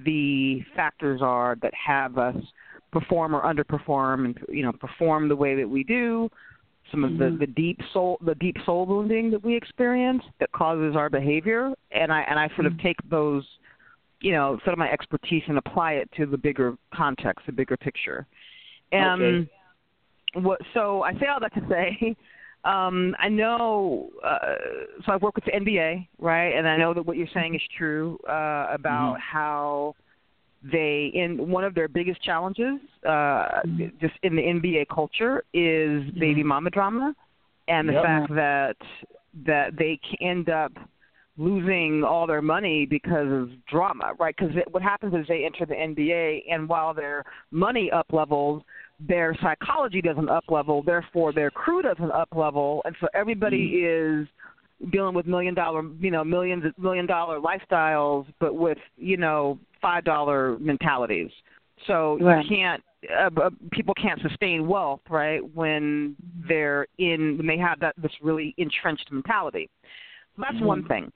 [0.05, 2.37] the factors are that have us
[2.93, 6.29] perform or underperform and you know perform the way that we do
[6.93, 7.39] some of the, mm-hmm.
[7.39, 12.13] the deep soul the deep soul wounding that we experience that causes our behavior and
[12.13, 12.87] I and I sort of mm-hmm.
[12.87, 13.45] take those
[14.21, 17.77] you know sort of my expertise and apply it to the bigger context the bigger
[17.77, 18.27] picture
[18.93, 19.51] and Okay.
[20.35, 22.17] What so I say all that to say
[22.65, 24.39] um I know uh
[25.05, 26.51] so I work with the NBA right?
[26.57, 29.95] And I know that what you're saying is true uh about how
[30.63, 33.61] they in one of their biggest challenges uh
[34.01, 37.15] just in the NBA culture is baby mama drama
[37.69, 38.03] and the Yep.
[38.03, 38.77] fact that
[39.47, 40.73] that they can end up
[41.37, 44.35] losing all their money because of drama right?
[44.39, 48.63] Because what happens is they enter the NBA and while their money up levels
[49.01, 54.27] their psychology doesn't up level therefore their crew doesn't up level and so everybody is
[54.91, 60.03] dealing with million dollar you know millions million dollar lifestyles but with you know five
[60.03, 61.31] dollar mentalities.
[61.87, 62.43] So Right.
[62.43, 66.17] you can't uh, uh, people can't sustain wealth right when
[66.49, 69.69] they're in when they have that this really entrenched mentality.
[70.37, 71.13] So that's one thing.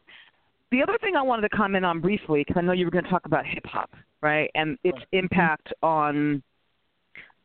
[0.70, 3.04] The other thing I wanted to comment on briefly, because I know you were going
[3.04, 3.90] to talk about hip hop,
[4.20, 6.42] right, and its impact on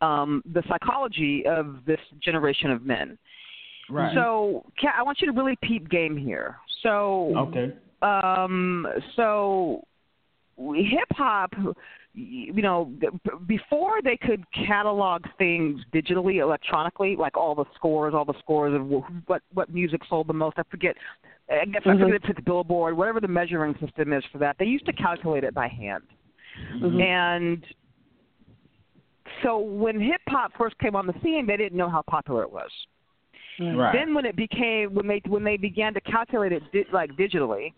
[0.03, 3.17] um, the psychology of this generation of men.
[3.89, 4.13] Right.
[4.13, 6.57] So, Kat, I want you to really peep game here.
[6.81, 7.73] So, okay.
[8.01, 8.85] um,
[9.15, 9.83] so
[10.57, 11.53] hip hop,
[12.13, 12.91] you know,
[13.47, 19.03] before they could catalog things digitally, electronically, like all the scores, all the scores of
[19.25, 20.57] what what music sold the most.
[20.57, 20.95] I forget.
[21.49, 24.55] I guess I forget if it's Billboard, whatever the measuring system is for that.
[24.59, 26.03] They used to calculate it by hand,
[26.81, 27.65] and
[29.41, 32.51] so when hip hop first came on the scene, they didn't know how popular it
[32.51, 32.69] was.
[33.59, 33.93] Right.
[33.93, 37.73] Then when it became when they when they began to calculate it di- like digitally,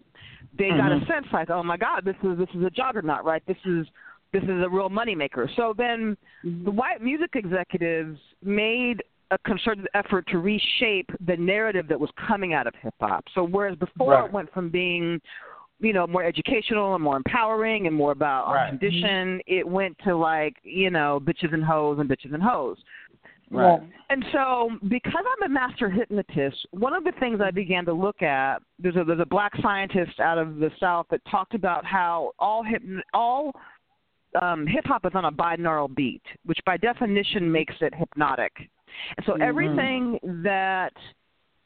[0.58, 1.12] they got a mm-hmm.
[1.12, 3.44] sense like, oh my God, this is this is a juggernaut, right?
[3.46, 3.86] This is
[4.32, 5.48] this is a real moneymaker.
[5.56, 6.66] So then mm-hmm.
[6.66, 12.54] the white music executives made a concerted effort to reshape the narrative that was coming
[12.54, 13.26] out of hip hop.
[13.34, 14.26] So whereas before Right.
[14.26, 15.20] it went from being
[15.80, 18.70] you know, more educational and more empowering and more about our Right.
[18.70, 22.78] condition, it went to like, you know, bitches and hoes and bitches and hoes.
[23.52, 23.80] Right.
[24.10, 28.22] And so, because I'm a master hypnotist, one of the things I began to look
[28.22, 32.32] at there's a there's a black scientist out of the South that talked about how
[32.40, 32.82] all hip
[33.14, 33.52] all
[34.42, 38.52] um, hip hop is on a binaural beat, which by definition makes it hypnotic.
[39.18, 40.94] And so everything that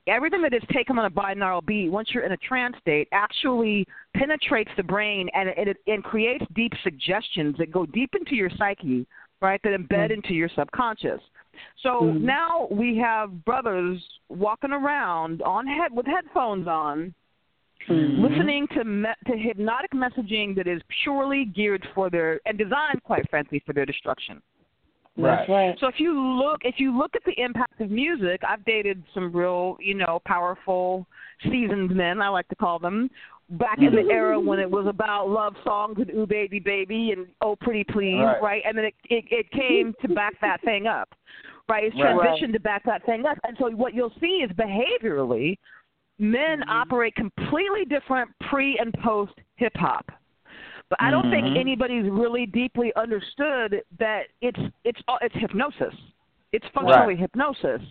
[0.10, 3.86] everything that is taken on a binaural beat, once you're in a trance state, actually
[4.16, 8.50] penetrates the brain and it, it, and creates deep suggestions that go deep into your
[8.58, 9.08] psyche,
[9.42, 9.60] right?
[9.64, 10.16] That embed mm.
[10.16, 11.22] into your subconscious.
[11.84, 12.22] So mm.
[12.22, 17.14] now we have brothers walking around on head with headphones on,
[17.90, 18.24] mm-hmm.
[18.24, 23.30] listening to me- to hypnotic messaging that is purely geared for their and designed, quite
[23.30, 24.42] frankly, for their destruction.
[25.24, 25.76] That's right.
[25.80, 29.36] So if you look if you look at the impact of music, I've dated some
[29.36, 31.06] real, you know, powerful
[31.44, 33.10] seasoned men, I like to call them,
[33.52, 34.12] back in the mm-hmm.
[34.12, 38.22] era when it was about love songs and ooh baby baby and oh pretty please,
[38.42, 38.62] Right.
[38.66, 41.10] And then it, it it came to back that thing up.
[41.68, 41.84] Right?
[41.86, 42.16] It's Right.
[42.16, 43.38] transitioned to back that thing up.
[43.44, 45.58] And so what you'll see is behaviorally
[46.18, 46.70] men mm-hmm.
[46.70, 50.12] operate completely different pre and post hip hop.
[50.90, 55.94] But I don't think anybody's really deeply understood that it's it's it's hypnosis.
[56.52, 57.20] It's functionally Right.
[57.20, 57.82] hypnosis.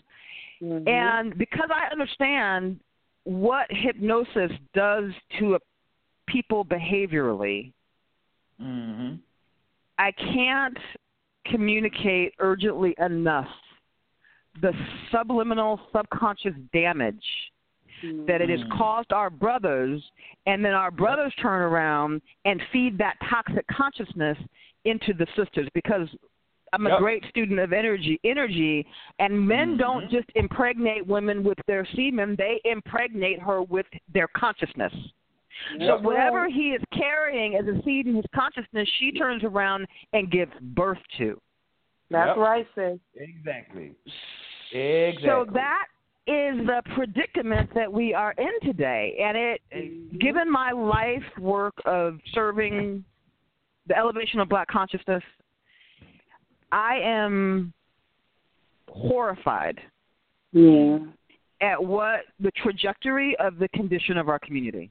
[0.61, 2.81] And because I understand
[3.23, 5.59] what hypnosis does to a
[6.27, 7.73] people behaviorally,
[8.61, 9.15] Mm-hmm.
[9.99, 10.79] I can't
[11.47, 13.49] communicate urgently enough
[14.61, 14.73] the
[15.11, 17.25] subliminal subconscious damage
[18.27, 18.70] that it has Mm.
[18.70, 20.11] caused our brothers,
[20.47, 24.39] and then our brothers turn around and feed that toxic consciousness
[24.85, 26.09] into the sisters because
[26.73, 26.99] I'm a Yep.
[26.99, 28.87] great student of energy energy
[29.19, 29.79] and men Mhm.
[29.79, 34.93] don't just impregnate women with their semen, they impregnate her with their consciousness.
[35.81, 40.31] So whatever he is carrying as a seed in his consciousness, she turns around and
[40.31, 41.41] gives birth to.
[42.11, 42.37] That's Yep.
[42.37, 43.01] right, sis.
[43.16, 43.95] Exactly.
[44.70, 45.27] Exactly.
[45.27, 45.87] So that
[46.29, 49.17] is the predicament that we are in today.
[49.23, 53.05] And it, given my life work of serving
[53.87, 55.23] the elevation of black consciousness,
[56.71, 57.73] I am
[58.89, 59.81] horrified
[60.53, 60.99] Yeah.
[61.61, 64.91] at what the trajectory of the condition of our community.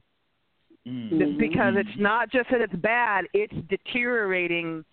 [0.86, 1.10] Mm.
[1.10, 4.84] Th- Because it's not just that it's bad, it's deteriorating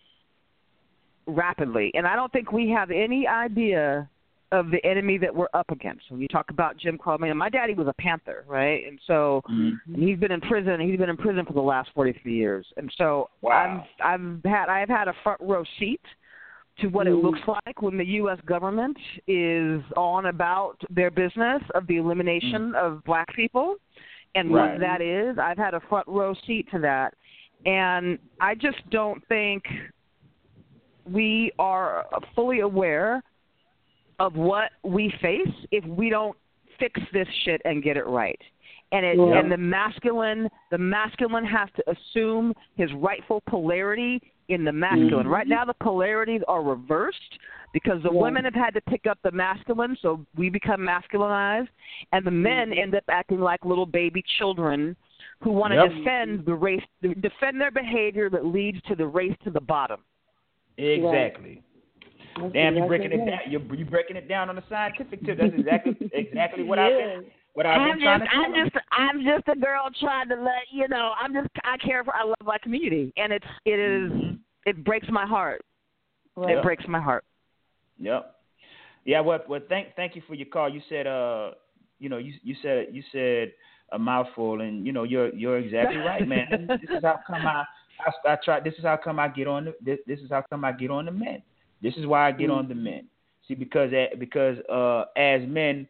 [1.26, 1.92] rapidly.
[1.96, 4.08] And I don't think we have any idea
[4.52, 6.10] of the enemy that we're up against.
[6.12, 8.86] When you talk about Jim Crow, I mean, my daddy was a Panther, right?
[8.88, 9.80] And so Mhm.
[9.88, 10.80] and he's been in prison.
[10.80, 12.72] He's been in prison for the last 43 years.
[12.78, 13.84] And so Wow.
[14.02, 16.02] I've I've had I've had a front row seat
[16.78, 17.24] to what it Mm.
[17.24, 18.40] looks like when the U.S.
[18.42, 18.98] government
[19.28, 23.78] is on about their business of the elimination of black people
[24.36, 24.72] and Right.
[24.72, 25.38] what that is.
[25.40, 27.14] I've had a front row seat to that,
[27.66, 29.66] and I just don't think
[31.06, 32.06] we are
[32.36, 33.24] fully aware
[34.20, 36.38] of what we face if we don't
[36.80, 38.40] fix this shit and get it right.
[38.92, 39.40] And it Yeah.
[39.40, 45.26] and the masculine the masculine has to assume his rightful polarity in the masculine.
[45.26, 45.32] Mhm.
[45.32, 47.40] Right now the polarities are reversed
[47.74, 48.22] because the Yeah.
[48.22, 51.70] women have had to pick up the masculine, so we become masculinized,
[52.12, 52.78] and the men Mhm.
[52.78, 54.96] end up acting like little baby children
[55.42, 55.90] who want to Yep.
[55.90, 60.02] defend the race defend their behavior that leads to the race to the bottom.
[60.78, 61.62] Exactly.
[62.38, 63.40] That's Damn, you're breaking it down.
[63.48, 65.38] You're you breaking it down on the scientific tip.
[65.38, 68.38] That's exactly exactly what I've been what I've been I'm trying just, to.
[68.38, 71.14] I'm just, I'm just a girl trying to let you know.
[71.20, 74.40] I'm just, I care for, I love my community, and it's, it is, Mhm.
[74.66, 75.64] it breaks my heart.
[76.36, 76.58] Right.
[76.58, 77.24] It breaks my heart.
[77.98, 78.36] Yep.
[79.06, 79.22] Yeah.
[79.22, 80.68] Well, well, thank thank you for your call.
[80.68, 81.52] You said uh,
[82.00, 83.54] you know, you you said you said
[83.94, 86.68] a mouthful, and you know, you're you're exactly right, man.
[86.68, 87.64] this is how come I
[88.06, 88.60] I, I try.
[88.60, 90.92] This is how come I get on the this, this is how come I get
[90.92, 91.42] on the men.
[91.82, 93.06] This is why I get on the men.
[93.48, 95.88] See, because because uh, as men,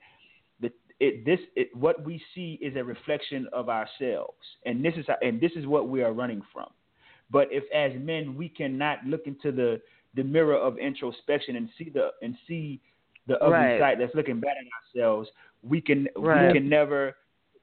[0.59, 5.05] the it this it, what we see is a reflection of ourselves, and this is
[5.21, 6.69] and this is what we are running from.
[7.31, 9.81] But if as men we cannot look into the
[10.15, 12.79] the mirror of introspection and see the and see
[13.27, 13.79] the ugly Right.
[13.79, 15.29] side that's looking bad at ourselves,
[15.63, 16.47] we can Right.
[16.47, 17.15] we can never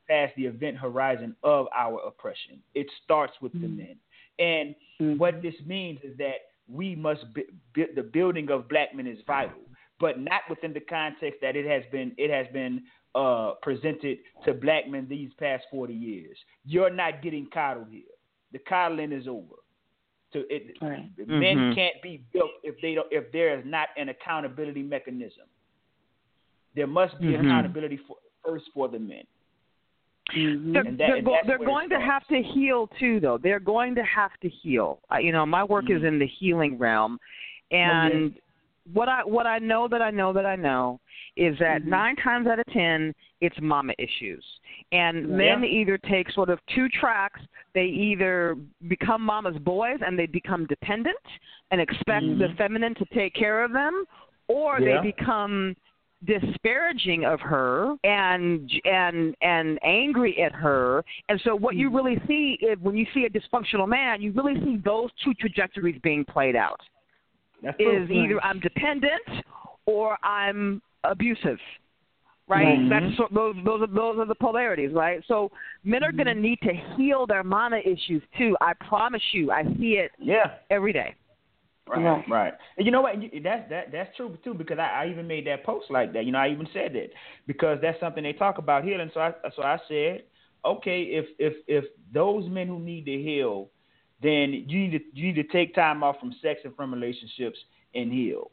[0.08, 2.60] pass the event horizon of our oppression.
[2.74, 3.96] It starts with the men.
[4.38, 5.18] And Mhm.
[5.18, 7.44] what this means is that we must be,
[7.74, 9.60] be, the building of black men is vital,
[10.00, 12.82] but not within the context that it has been it has been
[13.14, 16.36] uh, presented to black men these past forty years.
[16.64, 18.02] You're not getting coddled here.
[18.52, 19.56] The coddling is over.
[20.32, 21.10] So it, Right.
[21.26, 21.74] men Mhm.
[21.74, 25.46] can't be built if they don't if there is not an accountability mechanism.
[26.74, 27.40] There must be Mhm.
[27.40, 29.26] accountability for, first for the men.
[30.30, 30.72] Mhm.
[30.72, 33.38] They're, that- they're, go- they're going to have to heal too, though.
[33.38, 35.00] They're going to have to heal.
[35.10, 36.06] I, you know, my work is Mhm.
[36.08, 37.18] in the healing realm,
[37.70, 38.34] and
[38.92, 41.00] what I what I know that I know that I know
[41.36, 41.86] is that Mhm.
[41.86, 44.44] nine times out of ten, it's mama issues,
[44.92, 45.36] and Yeah.
[45.36, 47.40] men either take sort of two tracks.
[47.74, 48.56] They either
[48.88, 51.16] become mama's boys and they become dependent
[51.70, 52.56] and expect the Mhm.
[52.56, 54.04] feminine to take care of them,
[54.48, 55.00] or Yeah.
[55.00, 55.74] they become
[56.26, 61.04] disparaging of her and and and angry at her.
[61.28, 64.54] And so what you really see is when you see a dysfunctional man you really
[64.64, 66.80] see those two trajectories being played out.
[67.62, 69.22] That's is either i'm dependent
[69.86, 71.58] or i'm abusive
[72.48, 72.76] right?
[72.78, 72.88] Mhm.
[72.90, 75.22] that's so, those those are those are the polarities right?
[75.28, 75.50] So
[75.84, 78.56] men are going to need to heal their mana issues too.
[78.60, 80.52] I promise you i see it Yeah.
[80.70, 81.14] every day
[81.92, 82.28] Right, Right.
[82.28, 82.54] right.
[82.76, 83.16] And you know what?
[83.42, 86.24] That's that that's true too because I, I even made that post like that.
[86.24, 87.10] You know, I even said that
[87.46, 89.10] because that's something they talk about healing.
[89.12, 90.22] So I so I said,
[90.64, 93.68] okay, if if if those men who need to heal,
[94.22, 97.58] then you need to you need to take time off from sex and from relationships
[97.94, 98.50] and heal.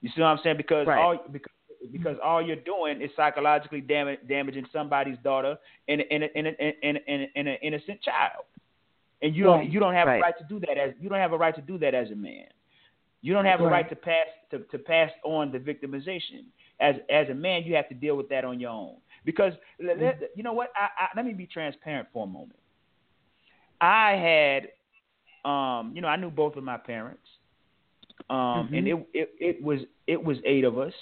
[0.00, 0.56] You see what I'm saying?
[0.56, 0.98] Because Right.
[0.98, 1.50] all because
[1.92, 5.58] because all you're doing is psychologically damage, damaging somebody's daughter
[5.88, 8.44] and and and and and, and, and an innocent child.
[9.22, 9.70] And you don't Right.
[9.70, 10.18] you don't have Right.
[10.18, 12.10] a right to do that as you don't have a right to do that as
[12.10, 12.46] a man.
[13.22, 13.72] You don't have a Right.
[13.72, 16.44] right to pass to, to pass on the victimization.
[16.80, 18.96] As as a man, you have to deal with that on your own.
[19.24, 20.70] because let, let- you know what?
[20.76, 22.58] I, I, let me be transparent for a moment.
[23.80, 24.68] I had,
[25.50, 27.26] um, you know, I knew both of my parents,
[28.30, 30.92] um, and it, it it was it was eight of us,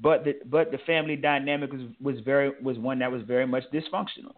[0.00, 3.64] but the but the family dynamic was was very was one that was very much
[3.72, 4.34] dysfunctional,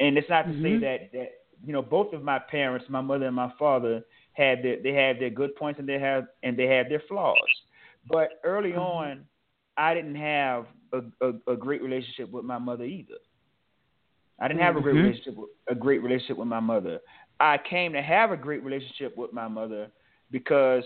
[0.00, 1.28] and it's not to say that that
[1.64, 5.20] you know both of my parents, my mother and my father, had their they had
[5.20, 7.50] their good points and they have and they had their flaws,
[8.08, 9.24] but early on,
[9.76, 13.14] I didn't have a, a, a great relationship with my mother either.
[14.40, 15.02] I didn't have a great Mhm.
[15.02, 17.00] relationship with, a great relationship with my mother.
[17.40, 19.90] I came to have a great relationship with my mother
[20.30, 20.84] because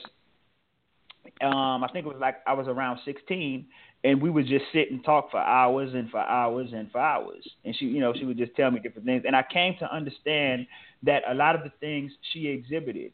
[1.43, 3.67] um I think it was like I was around 16
[4.05, 7.45] and we would just sit and talk for hours and for hours and for hours.
[7.65, 9.93] And she, you know, she would just tell me different things and I came to
[9.95, 10.67] understand
[11.03, 13.13] that a lot of the things she exhibited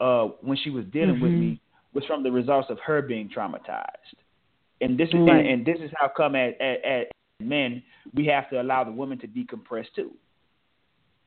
[0.00, 1.38] uh when she was dealing with Mhm.
[1.40, 1.60] me
[1.94, 4.16] was from the results of her being traumatized.
[4.80, 5.38] And this is Right.
[5.38, 7.04] and, and this is how come as, as, as
[7.40, 7.82] men
[8.12, 10.12] we have to allow the women to decompress too.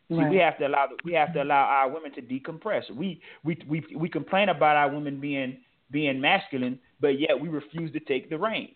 [0.10, 2.90] See, we have to allow the, we have to allow our women to decompress.
[2.92, 5.58] We we we we complain about our women being
[5.92, 8.74] being masculine, but yet we refuse to take the reins.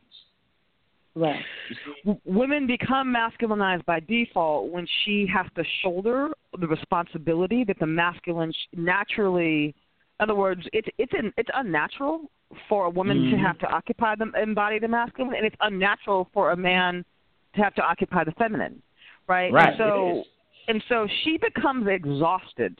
[1.15, 1.41] Right.
[1.69, 1.93] You see?
[2.05, 6.29] W- women become masculinized by default when she has to shoulder
[6.59, 9.75] the responsibility that the masculine naturally
[10.19, 12.31] in other words it's it's an, it's unnatural
[12.67, 13.45] for a woman to Mhm.
[13.45, 17.05] have to occupy the embody the masculine and it's unnatural for a man
[17.55, 18.81] to have to occupy the feminine
[19.27, 20.23] right Right, and so
[20.67, 22.75] and so she becomes exhausted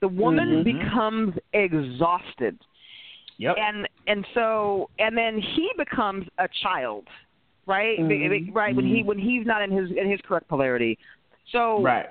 [0.00, 0.64] the woman Mhm.
[0.64, 2.58] becomes exhausted
[3.38, 3.56] Yep.
[3.58, 7.06] and and so and then he becomes a child
[7.66, 8.08] right Mhm.
[8.46, 10.98] Be- right when he when he's not in his in his correct polarity
[11.52, 12.06] so right.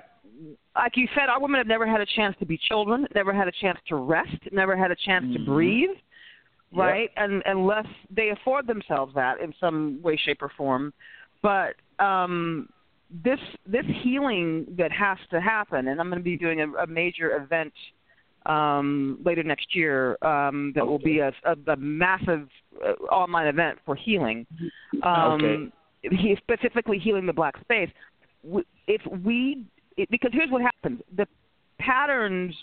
[0.76, 3.48] like you said our women have never had a chance to be children never had
[3.48, 5.46] a chance to rest never had a chance to Mhm.
[5.46, 5.90] breathe
[6.72, 6.78] Yep.
[6.84, 10.92] right and unless they afford themselves that in some way shape or form
[11.42, 12.68] but um
[13.24, 16.86] this this healing that has to happen and i'm going to be doing a, a
[16.86, 17.72] major event
[18.48, 22.48] um later next year um that will be a, a, a massive
[22.84, 24.46] uh, online event for healing.
[25.02, 27.90] Um he specifically healing the black space.
[28.86, 29.64] If we
[29.96, 31.00] it, because here's what happens.
[31.16, 31.26] The
[31.78, 32.54] patterns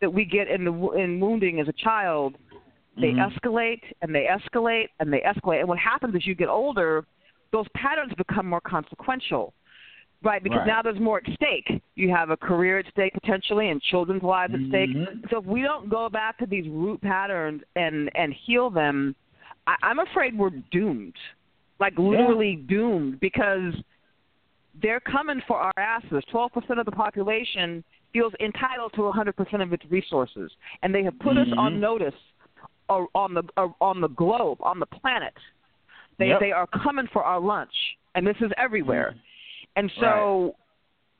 [0.00, 2.36] that we get in the in wounding as a child
[2.96, 3.32] they Mhm.
[3.32, 5.60] escalate and they escalate and they escalate.
[5.60, 7.04] And what happens as you get older
[7.52, 9.52] those patterns become more consequential
[10.22, 10.66] right because Right.
[10.66, 14.54] now there's more at stake you have a career at stake potentially and children's lives
[14.54, 15.30] at stake Mhm.
[15.30, 19.14] so if we don't go back to these root patterns and and heal them
[19.66, 21.16] I, i'm afraid we're doomed
[21.80, 23.74] like literally doomed because
[24.80, 26.24] they're coming for our asses.
[26.30, 27.84] Twelve percent of the population
[28.14, 30.50] feels entitled to 100% of its resources,
[30.82, 32.14] and they have put us on notice
[32.88, 35.34] uh, on the uh, on the globe, on the planet.
[36.18, 36.40] They Yep.
[36.40, 37.72] they are coming for our lunch,
[38.14, 39.14] and this is everywhere.
[39.76, 40.56] And so,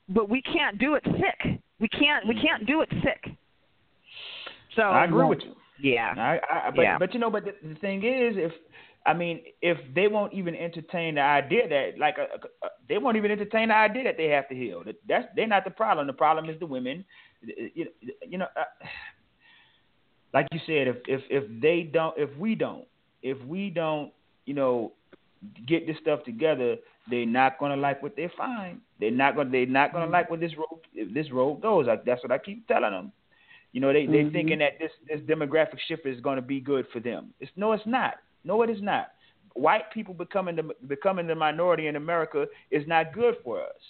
[0.09, 1.59] but we can't do it sick.
[1.79, 3.35] We can't we can't do it sick.
[4.75, 5.53] So I agree with you.
[5.79, 6.13] Yeah.
[6.17, 6.97] I, I but Yeah.
[6.97, 8.51] but you know, but the, the thing is, if
[9.05, 13.17] I mean, if they won't even entertain the idea that, like, uh, uh, they won't
[13.17, 14.81] even entertain the idea that they have to heal.
[14.85, 16.07] That- That's they're not the problem.
[16.07, 17.03] The problem is the women.
[17.41, 17.87] You,
[18.25, 18.63] you know, uh,
[20.33, 22.85] like you said, if if if they don't, if we don't,
[23.21, 24.11] if we don't,
[24.45, 24.93] you know,
[25.67, 26.77] get this stuff together,
[27.09, 28.79] they're not gonna like what they find.
[28.99, 31.87] They're not gonna they're not gonna like what this road if this road goes.
[31.87, 33.11] Like, that's what I keep telling them.
[33.73, 34.31] You know, they they're Mhm.
[34.33, 37.33] thinking that this this demographic shift is going to be good for them.
[37.39, 38.15] It's no, it's not.
[38.43, 39.07] No, it is not.
[39.55, 43.81] White people becoming the becoming the minority in America is not good for us.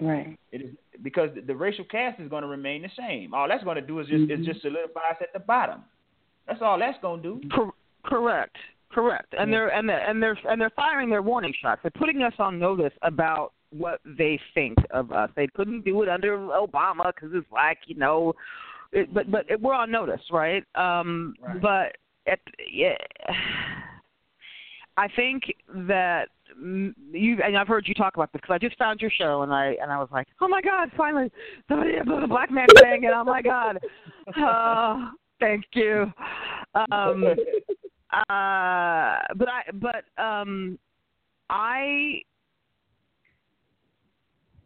[0.00, 0.38] Right.
[0.50, 0.70] It is
[1.02, 3.34] because the, the racial caste is going to remain the same.
[3.34, 4.44] All that's going to do is just is Mhm.
[4.46, 5.84] just solidify us at the bottom.
[6.46, 7.48] That's all that's going to do.
[7.50, 7.74] Cor-
[8.04, 8.56] correct.
[8.92, 9.34] Correct.
[9.38, 11.80] And they're and they're, and they're and they're firing their warning shots.
[11.82, 15.30] They're putting us on notice about what they think of us.
[15.36, 18.32] They couldn't do it under Obama because it's like you know,
[18.92, 20.64] it, but but it, we're on notice, right?
[20.74, 21.60] Um, Right.
[21.60, 21.96] But
[22.30, 22.40] at,
[22.72, 22.96] yeah,
[24.96, 26.28] I think that
[26.64, 29.52] you and I've heard you talk about this because I just found your show and
[29.52, 31.30] I and I was like, oh my god, finally
[31.68, 33.12] somebody a black man saying it.
[33.14, 33.78] Oh my god,
[34.36, 35.10] oh,
[35.40, 36.12] thank you.
[36.74, 37.24] Um,
[38.12, 40.78] uh, but I but um,
[41.48, 42.22] I.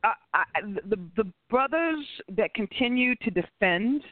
[0.02, 0.44] I, I,
[0.86, 2.04] the the brothers
[2.36, 4.02] that continue to defend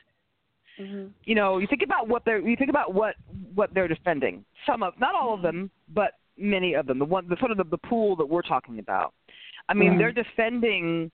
[0.81, 1.11] Mhm.
[1.25, 3.17] you know, you think about what they're you think about what
[3.55, 4.45] what they're defending.
[4.67, 6.99] Some of not all of them, but many of them.
[6.99, 9.13] The one the sort of the, the pool that we're talking about.
[9.69, 9.99] I mean, Mhm.
[9.99, 11.11] they're defending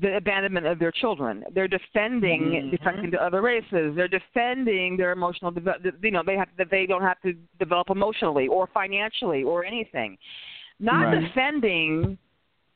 [0.00, 1.44] the abandonment of their children.
[1.54, 2.70] They're defending Mhm.
[2.78, 3.94] defecting to other races.
[3.96, 7.90] They're defending their emotional deve- you know, they have that they don't have to develop
[7.90, 10.18] emotionally or financially or anything.
[10.78, 11.20] not Right.
[11.22, 12.18] defending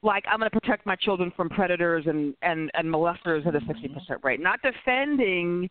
[0.02, 3.60] like I'm going to protect my children from predators and and and molesters at a
[3.60, 4.40] 60% rate.
[4.40, 5.68] Not defending,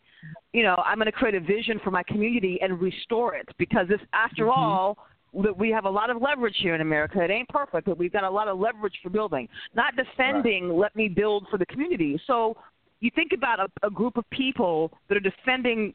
[0.54, 3.88] you know, I'm going to create a vision for my community and restore it because
[3.88, 4.60] this, after Mm-hmm.
[4.60, 4.98] all,
[5.32, 7.22] we have a lot of leverage here in America.
[7.22, 9.48] It ain't perfect, but we've got a lot of leverage for building.
[9.76, 12.20] Not defending, let me build for the community.
[12.26, 12.58] So
[13.00, 15.94] you think about a, a group of people that are defending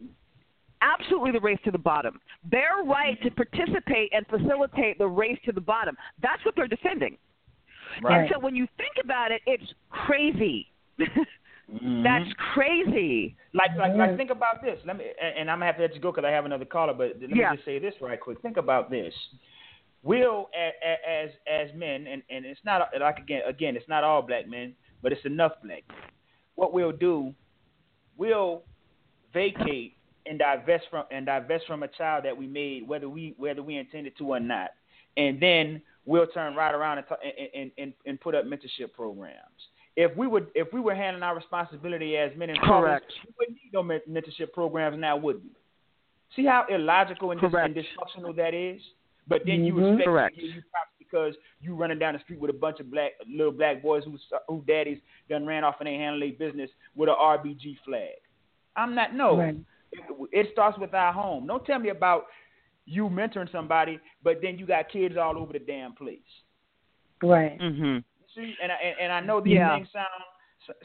[0.83, 2.21] absolutely the race to the bottom.
[2.51, 5.97] Their right to participate and facilitate the race to the bottom.
[6.23, 7.17] That's what they're defending.
[8.03, 8.21] Right.
[8.21, 10.69] And so when you think about it, it's crazy.
[11.73, 12.03] Mhm.
[12.03, 13.37] That's crazy.
[13.55, 14.79] Like, like, like, think about this.
[14.85, 16.93] Let me, and, I'm gonna have to let you go because I have another caller.
[16.93, 17.55] But let me Yeah.
[17.55, 18.41] just say this right quick.
[18.43, 19.15] Think about this.
[20.83, 24.47] A- as as men, and and it's not like again, again, it's not all black
[24.47, 25.83] men, but it's enough black.
[25.89, 25.99] Men.
[26.57, 27.35] What we'll do,
[28.19, 28.65] we'll
[29.33, 29.97] vacate
[30.27, 33.77] and divest from and divest from a child that we made, whether we whether we
[33.77, 34.73] intended to or not,
[35.17, 37.07] and then we'll turn right around and,
[37.55, 39.69] and, and, and put up mentorship programs.
[39.97, 43.59] If we would if we were handling our responsibility as men and fathers, we wouldn't
[43.63, 45.51] need no mentorship programs now, would we?
[46.35, 48.81] See how illogical and, dis- and dysfunctional that is.
[49.29, 49.93] But then you Mhm.
[49.93, 50.35] expect Correct.
[50.35, 53.13] to give you props because you running down the street with a bunch of black
[53.29, 54.99] little black boys whose who daddies
[55.31, 58.17] done ran off and they handle their business with a RBG flag.
[58.77, 59.39] I'm not no.
[59.39, 59.57] Right.
[59.93, 60.01] It,
[60.33, 61.47] it starts with our home.
[61.47, 62.27] Don't tell me about
[62.85, 66.19] you mentoring somebody, but then you got kids all over the damn place.
[67.23, 67.59] Right.
[67.61, 68.03] Mhm.
[68.35, 69.77] See, and I, and, I know these Yeah.
[69.77, 70.09] things sound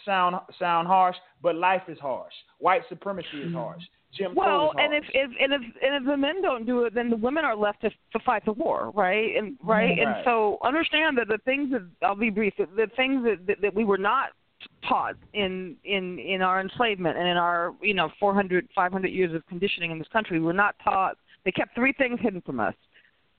[0.03, 2.33] sound sound harsh, but life is harsh.
[2.59, 3.83] White supremacy is harsh.
[4.11, 7.09] Jim Well, and if, if and if and if the men don't do it, then
[7.09, 9.35] the women are left to to fight the war, right?
[9.37, 12.53] And right, and so understand that the things that I'll be brief.
[12.57, 14.29] The, things that, that that we were not
[14.87, 19.45] taught in in in our enslavement and in our you know 400 500 years of
[19.47, 21.17] conditioning in this country, we were not taught.
[21.45, 22.73] They kept three things hidden from us: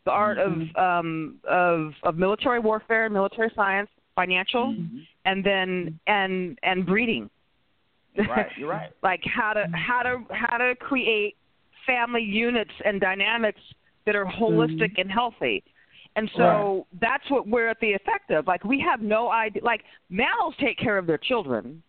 [0.05, 5.07] the art of um of of military warfare, military science, financial, Mhm.
[5.24, 7.31] and then and and breeding
[8.16, 8.91] right, you're right.
[9.03, 9.74] like how to mm-hmm.
[9.74, 11.37] how to how to create
[11.87, 13.61] family units and dynamics
[14.07, 15.01] that are holistic mm-hmm.
[15.03, 15.62] and healthy.
[16.16, 18.47] And so that's what we're at the effect of.
[18.47, 19.62] Like we have no idea.
[19.62, 21.82] Like males take care of their children.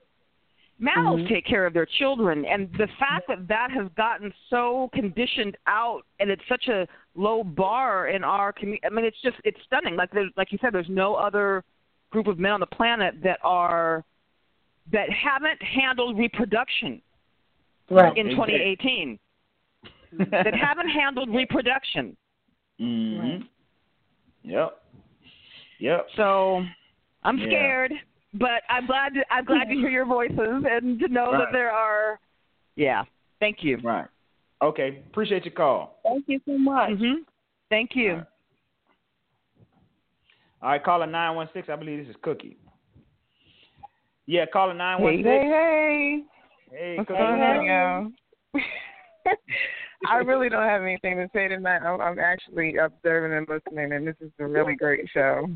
[0.80, 1.34] Males mm-hmm.
[1.34, 6.02] take care of their children, and the fact that that has gotten so conditioned out,
[6.19, 8.84] and it's such a low bar in our community.
[8.84, 9.95] I mean, it's just it's stunning.
[9.95, 11.64] Like there's, like you said, there's no other
[12.11, 14.03] group of men on the planet that are
[14.91, 17.01] that haven't handled reproduction
[17.89, 18.15] Right.
[18.17, 18.57] in Exactly.
[18.57, 19.19] 2018
[20.43, 22.15] that haven't handled reproduction.
[22.79, 23.38] hmm
[24.43, 24.81] Yep.
[25.79, 26.07] Yep.
[26.15, 26.65] So
[27.23, 27.45] I'm Yeah.
[27.47, 27.93] scared,
[28.33, 30.38] but I'm glad to, I'm glad to hear your voices
[30.69, 31.39] and to know Right.
[31.39, 32.19] that there are.
[32.75, 33.03] Yeah.
[33.39, 33.77] Thank you.
[33.77, 34.07] Right.
[34.61, 35.03] Okay.
[35.07, 35.99] Appreciate your call.
[36.03, 36.97] Thank you so much.
[36.97, 37.21] hmm
[37.69, 38.25] Thank you.
[40.61, 40.73] All right.
[40.73, 41.69] All right, caller nine one six.
[41.69, 42.57] I believe this is Cookie.
[44.25, 46.23] Yeah, caller nine one Hey, hey, hey.
[46.71, 47.21] Hey, What's Cookie.
[47.21, 48.11] on, y'all?
[50.09, 51.81] I really don't have anything to say tonight.
[51.83, 55.47] I'm, I'm actually observing and listening, and this is a really great show.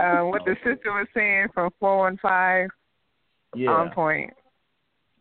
[0.00, 2.68] Uh, what the sister was saying from 415,
[3.54, 3.70] Yeah.
[3.70, 4.32] on point.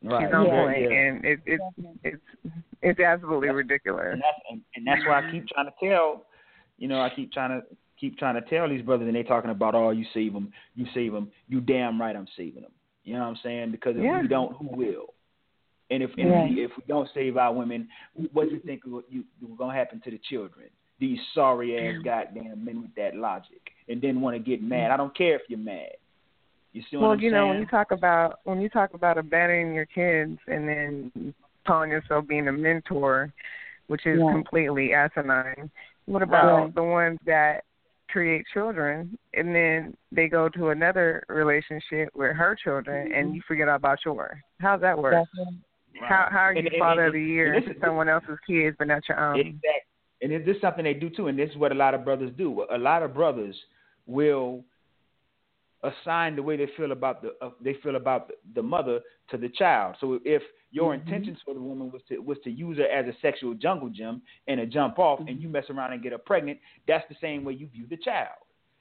[0.04, 0.26] Right.
[0.28, 0.98] She's on Yeah, point, yeah.
[0.98, 1.64] and it, it's
[2.04, 2.22] it's
[2.84, 4.10] it's absolutely ridiculous.
[4.14, 6.28] and that's and, and that's why I keep trying to tell,
[6.78, 7.68] you know, I keep trying to
[8.00, 10.86] keep trying to tell these brothers, and they talking about, oh, you save them, you
[10.94, 12.72] save them, you damn right, I'm saving them.
[13.04, 13.72] You know what I'm saying?
[13.72, 14.22] Because if Yeah.
[14.22, 15.14] we don't, who will?
[15.90, 16.52] And if and Right.
[16.52, 17.88] we, if we don't save our women,
[18.34, 20.70] what do you think will you will gonna happen to the children?
[21.00, 24.92] These sorry ass goddamn men with that logic, and then want to get mad.
[24.92, 25.94] I don't care if you're mad.
[26.74, 27.42] You see what Well, I'm you saying?
[27.42, 31.34] know, when you talk about when you talk about abandoning your kids and then
[31.66, 33.32] calling yourself being a mentor,
[33.88, 34.32] which is Yeah.
[34.32, 35.72] completely asinine.
[36.06, 36.76] What about Right.
[36.76, 37.64] the ones that
[38.10, 43.36] create children and then they go to another relationship with her children and mm-hmm.
[43.36, 44.38] you forget about yours?
[44.60, 45.14] How's that work?
[45.14, 45.62] Definitely.
[46.02, 48.76] How how are you And- and- father and- of the year to someone else's kids
[48.80, 49.40] but not your own?
[49.40, 49.70] Exactly.
[50.22, 52.32] And this is something they do too, and this is what a lot of brothers
[52.36, 52.66] do.
[52.72, 53.56] A lot of brothers
[54.08, 54.64] will
[55.84, 59.00] assign the way they feel about the uh, they feel about the, the mother
[59.30, 59.96] to the child.
[60.00, 60.42] So if
[60.72, 63.90] your intentions for the woman was to was to use her as a sexual jungle
[63.90, 67.16] gym and a jump off, and you mess around and get her pregnant, that's the
[67.22, 68.38] same way you view the child.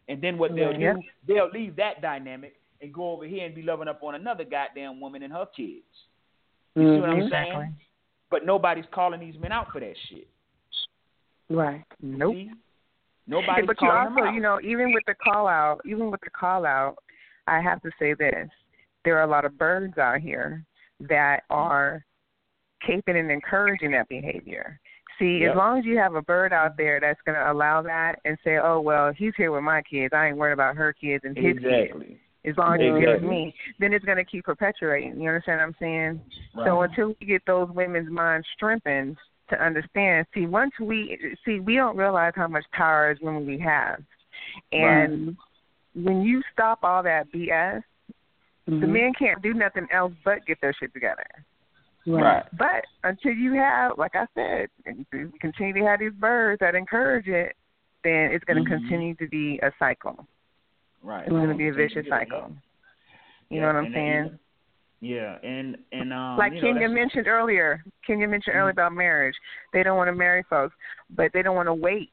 [0.09, 0.94] And then what they'll Yeah.
[0.94, 4.44] do, they'll leave that dynamic and go over here and be loving up on another
[4.44, 5.85] goddamn woman and her kids.
[6.74, 7.24] You see what I'm Mhm.
[7.24, 7.60] Exactly.
[7.60, 7.77] saying?
[8.31, 10.28] But nobody's calling these men out for that shit.
[11.48, 11.85] Right.
[12.01, 12.35] Nope.
[12.35, 12.51] See?
[13.26, 16.64] Nobody's but you also, you know, even with the call out, even with the call
[16.64, 16.96] out,
[17.46, 18.48] I have to say this:
[19.04, 20.64] there are a lot of birds out here
[21.00, 22.04] that are
[22.88, 24.78] caping and encouraging that behavior.
[25.18, 25.50] See, Yep.
[25.52, 28.38] as long as you have a bird out there that's going to allow that and
[28.44, 30.12] say, "Oh well, he's here with my kids.
[30.14, 33.24] I ain't worried about her kids and his kids." As long as he's here with
[33.28, 35.20] me, then it's going to keep perpetuating.
[35.20, 36.20] You understand what I'm saying?
[36.54, 36.66] Right.
[36.66, 39.16] So until we get those women's minds strengthened
[39.48, 43.59] to understand, see, once we see, we don't realize how much power is when we
[43.59, 44.02] have,
[44.73, 45.36] and
[45.94, 47.82] when you stop all that BS,
[48.66, 48.89] the Mhm.
[48.89, 51.27] men can't do nothing else but get their shit together.
[52.06, 52.44] Right.
[52.52, 55.06] But until you have, like I said, and
[55.40, 57.56] continue to have these birds that encourage it,
[58.02, 58.78] then it's going to Mhm.
[58.78, 60.27] continue to be a cycle.
[61.02, 61.23] Right.
[61.23, 62.56] It's going to be a vicious to get it cycle.
[63.51, 64.39] You Yeah, know what I'm and saying?
[65.01, 68.70] Then- Yeah, and and um, like you know, Kenyah that's- mentioned earlier, Kenyah mentioned earlier
[68.70, 69.35] about marriage.
[69.73, 70.74] They don't want to marry folks,
[71.10, 72.12] but they don't want to wait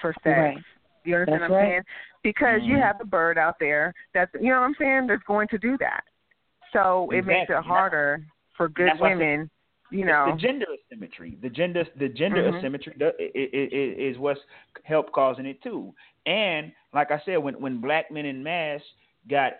[0.00, 0.24] for sex.
[0.26, 0.58] Right.
[1.04, 1.70] You understand That's what I'm right.
[1.70, 1.82] saying?
[2.22, 2.82] Because you Mhm.
[2.82, 5.76] have a bird out there that's you know what I'm saying that's going to do
[5.78, 6.02] that.
[6.72, 8.24] So it makes it harder
[8.56, 9.50] for good that's why women.
[9.90, 11.36] You know, the gender asymmetry.
[11.42, 12.58] The gender the gender Mhm.
[12.58, 12.94] asymmetry
[13.30, 14.40] is what's
[14.82, 15.94] helped causing it too.
[16.26, 18.80] And like I said, when when black men in mass
[19.28, 19.52] got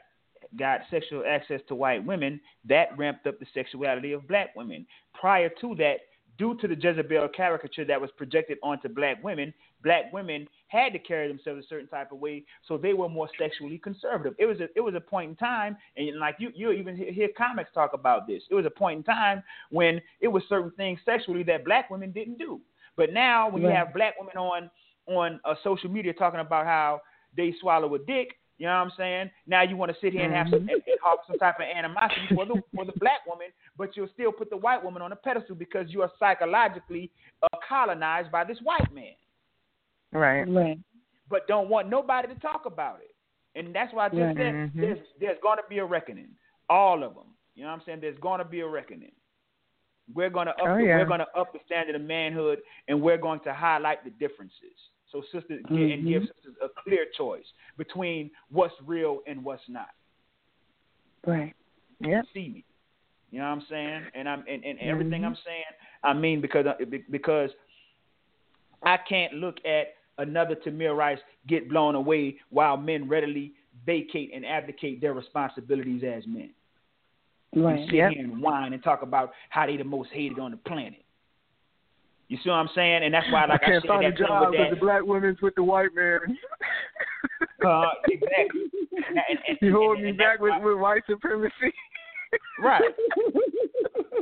[0.58, 4.86] got sexual access to white women, that ramped up the sexuality of black women.
[5.14, 5.96] Prior to that,
[6.38, 9.52] due to the Jezebel caricature that was projected onto black women,
[9.82, 13.28] black women had to carry themselves a certain type of way, so they were more
[13.38, 14.34] sexually conservative.
[14.38, 17.28] It was a, it was a point in time, and like you you even hear,
[17.36, 18.42] comics talk about this.
[18.50, 22.12] It was a point in time when it was certain things sexually that black women
[22.12, 22.60] didn't do.
[22.96, 24.70] But now when you have black women on
[25.06, 27.00] on uh, social media talking about how
[27.36, 28.28] they swallow a dick,
[28.58, 29.30] you know what I'm saying?
[29.46, 31.66] Now you want to sit here and have some and, and harbor some type of
[31.66, 35.12] animosity for the for the black woman, but you'll still put the white woman on
[35.12, 37.10] a pedestal because you are psychologically
[37.42, 39.14] uh, colonized by this white man,
[40.12, 40.44] right?
[40.44, 40.78] Right.
[41.28, 43.10] but don't want nobody to talk about it.
[43.58, 44.36] And that's why I just Right.
[44.36, 44.72] said Mhm.
[44.74, 46.28] there's there's going to be a reckoning,
[46.68, 47.34] all of them.
[47.54, 48.00] You know what I'm saying?
[48.00, 49.12] There's going to be a reckoning.
[50.14, 50.96] We're going to up Oh, the, yeah.
[50.98, 54.78] we're going to up the standard of manhood, and we're going to highlight the differences.
[55.12, 57.44] So sisters get, and give sisters a clear choice
[57.78, 59.90] between what's real and what's not.
[61.26, 61.54] Right.
[62.00, 62.22] Yeah.
[62.34, 62.64] See me.
[63.30, 64.02] You know what I'm saying?
[64.14, 65.26] And I'm and, and everything Mhm.
[65.26, 65.64] I'm saying,
[66.02, 67.50] I mean because I- because
[68.82, 73.54] I can't look at another Tamir Rice get blown away while men readily
[73.84, 76.50] vacate and abdicate their responsibilities as men.
[77.54, 77.78] Right.
[77.78, 78.12] And sit Yep.
[78.12, 81.04] here and whine and talk about how they the most hated on the planet.
[82.28, 83.04] You see what I'm saying?
[83.04, 85.02] And that's why, like I, can't said, find a that thing job with the black
[85.04, 86.20] women's with the white man.
[87.66, 88.62] uh, exactly.
[88.96, 91.52] And, and, and, you hold me back with, with white supremacy.
[92.60, 92.82] Right.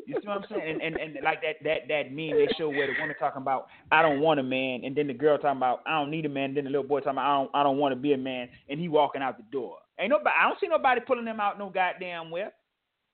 [0.06, 0.80] You see what I'm saying?
[0.82, 3.68] And, and and like that that that meme they show where the woman talking about
[3.90, 6.28] I don't want a man, and then the girl talking about I don't need a
[6.28, 8.12] man, and then the little boy talking about I don't I don't want to be
[8.12, 9.78] a man, and he walking out the door.
[9.98, 12.52] Ain't nobody I don't see nobody pulling them out no goddamn where.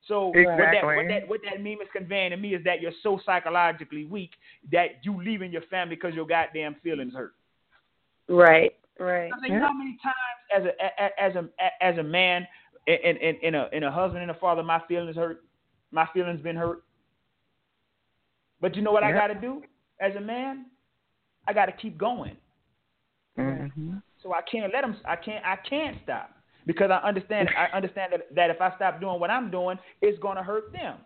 [0.06, 2.92] So what that what that what that meme is conveying to me is that you're
[3.02, 4.30] so psychologically weak
[4.72, 7.34] that you leaving your family because your goddamn feelings hurt.
[8.28, 8.72] Right.
[8.98, 9.30] Right.
[9.32, 10.14] I you know how many times
[10.56, 12.46] as a as a as a man
[12.86, 15.44] and and and a and a husband and a father, my feelings hurt.
[15.90, 16.84] My feelings been hurt.
[18.60, 19.62] But you know what I got to do
[20.00, 20.66] as a man?
[21.48, 22.36] I got to keep going.
[23.36, 23.66] hmm
[24.22, 24.96] So I can't let them.
[25.04, 25.44] I can't.
[25.44, 26.39] I can't stop
[26.72, 27.48] because I understand.
[27.56, 30.96] I understand that that if I stop doing what I'm doing, it's gonna hurt them.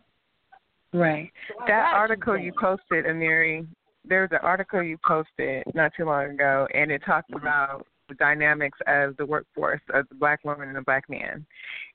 [0.93, 1.31] Right.
[1.49, 3.67] So That article you posted, Amiri,
[4.05, 7.47] there was an article you posted not too long ago, and it talked Mm-hmm.
[7.47, 11.45] about the dynamics of the workforce of the black woman and the black man,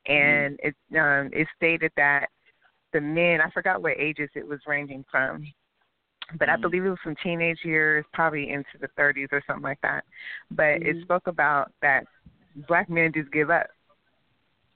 [0.07, 2.27] and it um, it stated that
[2.93, 5.45] the men, I forgot what ages it was ranging from,
[6.39, 6.61] but I Mhm.
[6.61, 10.03] believe it was from teenage years, probably into the 30s or something like that.
[10.51, 11.01] But it Mhm.
[11.01, 12.05] spoke about that
[12.67, 13.67] black men just give up.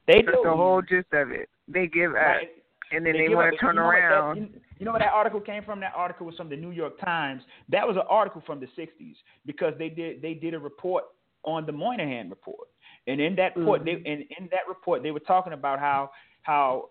[0.07, 0.41] They That's do.
[0.43, 1.49] the whole gist of it.
[1.67, 2.49] They give up, Right.
[2.91, 3.53] and then they, give want up.
[3.53, 4.37] to turn you know what that- around.
[4.79, 5.79] you, know where that article came from?
[5.79, 7.41] That article was from the New York Times.
[7.69, 9.15] That was an article from the '60s
[9.45, 11.05] because they did they did a report
[11.45, 12.67] on the Moynihan report,
[13.07, 13.85] and in that report, Mhm.
[13.85, 16.11] they in in that report they were talking about how
[16.41, 16.89] how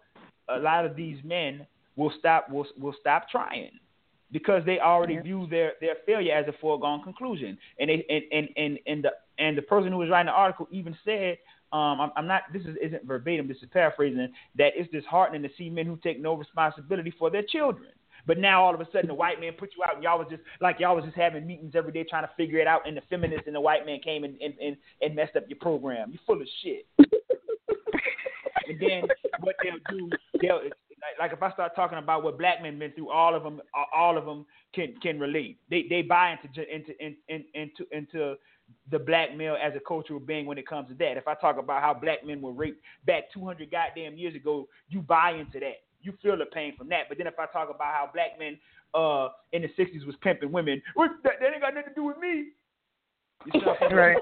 [0.48, 1.66] a lot of these men
[1.96, 3.78] will stop will will stop trying
[4.32, 5.22] because they already Yeah.
[5.22, 9.12] view their their failure as a foregone conclusion, and they and and and, and the
[9.38, 11.38] and the person who was writing the article even said
[11.72, 12.42] um, I'm, I'm not.
[12.52, 13.48] This is, isn't verbatim.
[13.48, 14.28] This is paraphrasing.
[14.58, 17.88] That it's disheartening to see men who take no responsibility for their children.
[18.26, 20.28] But now all of a sudden the white man put you out, and y'all was
[20.30, 22.96] just like y'all was just having meetings every day trying to figure it out, and
[22.96, 26.10] the feminists and the white man came and and, and, and messed up your program.
[26.10, 26.86] You're full of shit.
[26.98, 29.04] and then
[29.40, 30.10] what they'll do,
[30.40, 30.60] they'll
[31.02, 33.60] like, like if I start talking about what black men been through, all of them,
[33.94, 35.58] all of them can can relate.
[35.70, 38.36] They they buy into ju- into in, in, into into
[38.90, 41.16] the black male as a cultural being when it comes to that.
[41.16, 45.02] If I talk about how black men were raped back 200 goddamn years ago, you
[45.02, 45.82] buy into that.
[46.00, 47.08] you feel the pain from that.
[47.08, 48.58] But then if I talk about how black men
[48.94, 52.18] uh in the '60s was pimping women, that, that ain't got nothing to do with
[52.18, 52.52] me.
[53.46, 53.94] You see what I'm saying?
[53.94, 54.16] Right.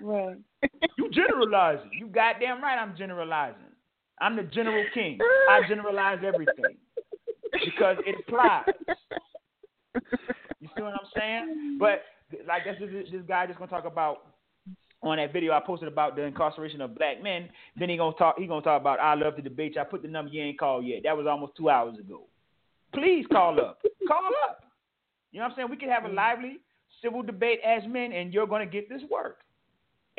[0.00, 0.36] Right.
[0.98, 1.90] You generalizing.
[1.92, 2.78] You goddamn right.
[2.78, 3.65] I'm generalizing.
[4.20, 5.18] I'm the general king.
[5.50, 6.76] I generalize everything
[7.64, 8.64] because it applies.
[10.60, 11.76] You see what I'm saying?
[11.78, 12.02] But
[12.46, 12.76] like this,
[13.10, 14.26] this guy just gonna talk about
[15.02, 17.48] on that video I posted about the incarceration of black men.
[17.76, 18.38] Then he gonna talk.
[18.38, 19.76] He gonna talk about I love the debate.
[19.78, 21.02] I put the number you ain't called yet.
[21.04, 22.22] That was almost two hours ago.
[22.94, 23.80] Please call up.
[24.08, 24.64] call up.
[25.32, 25.70] You know what I'm saying?
[25.70, 26.58] We can have a lively
[27.02, 29.38] civil debate as men, and you're gonna get this work.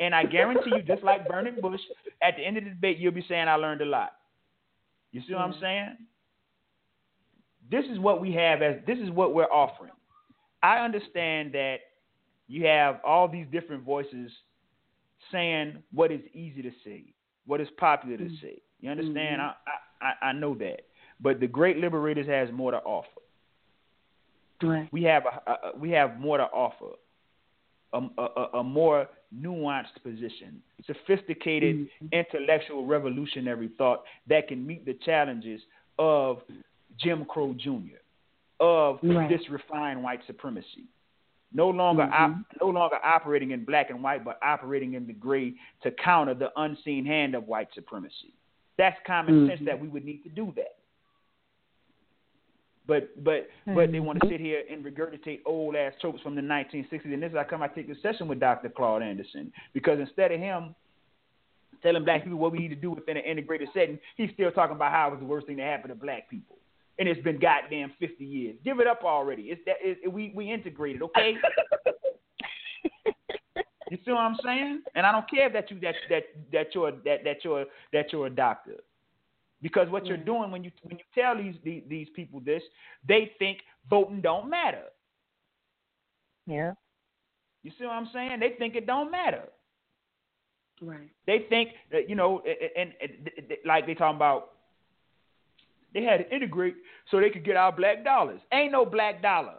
[0.00, 1.80] And I guarantee you, just like Burning Bush,
[2.22, 4.12] at the end of the debate, you'll be saying I learned a lot.
[5.12, 5.60] You see what I'm mm-hmm.
[5.60, 5.96] saying?
[7.70, 9.92] This is what we have as this is what we're offering.
[10.62, 11.76] I understand that
[12.46, 14.30] you have all these different voices
[15.32, 17.04] saying what is easy to say,
[17.46, 18.34] what is popular to mm-hmm.
[18.40, 18.62] say.
[18.80, 19.40] You understand?
[19.40, 20.02] Mm-hmm.
[20.02, 20.82] I, I I know that,
[21.20, 23.08] but the Great Liberators has more to offer.
[24.62, 24.88] Right.
[24.92, 26.96] We have a, a we have more to offer,
[27.92, 32.06] a, a, a more nuanced position, sophisticated mm-hmm.
[32.12, 35.60] intellectual revolutionary thought that can meet the challenges
[35.98, 36.38] of
[36.98, 37.98] Jim Crow Jr.
[38.60, 39.28] of Right.
[39.28, 40.86] this refined white supremacy.
[41.52, 42.40] No longer op- mm-hmm.
[42.60, 46.50] no longer operating in black and white, but operating in the gray to counter the
[46.60, 48.34] unseen hand of white supremacy.
[48.76, 49.66] That's common sense mm-hmm.
[49.66, 50.77] that we would need to do that.
[52.88, 54.34] But but but they want to mm-hmm.
[54.34, 57.04] sit here and regurgitate old ass tropes from the 1960s.
[57.04, 58.70] And this is how come I take this session with Dr.
[58.70, 60.74] Claude Anderson because instead of him
[61.82, 64.74] telling black people what we need to do within an integrated setting, he's still talking
[64.74, 66.56] about how it was the worst thing that happened to black people.
[66.98, 68.56] And it's been goddamn 50 years.
[68.64, 69.42] Give it up already.
[69.42, 71.34] It's that it, we we integrated, okay?
[73.90, 74.82] you see what I'm saying?
[74.94, 78.26] And I don't care that you that that that you're that that you're that you're
[78.28, 78.76] a doctor.
[79.60, 82.62] Because what you're doing when you when you tell these, these these people this,
[83.06, 83.58] they think
[83.90, 84.84] voting don't matter.
[86.46, 86.72] Yeah.
[87.62, 88.40] You see what I'm saying?
[88.40, 89.42] They think it don't matter.
[90.80, 91.10] Right.
[91.26, 92.40] They think that you know,
[92.76, 94.50] and, and, and like they talking about,
[95.92, 96.76] they had to integrate
[97.10, 98.40] so they could get our black dollars.
[98.52, 99.56] Ain't no black dollar.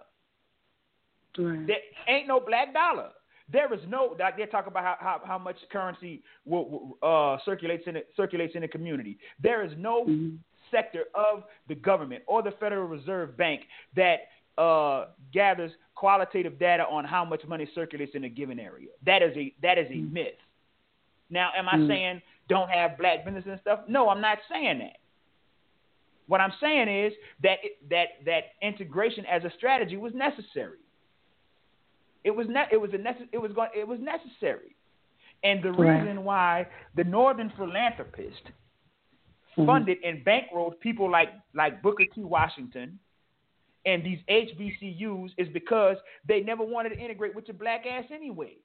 [1.38, 1.68] Right.
[1.68, 1.78] There
[2.08, 3.10] ain't no black dollar.
[3.52, 7.84] There is no like they talk about how, how, how much currency will, uh, circulates
[7.88, 9.18] in the, circulates in the community.
[9.42, 10.06] There is no
[10.72, 13.62] sector of the government or the Federal Reserve Bank
[13.96, 14.20] that
[14.58, 18.90] uh, gathers qualitative data on how much money circulates in a given area.
[19.06, 20.34] That is a that is a myth.
[21.30, 21.88] Now, am I Mm.
[21.88, 23.82] saying don't have black business and stuff?
[23.88, 24.98] No, I'm not saying that.
[26.28, 30.78] What I'm saying is that it, that that integration as a strategy was necessary.
[32.24, 34.76] It was ne- it was a necess- it was going it was necessary.
[35.44, 36.02] And the Right.
[36.02, 38.44] reason why the northern philanthropist
[39.58, 39.66] mm-hmm.
[39.66, 42.24] funded and bankrolled people like like Booker T.
[42.24, 43.00] Washington
[43.86, 45.98] and these HBCUs is because
[46.28, 48.58] they never wanted to integrate with your black ass anyway.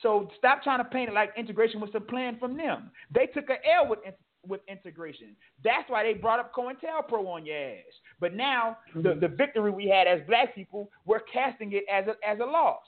[0.00, 2.90] So stop trying to paint it like integration was a plan from them.
[3.12, 4.00] They took a L with
[4.48, 5.36] with integration.
[5.62, 7.82] That's why they brought up COINTELPRO on your ass.
[8.20, 9.20] But now the, mm-hmm.
[9.20, 12.82] the victory we had as black people, we're casting it as a as a loss.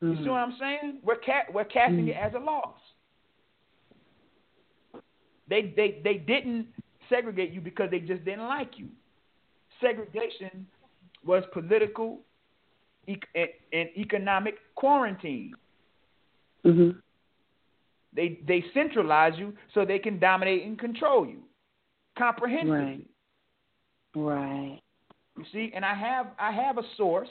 [0.00, 0.30] You see mm-hmm.
[0.30, 0.98] what I'm saying?
[1.02, 2.26] We're ca- we're casting it mm-hmm.
[2.26, 2.78] as a loss.
[5.48, 6.66] They they they didn't
[7.08, 8.88] segregate you because they just didn't like you.
[9.80, 10.66] Segregation
[11.24, 12.20] was political
[13.06, 15.54] ec- and, and economic quarantine.
[16.64, 16.98] Mm-hmm.
[18.16, 21.42] They they centralize you so they can dominate and control you
[22.18, 23.06] comprehensively.
[24.14, 24.40] Right.
[24.40, 24.80] Right.
[25.38, 27.28] You see, and I have I have a source,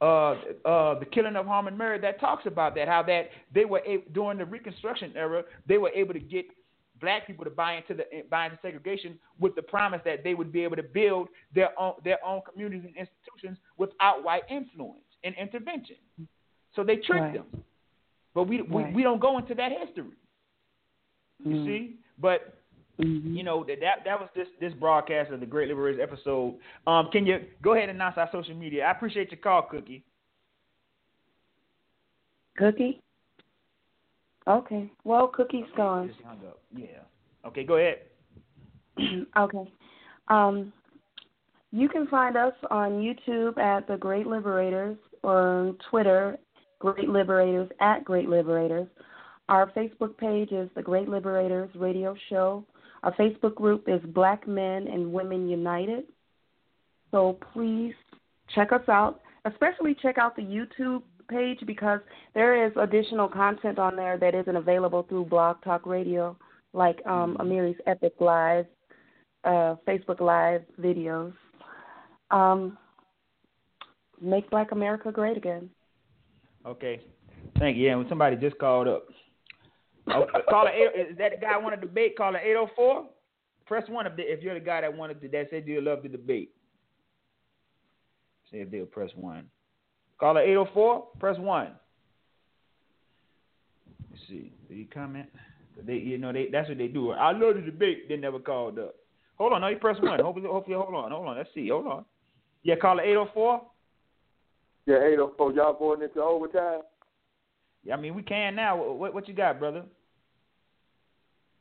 [0.00, 0.30] uh,
[0.64, 2.88] uh, the killing of Harmon Murray that talks about that.
[2.88, 6.46] How that they were able, during the Reconstruction era, they were able to get
[7.00, 10.50] black people to buy into the buy into segregation with the promise that they would
[10.50, 15.34] be able to build their own their own communities and institutions without white influence and
[15.36, 15.96] intervention.
[16.74, 17.34] So they tricked Right.
[17.34, 17.64] them,
[18.34, 18.94] but we we, Right.
[18.94, 20.12] we don't go into that history.
[21.44, 21.66] You Mm.
[21.66, 22.58] see, but
[23.00, 23.34] Mm-hmm.
[23.34, 26.56] you know that that that was this this broadcast of the Great Liberators episode.
[26.86, 28.84] Um, can you go ahead and announce our social media?
[28.84, 30.04] I appreciate your call, Cookie.
[32.56, 33.00] Cookie?
[34.46, 34.90] Okay.
[35.02, 36.08] Well, Cookie's gone.
[36.08, 36.60] Just hung up.
[36.76, 36.86] Yeah.
[37.44, 38.02] Okay, go ahead.
[39.36, 39.72] okay.
[40.28, 40.72] Um,
[41.72, 46.38] you can find us on YouTube at The Great Liberators or on Twitter,
[46.84, 48.86] Great Liberators at Great Liberators.
[49.48, 52.62] Our Facebook page is The Great Liberators Radio Show.
[53.02, 56.04] Our Facebook group is Black Men and Women United.
[57.10, 57.94] So please
[58.54, 62.00] check us out, especially check out the YouTube page because
[62.34, 66.36] there is additional content on there that isn't available through Blog Talk Radio.
[66.74, 68.66] like um, Amiri's Epic Live,
[69.44, 71.32] uh, Facebook Live videos.
[72.30, 72.76] Um,
[74.20, 75.70] make Black America great again.
[76.66, 77.00] Okay.
[77.58, 77.86] Thank you.
[77.86, 79.06] Yeah, when somebody just called up.
[80.08, 81.10] Oh, call it.
[81.10, 82.16] Is that the guy wanted to debate?
[82.16, 83.06] Call it eight oh four.
[83.66, 86.50] Press one if, you're the guy that wanted to that said you love the debate.
[88.50, 89.46] See if they'll press one.
[90.18, 91.08] Call it eight oh four.
[91.18, 91.72] Press one.
[94.10, 94.52] Let's see.
[94.68, 95.28] Did he comment?
[95.86, 97.12] They, you know, they that's what they do.
[97.12, 98.08] I love the debate.
[98.08, 98.94] They never called up.
[99.38, 100.20] Hold on, no, you press one.
[100.20, 101.36] hopefully, hopefully, hold on, hold on.
[101.36, 101.68] Let's see.
[101.68, 102.04] Hold on.
[102.62, 103.62] Yeah, call it eight oh four.
[104.86, 105.52] Yeah, eight oh four.
[105.52, 106.80] Y'all going into overtime?
[107.84, 108.76] Yeah, I mean we can now.
[108.76, 109.82] What what you got, brother?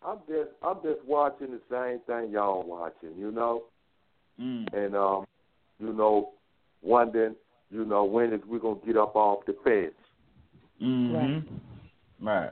[0.06, 3.64] I'm just I'm just watching the same thing y'all watching, you know,
[4.40, 4.66] mm.
[4.74, 5.26] and um,
[5.80, 6.32] you know,
[6.82, 7.36] wondering,
[7.72, 9.94] you know, when is we gonna get up off the fence?
[10.82, 12.26] Mm-hmm.
[12.26, 12.42] Right.
[12.42, 12.52] right.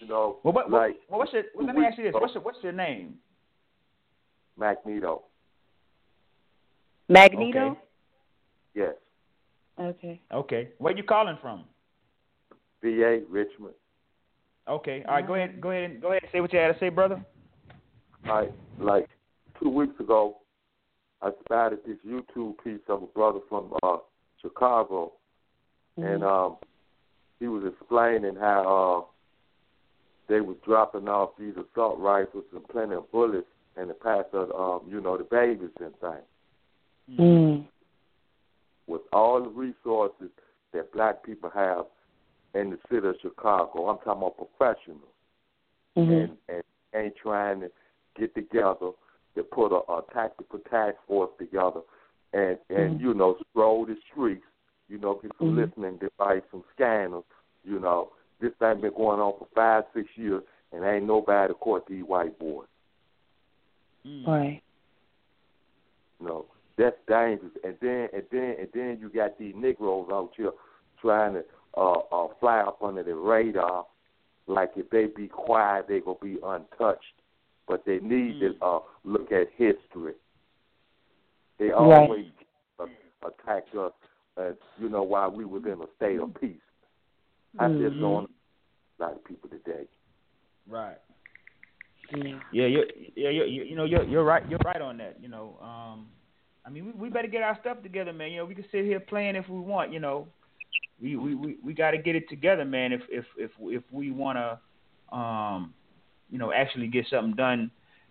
[0.00, 1.42] You know, well, what, like well, what's your?
[1.54, 3.14] Well, let me ask you this: what's your what's your name?
[4.56, 5.24] Magneto.
[7.08, 7.70] Magneto.
[7.70, 7.80] Okay.
[8.74, 8.94] Yes.
[9.80, 10.20] Okay.
[10.32, 10.68] Okay.
[10.78, 11.64] Where you calling from?
[12.82, 13.74] VA Richmond.
[14.68, 15.02] Okay.
[15.06, 15.26] All right.
[15.26, 15.60] Go ahead.
[15.60, 17.24] Go ahead and go ahead and say what you had to say, brother.
[18.28, 18.52] All right.
[18.78, 19.08] Like
[19.60, 20.38] two weeks ago,
[21.22, 23.98] I spotted this YouTube piece of a brother from uh,
[24.40, 25.12] Chicago,
[25.98, 26.08] mm-hmm.
[26.08, 26.56] and um,
[27.40, 29.12] he was explaining how uh,
[30.28, 33.46] they was dropping off these assault rifles and plenty of bullets
[33.80, 37.18] in the path of, um, you know, the babies and things.
[37.18, 37.64] Mm.
[38.88, 40.30] With all the resources
[40.72, 41.84] that black people have
[42.54, 45.02] in the city of Chicago, I'm talking about professionals,
[45.96, 46.10] mm-hmm.
[46.12, 46.62] and, and
[46.94, 47.70] ain't trying to
[48.18, 48.90] get together
[49.36, 51.80] to put a, a tactical task force together
[52.32, 53.04] and and mm-hmm.
[53.04, 54.44] you know stroll the streets,
[54.88, 55.60] you know, get some mm-hmm.
[55.60, 57.24] listening device, some scanners,
[57.64, 58.10] you know.
[58.40, 60.42] This thing been going on for five, six years,
[60.72, 62.68] and ain't nobody caught these white boys.
[64.04, 64.62] Right.
[66.20, 66.46] You know,
[66.78, 67.52] that's dangerous.
[67.64, 70.52] And then and then and then you got these Negroes out here
[71.02, 71.44] trying to
[71.76, 73.86] uh, uh, fly up under the radar,
[74.46, 77.04] like if they be quiet, they gonna be untouched.
[77.66, 78.58] But they need mm.
[78.58, 80.14] to uh, look at history.
[81.58, 82.26] They always
[82.78, 82.86] uh,
[83.22, 83.92] attack us,
[84.38, 84.50] uh,
[84.80, 86.56] you know, while we was in a state of peace.
[87.58, 88.00] I just Mhm.
[88.00, 88.30] don't
[88.98, 89.86] a lot of people today.
[90.68, 90.98] Right.
[92.16, 92.40] Yeah.
[92.52, 92.84] Yeah, you
[93.16, 95.20] yeah, you you know you're you're right you're right on that.
[95.20, 96.08] You know, um,
[96.68, 98.30] I mean we we better get our stuff together, man.
[98.30, 99.90] You know, we can sit here playing if we want.
[99.90, 100.28] You know,
[101.00, 102.92] we we we, we got to get it together, man.
[102.92, 105.72] If if if if we want to, um,
[106.30, 107.70] you know, actually get something done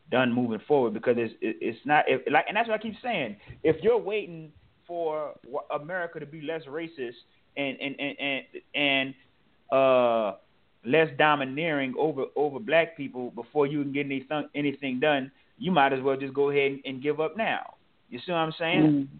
[0.09, 2.95] done moving forward because it's it, it's not if, like and that's what I keep
[3.03, 3.37] saying.
[3.63, 4.51] If you're waiting
[4.87, 5.33] for
[5.69, 7.13] America to be less racist
[7.57, 8.43] and and and and,
[8.73, 9.15] and
[9.71, 10.37] uh
[10.83, 15.93] less domineering over over black people before you can get anything anything done, you might
[15.93, 17.76] as well just go ahead and, and give up now.
[18.09, 18.81] You see what I'm saying?
[18.81, 19.15] Mm-hmm.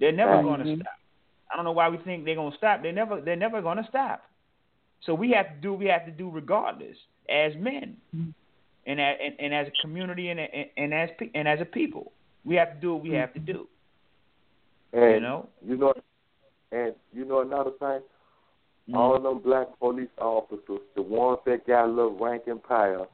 [0.00, 0.42] They're never Right.
[0.44, 0.94] going to stop.
[1.50, 2.82] I don't know why we think they're going to stop.
[2.82, 4.22] They're never they're never going to stop.
[5.00, 6.96] So we have to do what we have to do regardless
[7.28, 8.34] as men, Mhm.
[8.86, 11.64] and, as, and and as a community and and, and as pe- and as a
[11.64, 12.12] people,
[12.44, 13.66] we have to do what we have to do.
[14.92, 15.48] And You know?
[15.66, 15.94] you know,
[16.72, 18.00] and you know another thing.
[18.94, 23.06] All them black police officers, the ones that got a little rank and power,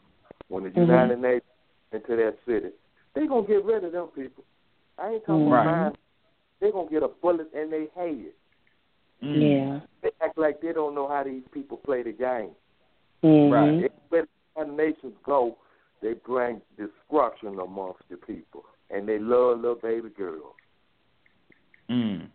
[0.49, 0.87] when the Mhm.
[0.87, 1.43] United Nations
[1.91, 2.71] into that city,
[3.15, 4.45] they gonna get rid of them people.
[4.99, 5.63] I ain't talking Right.
[5.63, 5.97] about mine.
[6.61, 8.33] They gonna get a bullet in their head.
[9.23, 9.41] Mm.
[9.41, 9.81] Yeah.
[10.03, 12.55] They act like they don't know how these people play the game.
[13.23, 13.51] Mhm.
[13.51, 13.93] Right.
[14.09, 14.27] Where
[14.57, 15.59] the nations go,
[16.01, 20.55] they bring destruction amongst the people, and they love little baby girls.
[21.89, 22.29] Mm.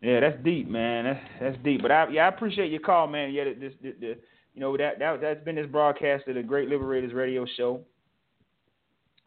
[0.00, 1.04] Yeah, that's deep, man.
[1.04, 1.82] That's that's deep.
[1.82, 3.32] But I yeah, I appreciate your call, man.
[3.32, 4.18] Yeah, this, this, the
[4.54, 7.80] you know that that that's been this broadcast of the Great Liberators Radio Show.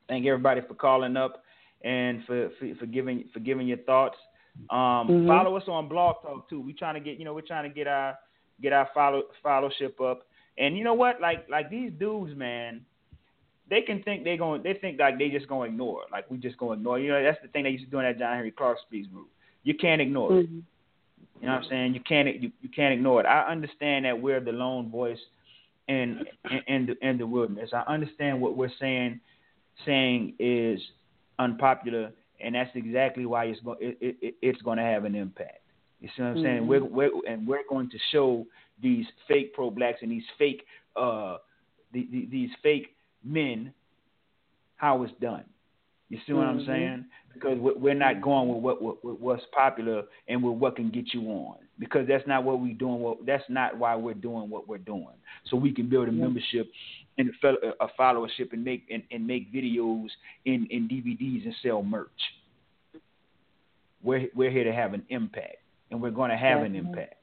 [0.08, 1.44] Thank everybody for calling up
[1.86, 4.18] and for for, for giving for giving your thoughts.
[4.70, 5.28] Um, Mhm.
[5.28, 6.60] Follow us on Blog Talk too.
[6.60, 8.18] We're trying to get you know we're trying to get our
[8.62, 10.24] get our follow fellowship up.
[10.58, 11.22] And you know what?
[11.22, 12.82] Like like these dudes, man,
[13.70, 16.12] they can think they going they think like they just gonna ignore it.
[16.12, 17.00] Like we just gonna ignore.
[17.00, 19.12] You know that's the thing they used to do in that John Henrik Clarke speech
[19.12, 19.28] group.
[19.64, 20.50] You can't ignore it.
[20.50, 20.64] Mhm.
[21.42, 21.94] You know what I'm saying?
[21.94, 23.26] You can't you, you can't ignore it.
[23.26, 25.20] I understand that we're the lone voice
[25.90, 27.72] in in, in the in the wilderness.
[27.74, 29.20] I understand what we're saying
[29.86, 30.80] saying is
[31.40, 35.60] unpopular, and that's exactly why it's going it, it, it's going to have an impact.
[36.02, 36.64] You see what I'm saying?
[36.64, 36.68] Mhm.
[36.68, 38.46] We're, we're and we're going to show
[38.82, 41.38] these fake pro blacks and these fake uh
[41.94, 43.74] the, the, these fake men
[44.76, 45.46] how it's done.
[46.10, 46.66] You see what I'm Mhm.
[46.66, 47.06] saying?
[47.34, 51.14] Because we- we're not going with what, what what's popular and with what can get
[51.14, 51.58] you on.
[51.80, 53.00] Because that's not what we're doing.
[53.00, 55.16] What that's not why we're doing what we're doing.
[55.46, 56.24] So we can build a Yeah.
[56.24, 56.70] membership
[57.18, 57.32] and
[57.80, 60.08] a followership and make and, and make videos
[60.46, 62.10] in, in DVDs and sell merch.
[64.04, 65.58] We're we're here to have an impact,
[65.92, 66.86] and we're going to have That's an right.
[66.86, 67.16] impact.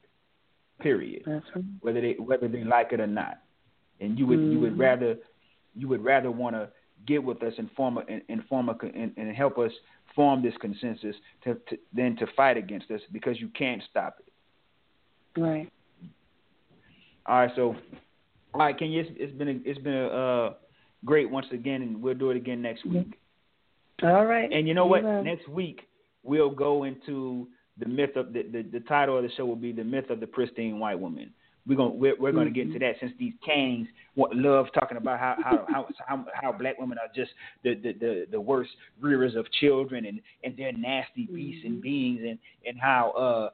[0.81, 1.23] Period.
[1.27, 1.43] Right.
[1.81, 3.39] Whether they whether they like it or not,
[4.01, 4.53] and you would mm-hmm.
[4.53, 4.81] you would mm-hmm.
[4.81, 5.17] rather
[5.75, 6.69] you would rather want to
[7.07, 9.73] get with us and form a, and, and form a, and, and help us
[10.15, 15.41] form this consensus to, to, than to fight against us because you can't stop it.
[15.41, 15.73] Right.
[17.27, 17.51] All right.
[17.57, 17.77] So,
[18.55, 20.55] all right, Kenyah, it's, it's been a, it's been a, uh,
[21.05, 23.19] great once again, and we'll do it again next week.
[24.03, 24.51] All right.
[24.53, 25.05] And you know what?
[25.05, 25.83] Next week
[26.23, 27.49] we'll go into
[27.79, 30.21] the myth of the, the the title of the show will be the myth of
[30.21, 31.33] the pristine white woman
[31.67, 32.93] we're gonna we're, we're gonna get into mm-hmm.
[32.93, 33.33] that since these
[34.17, 37.31] want love talking about how how how how, how black women are just
[37.63, 38.71] the, the the the worst
[39.01, 41.83] rearers of children and and they're nasty beasts and mm-hmm.
[41.83, 43.51] beings and and how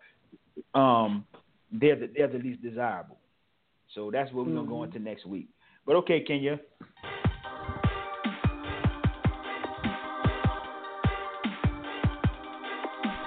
[0.74, 1.24] uh um
[1.70, 3.18] they're the, they're the least desirable.
[3.98, 4.96] So that's what we're gonna go mm-hmm.
[4.96, 5.48] into next week.
[5.84, 6.60] But okay, Kenyah.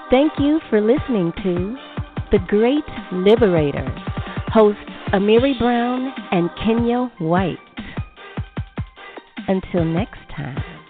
[0.09, 1.75] Thank you for listening to
[2.31, 3.85] The Great Liberator
[4.47, 4.79] hosts
[5.11, 7.57] Amiri Brown and Kenyah White.
[9.49, 10.80] Until next time.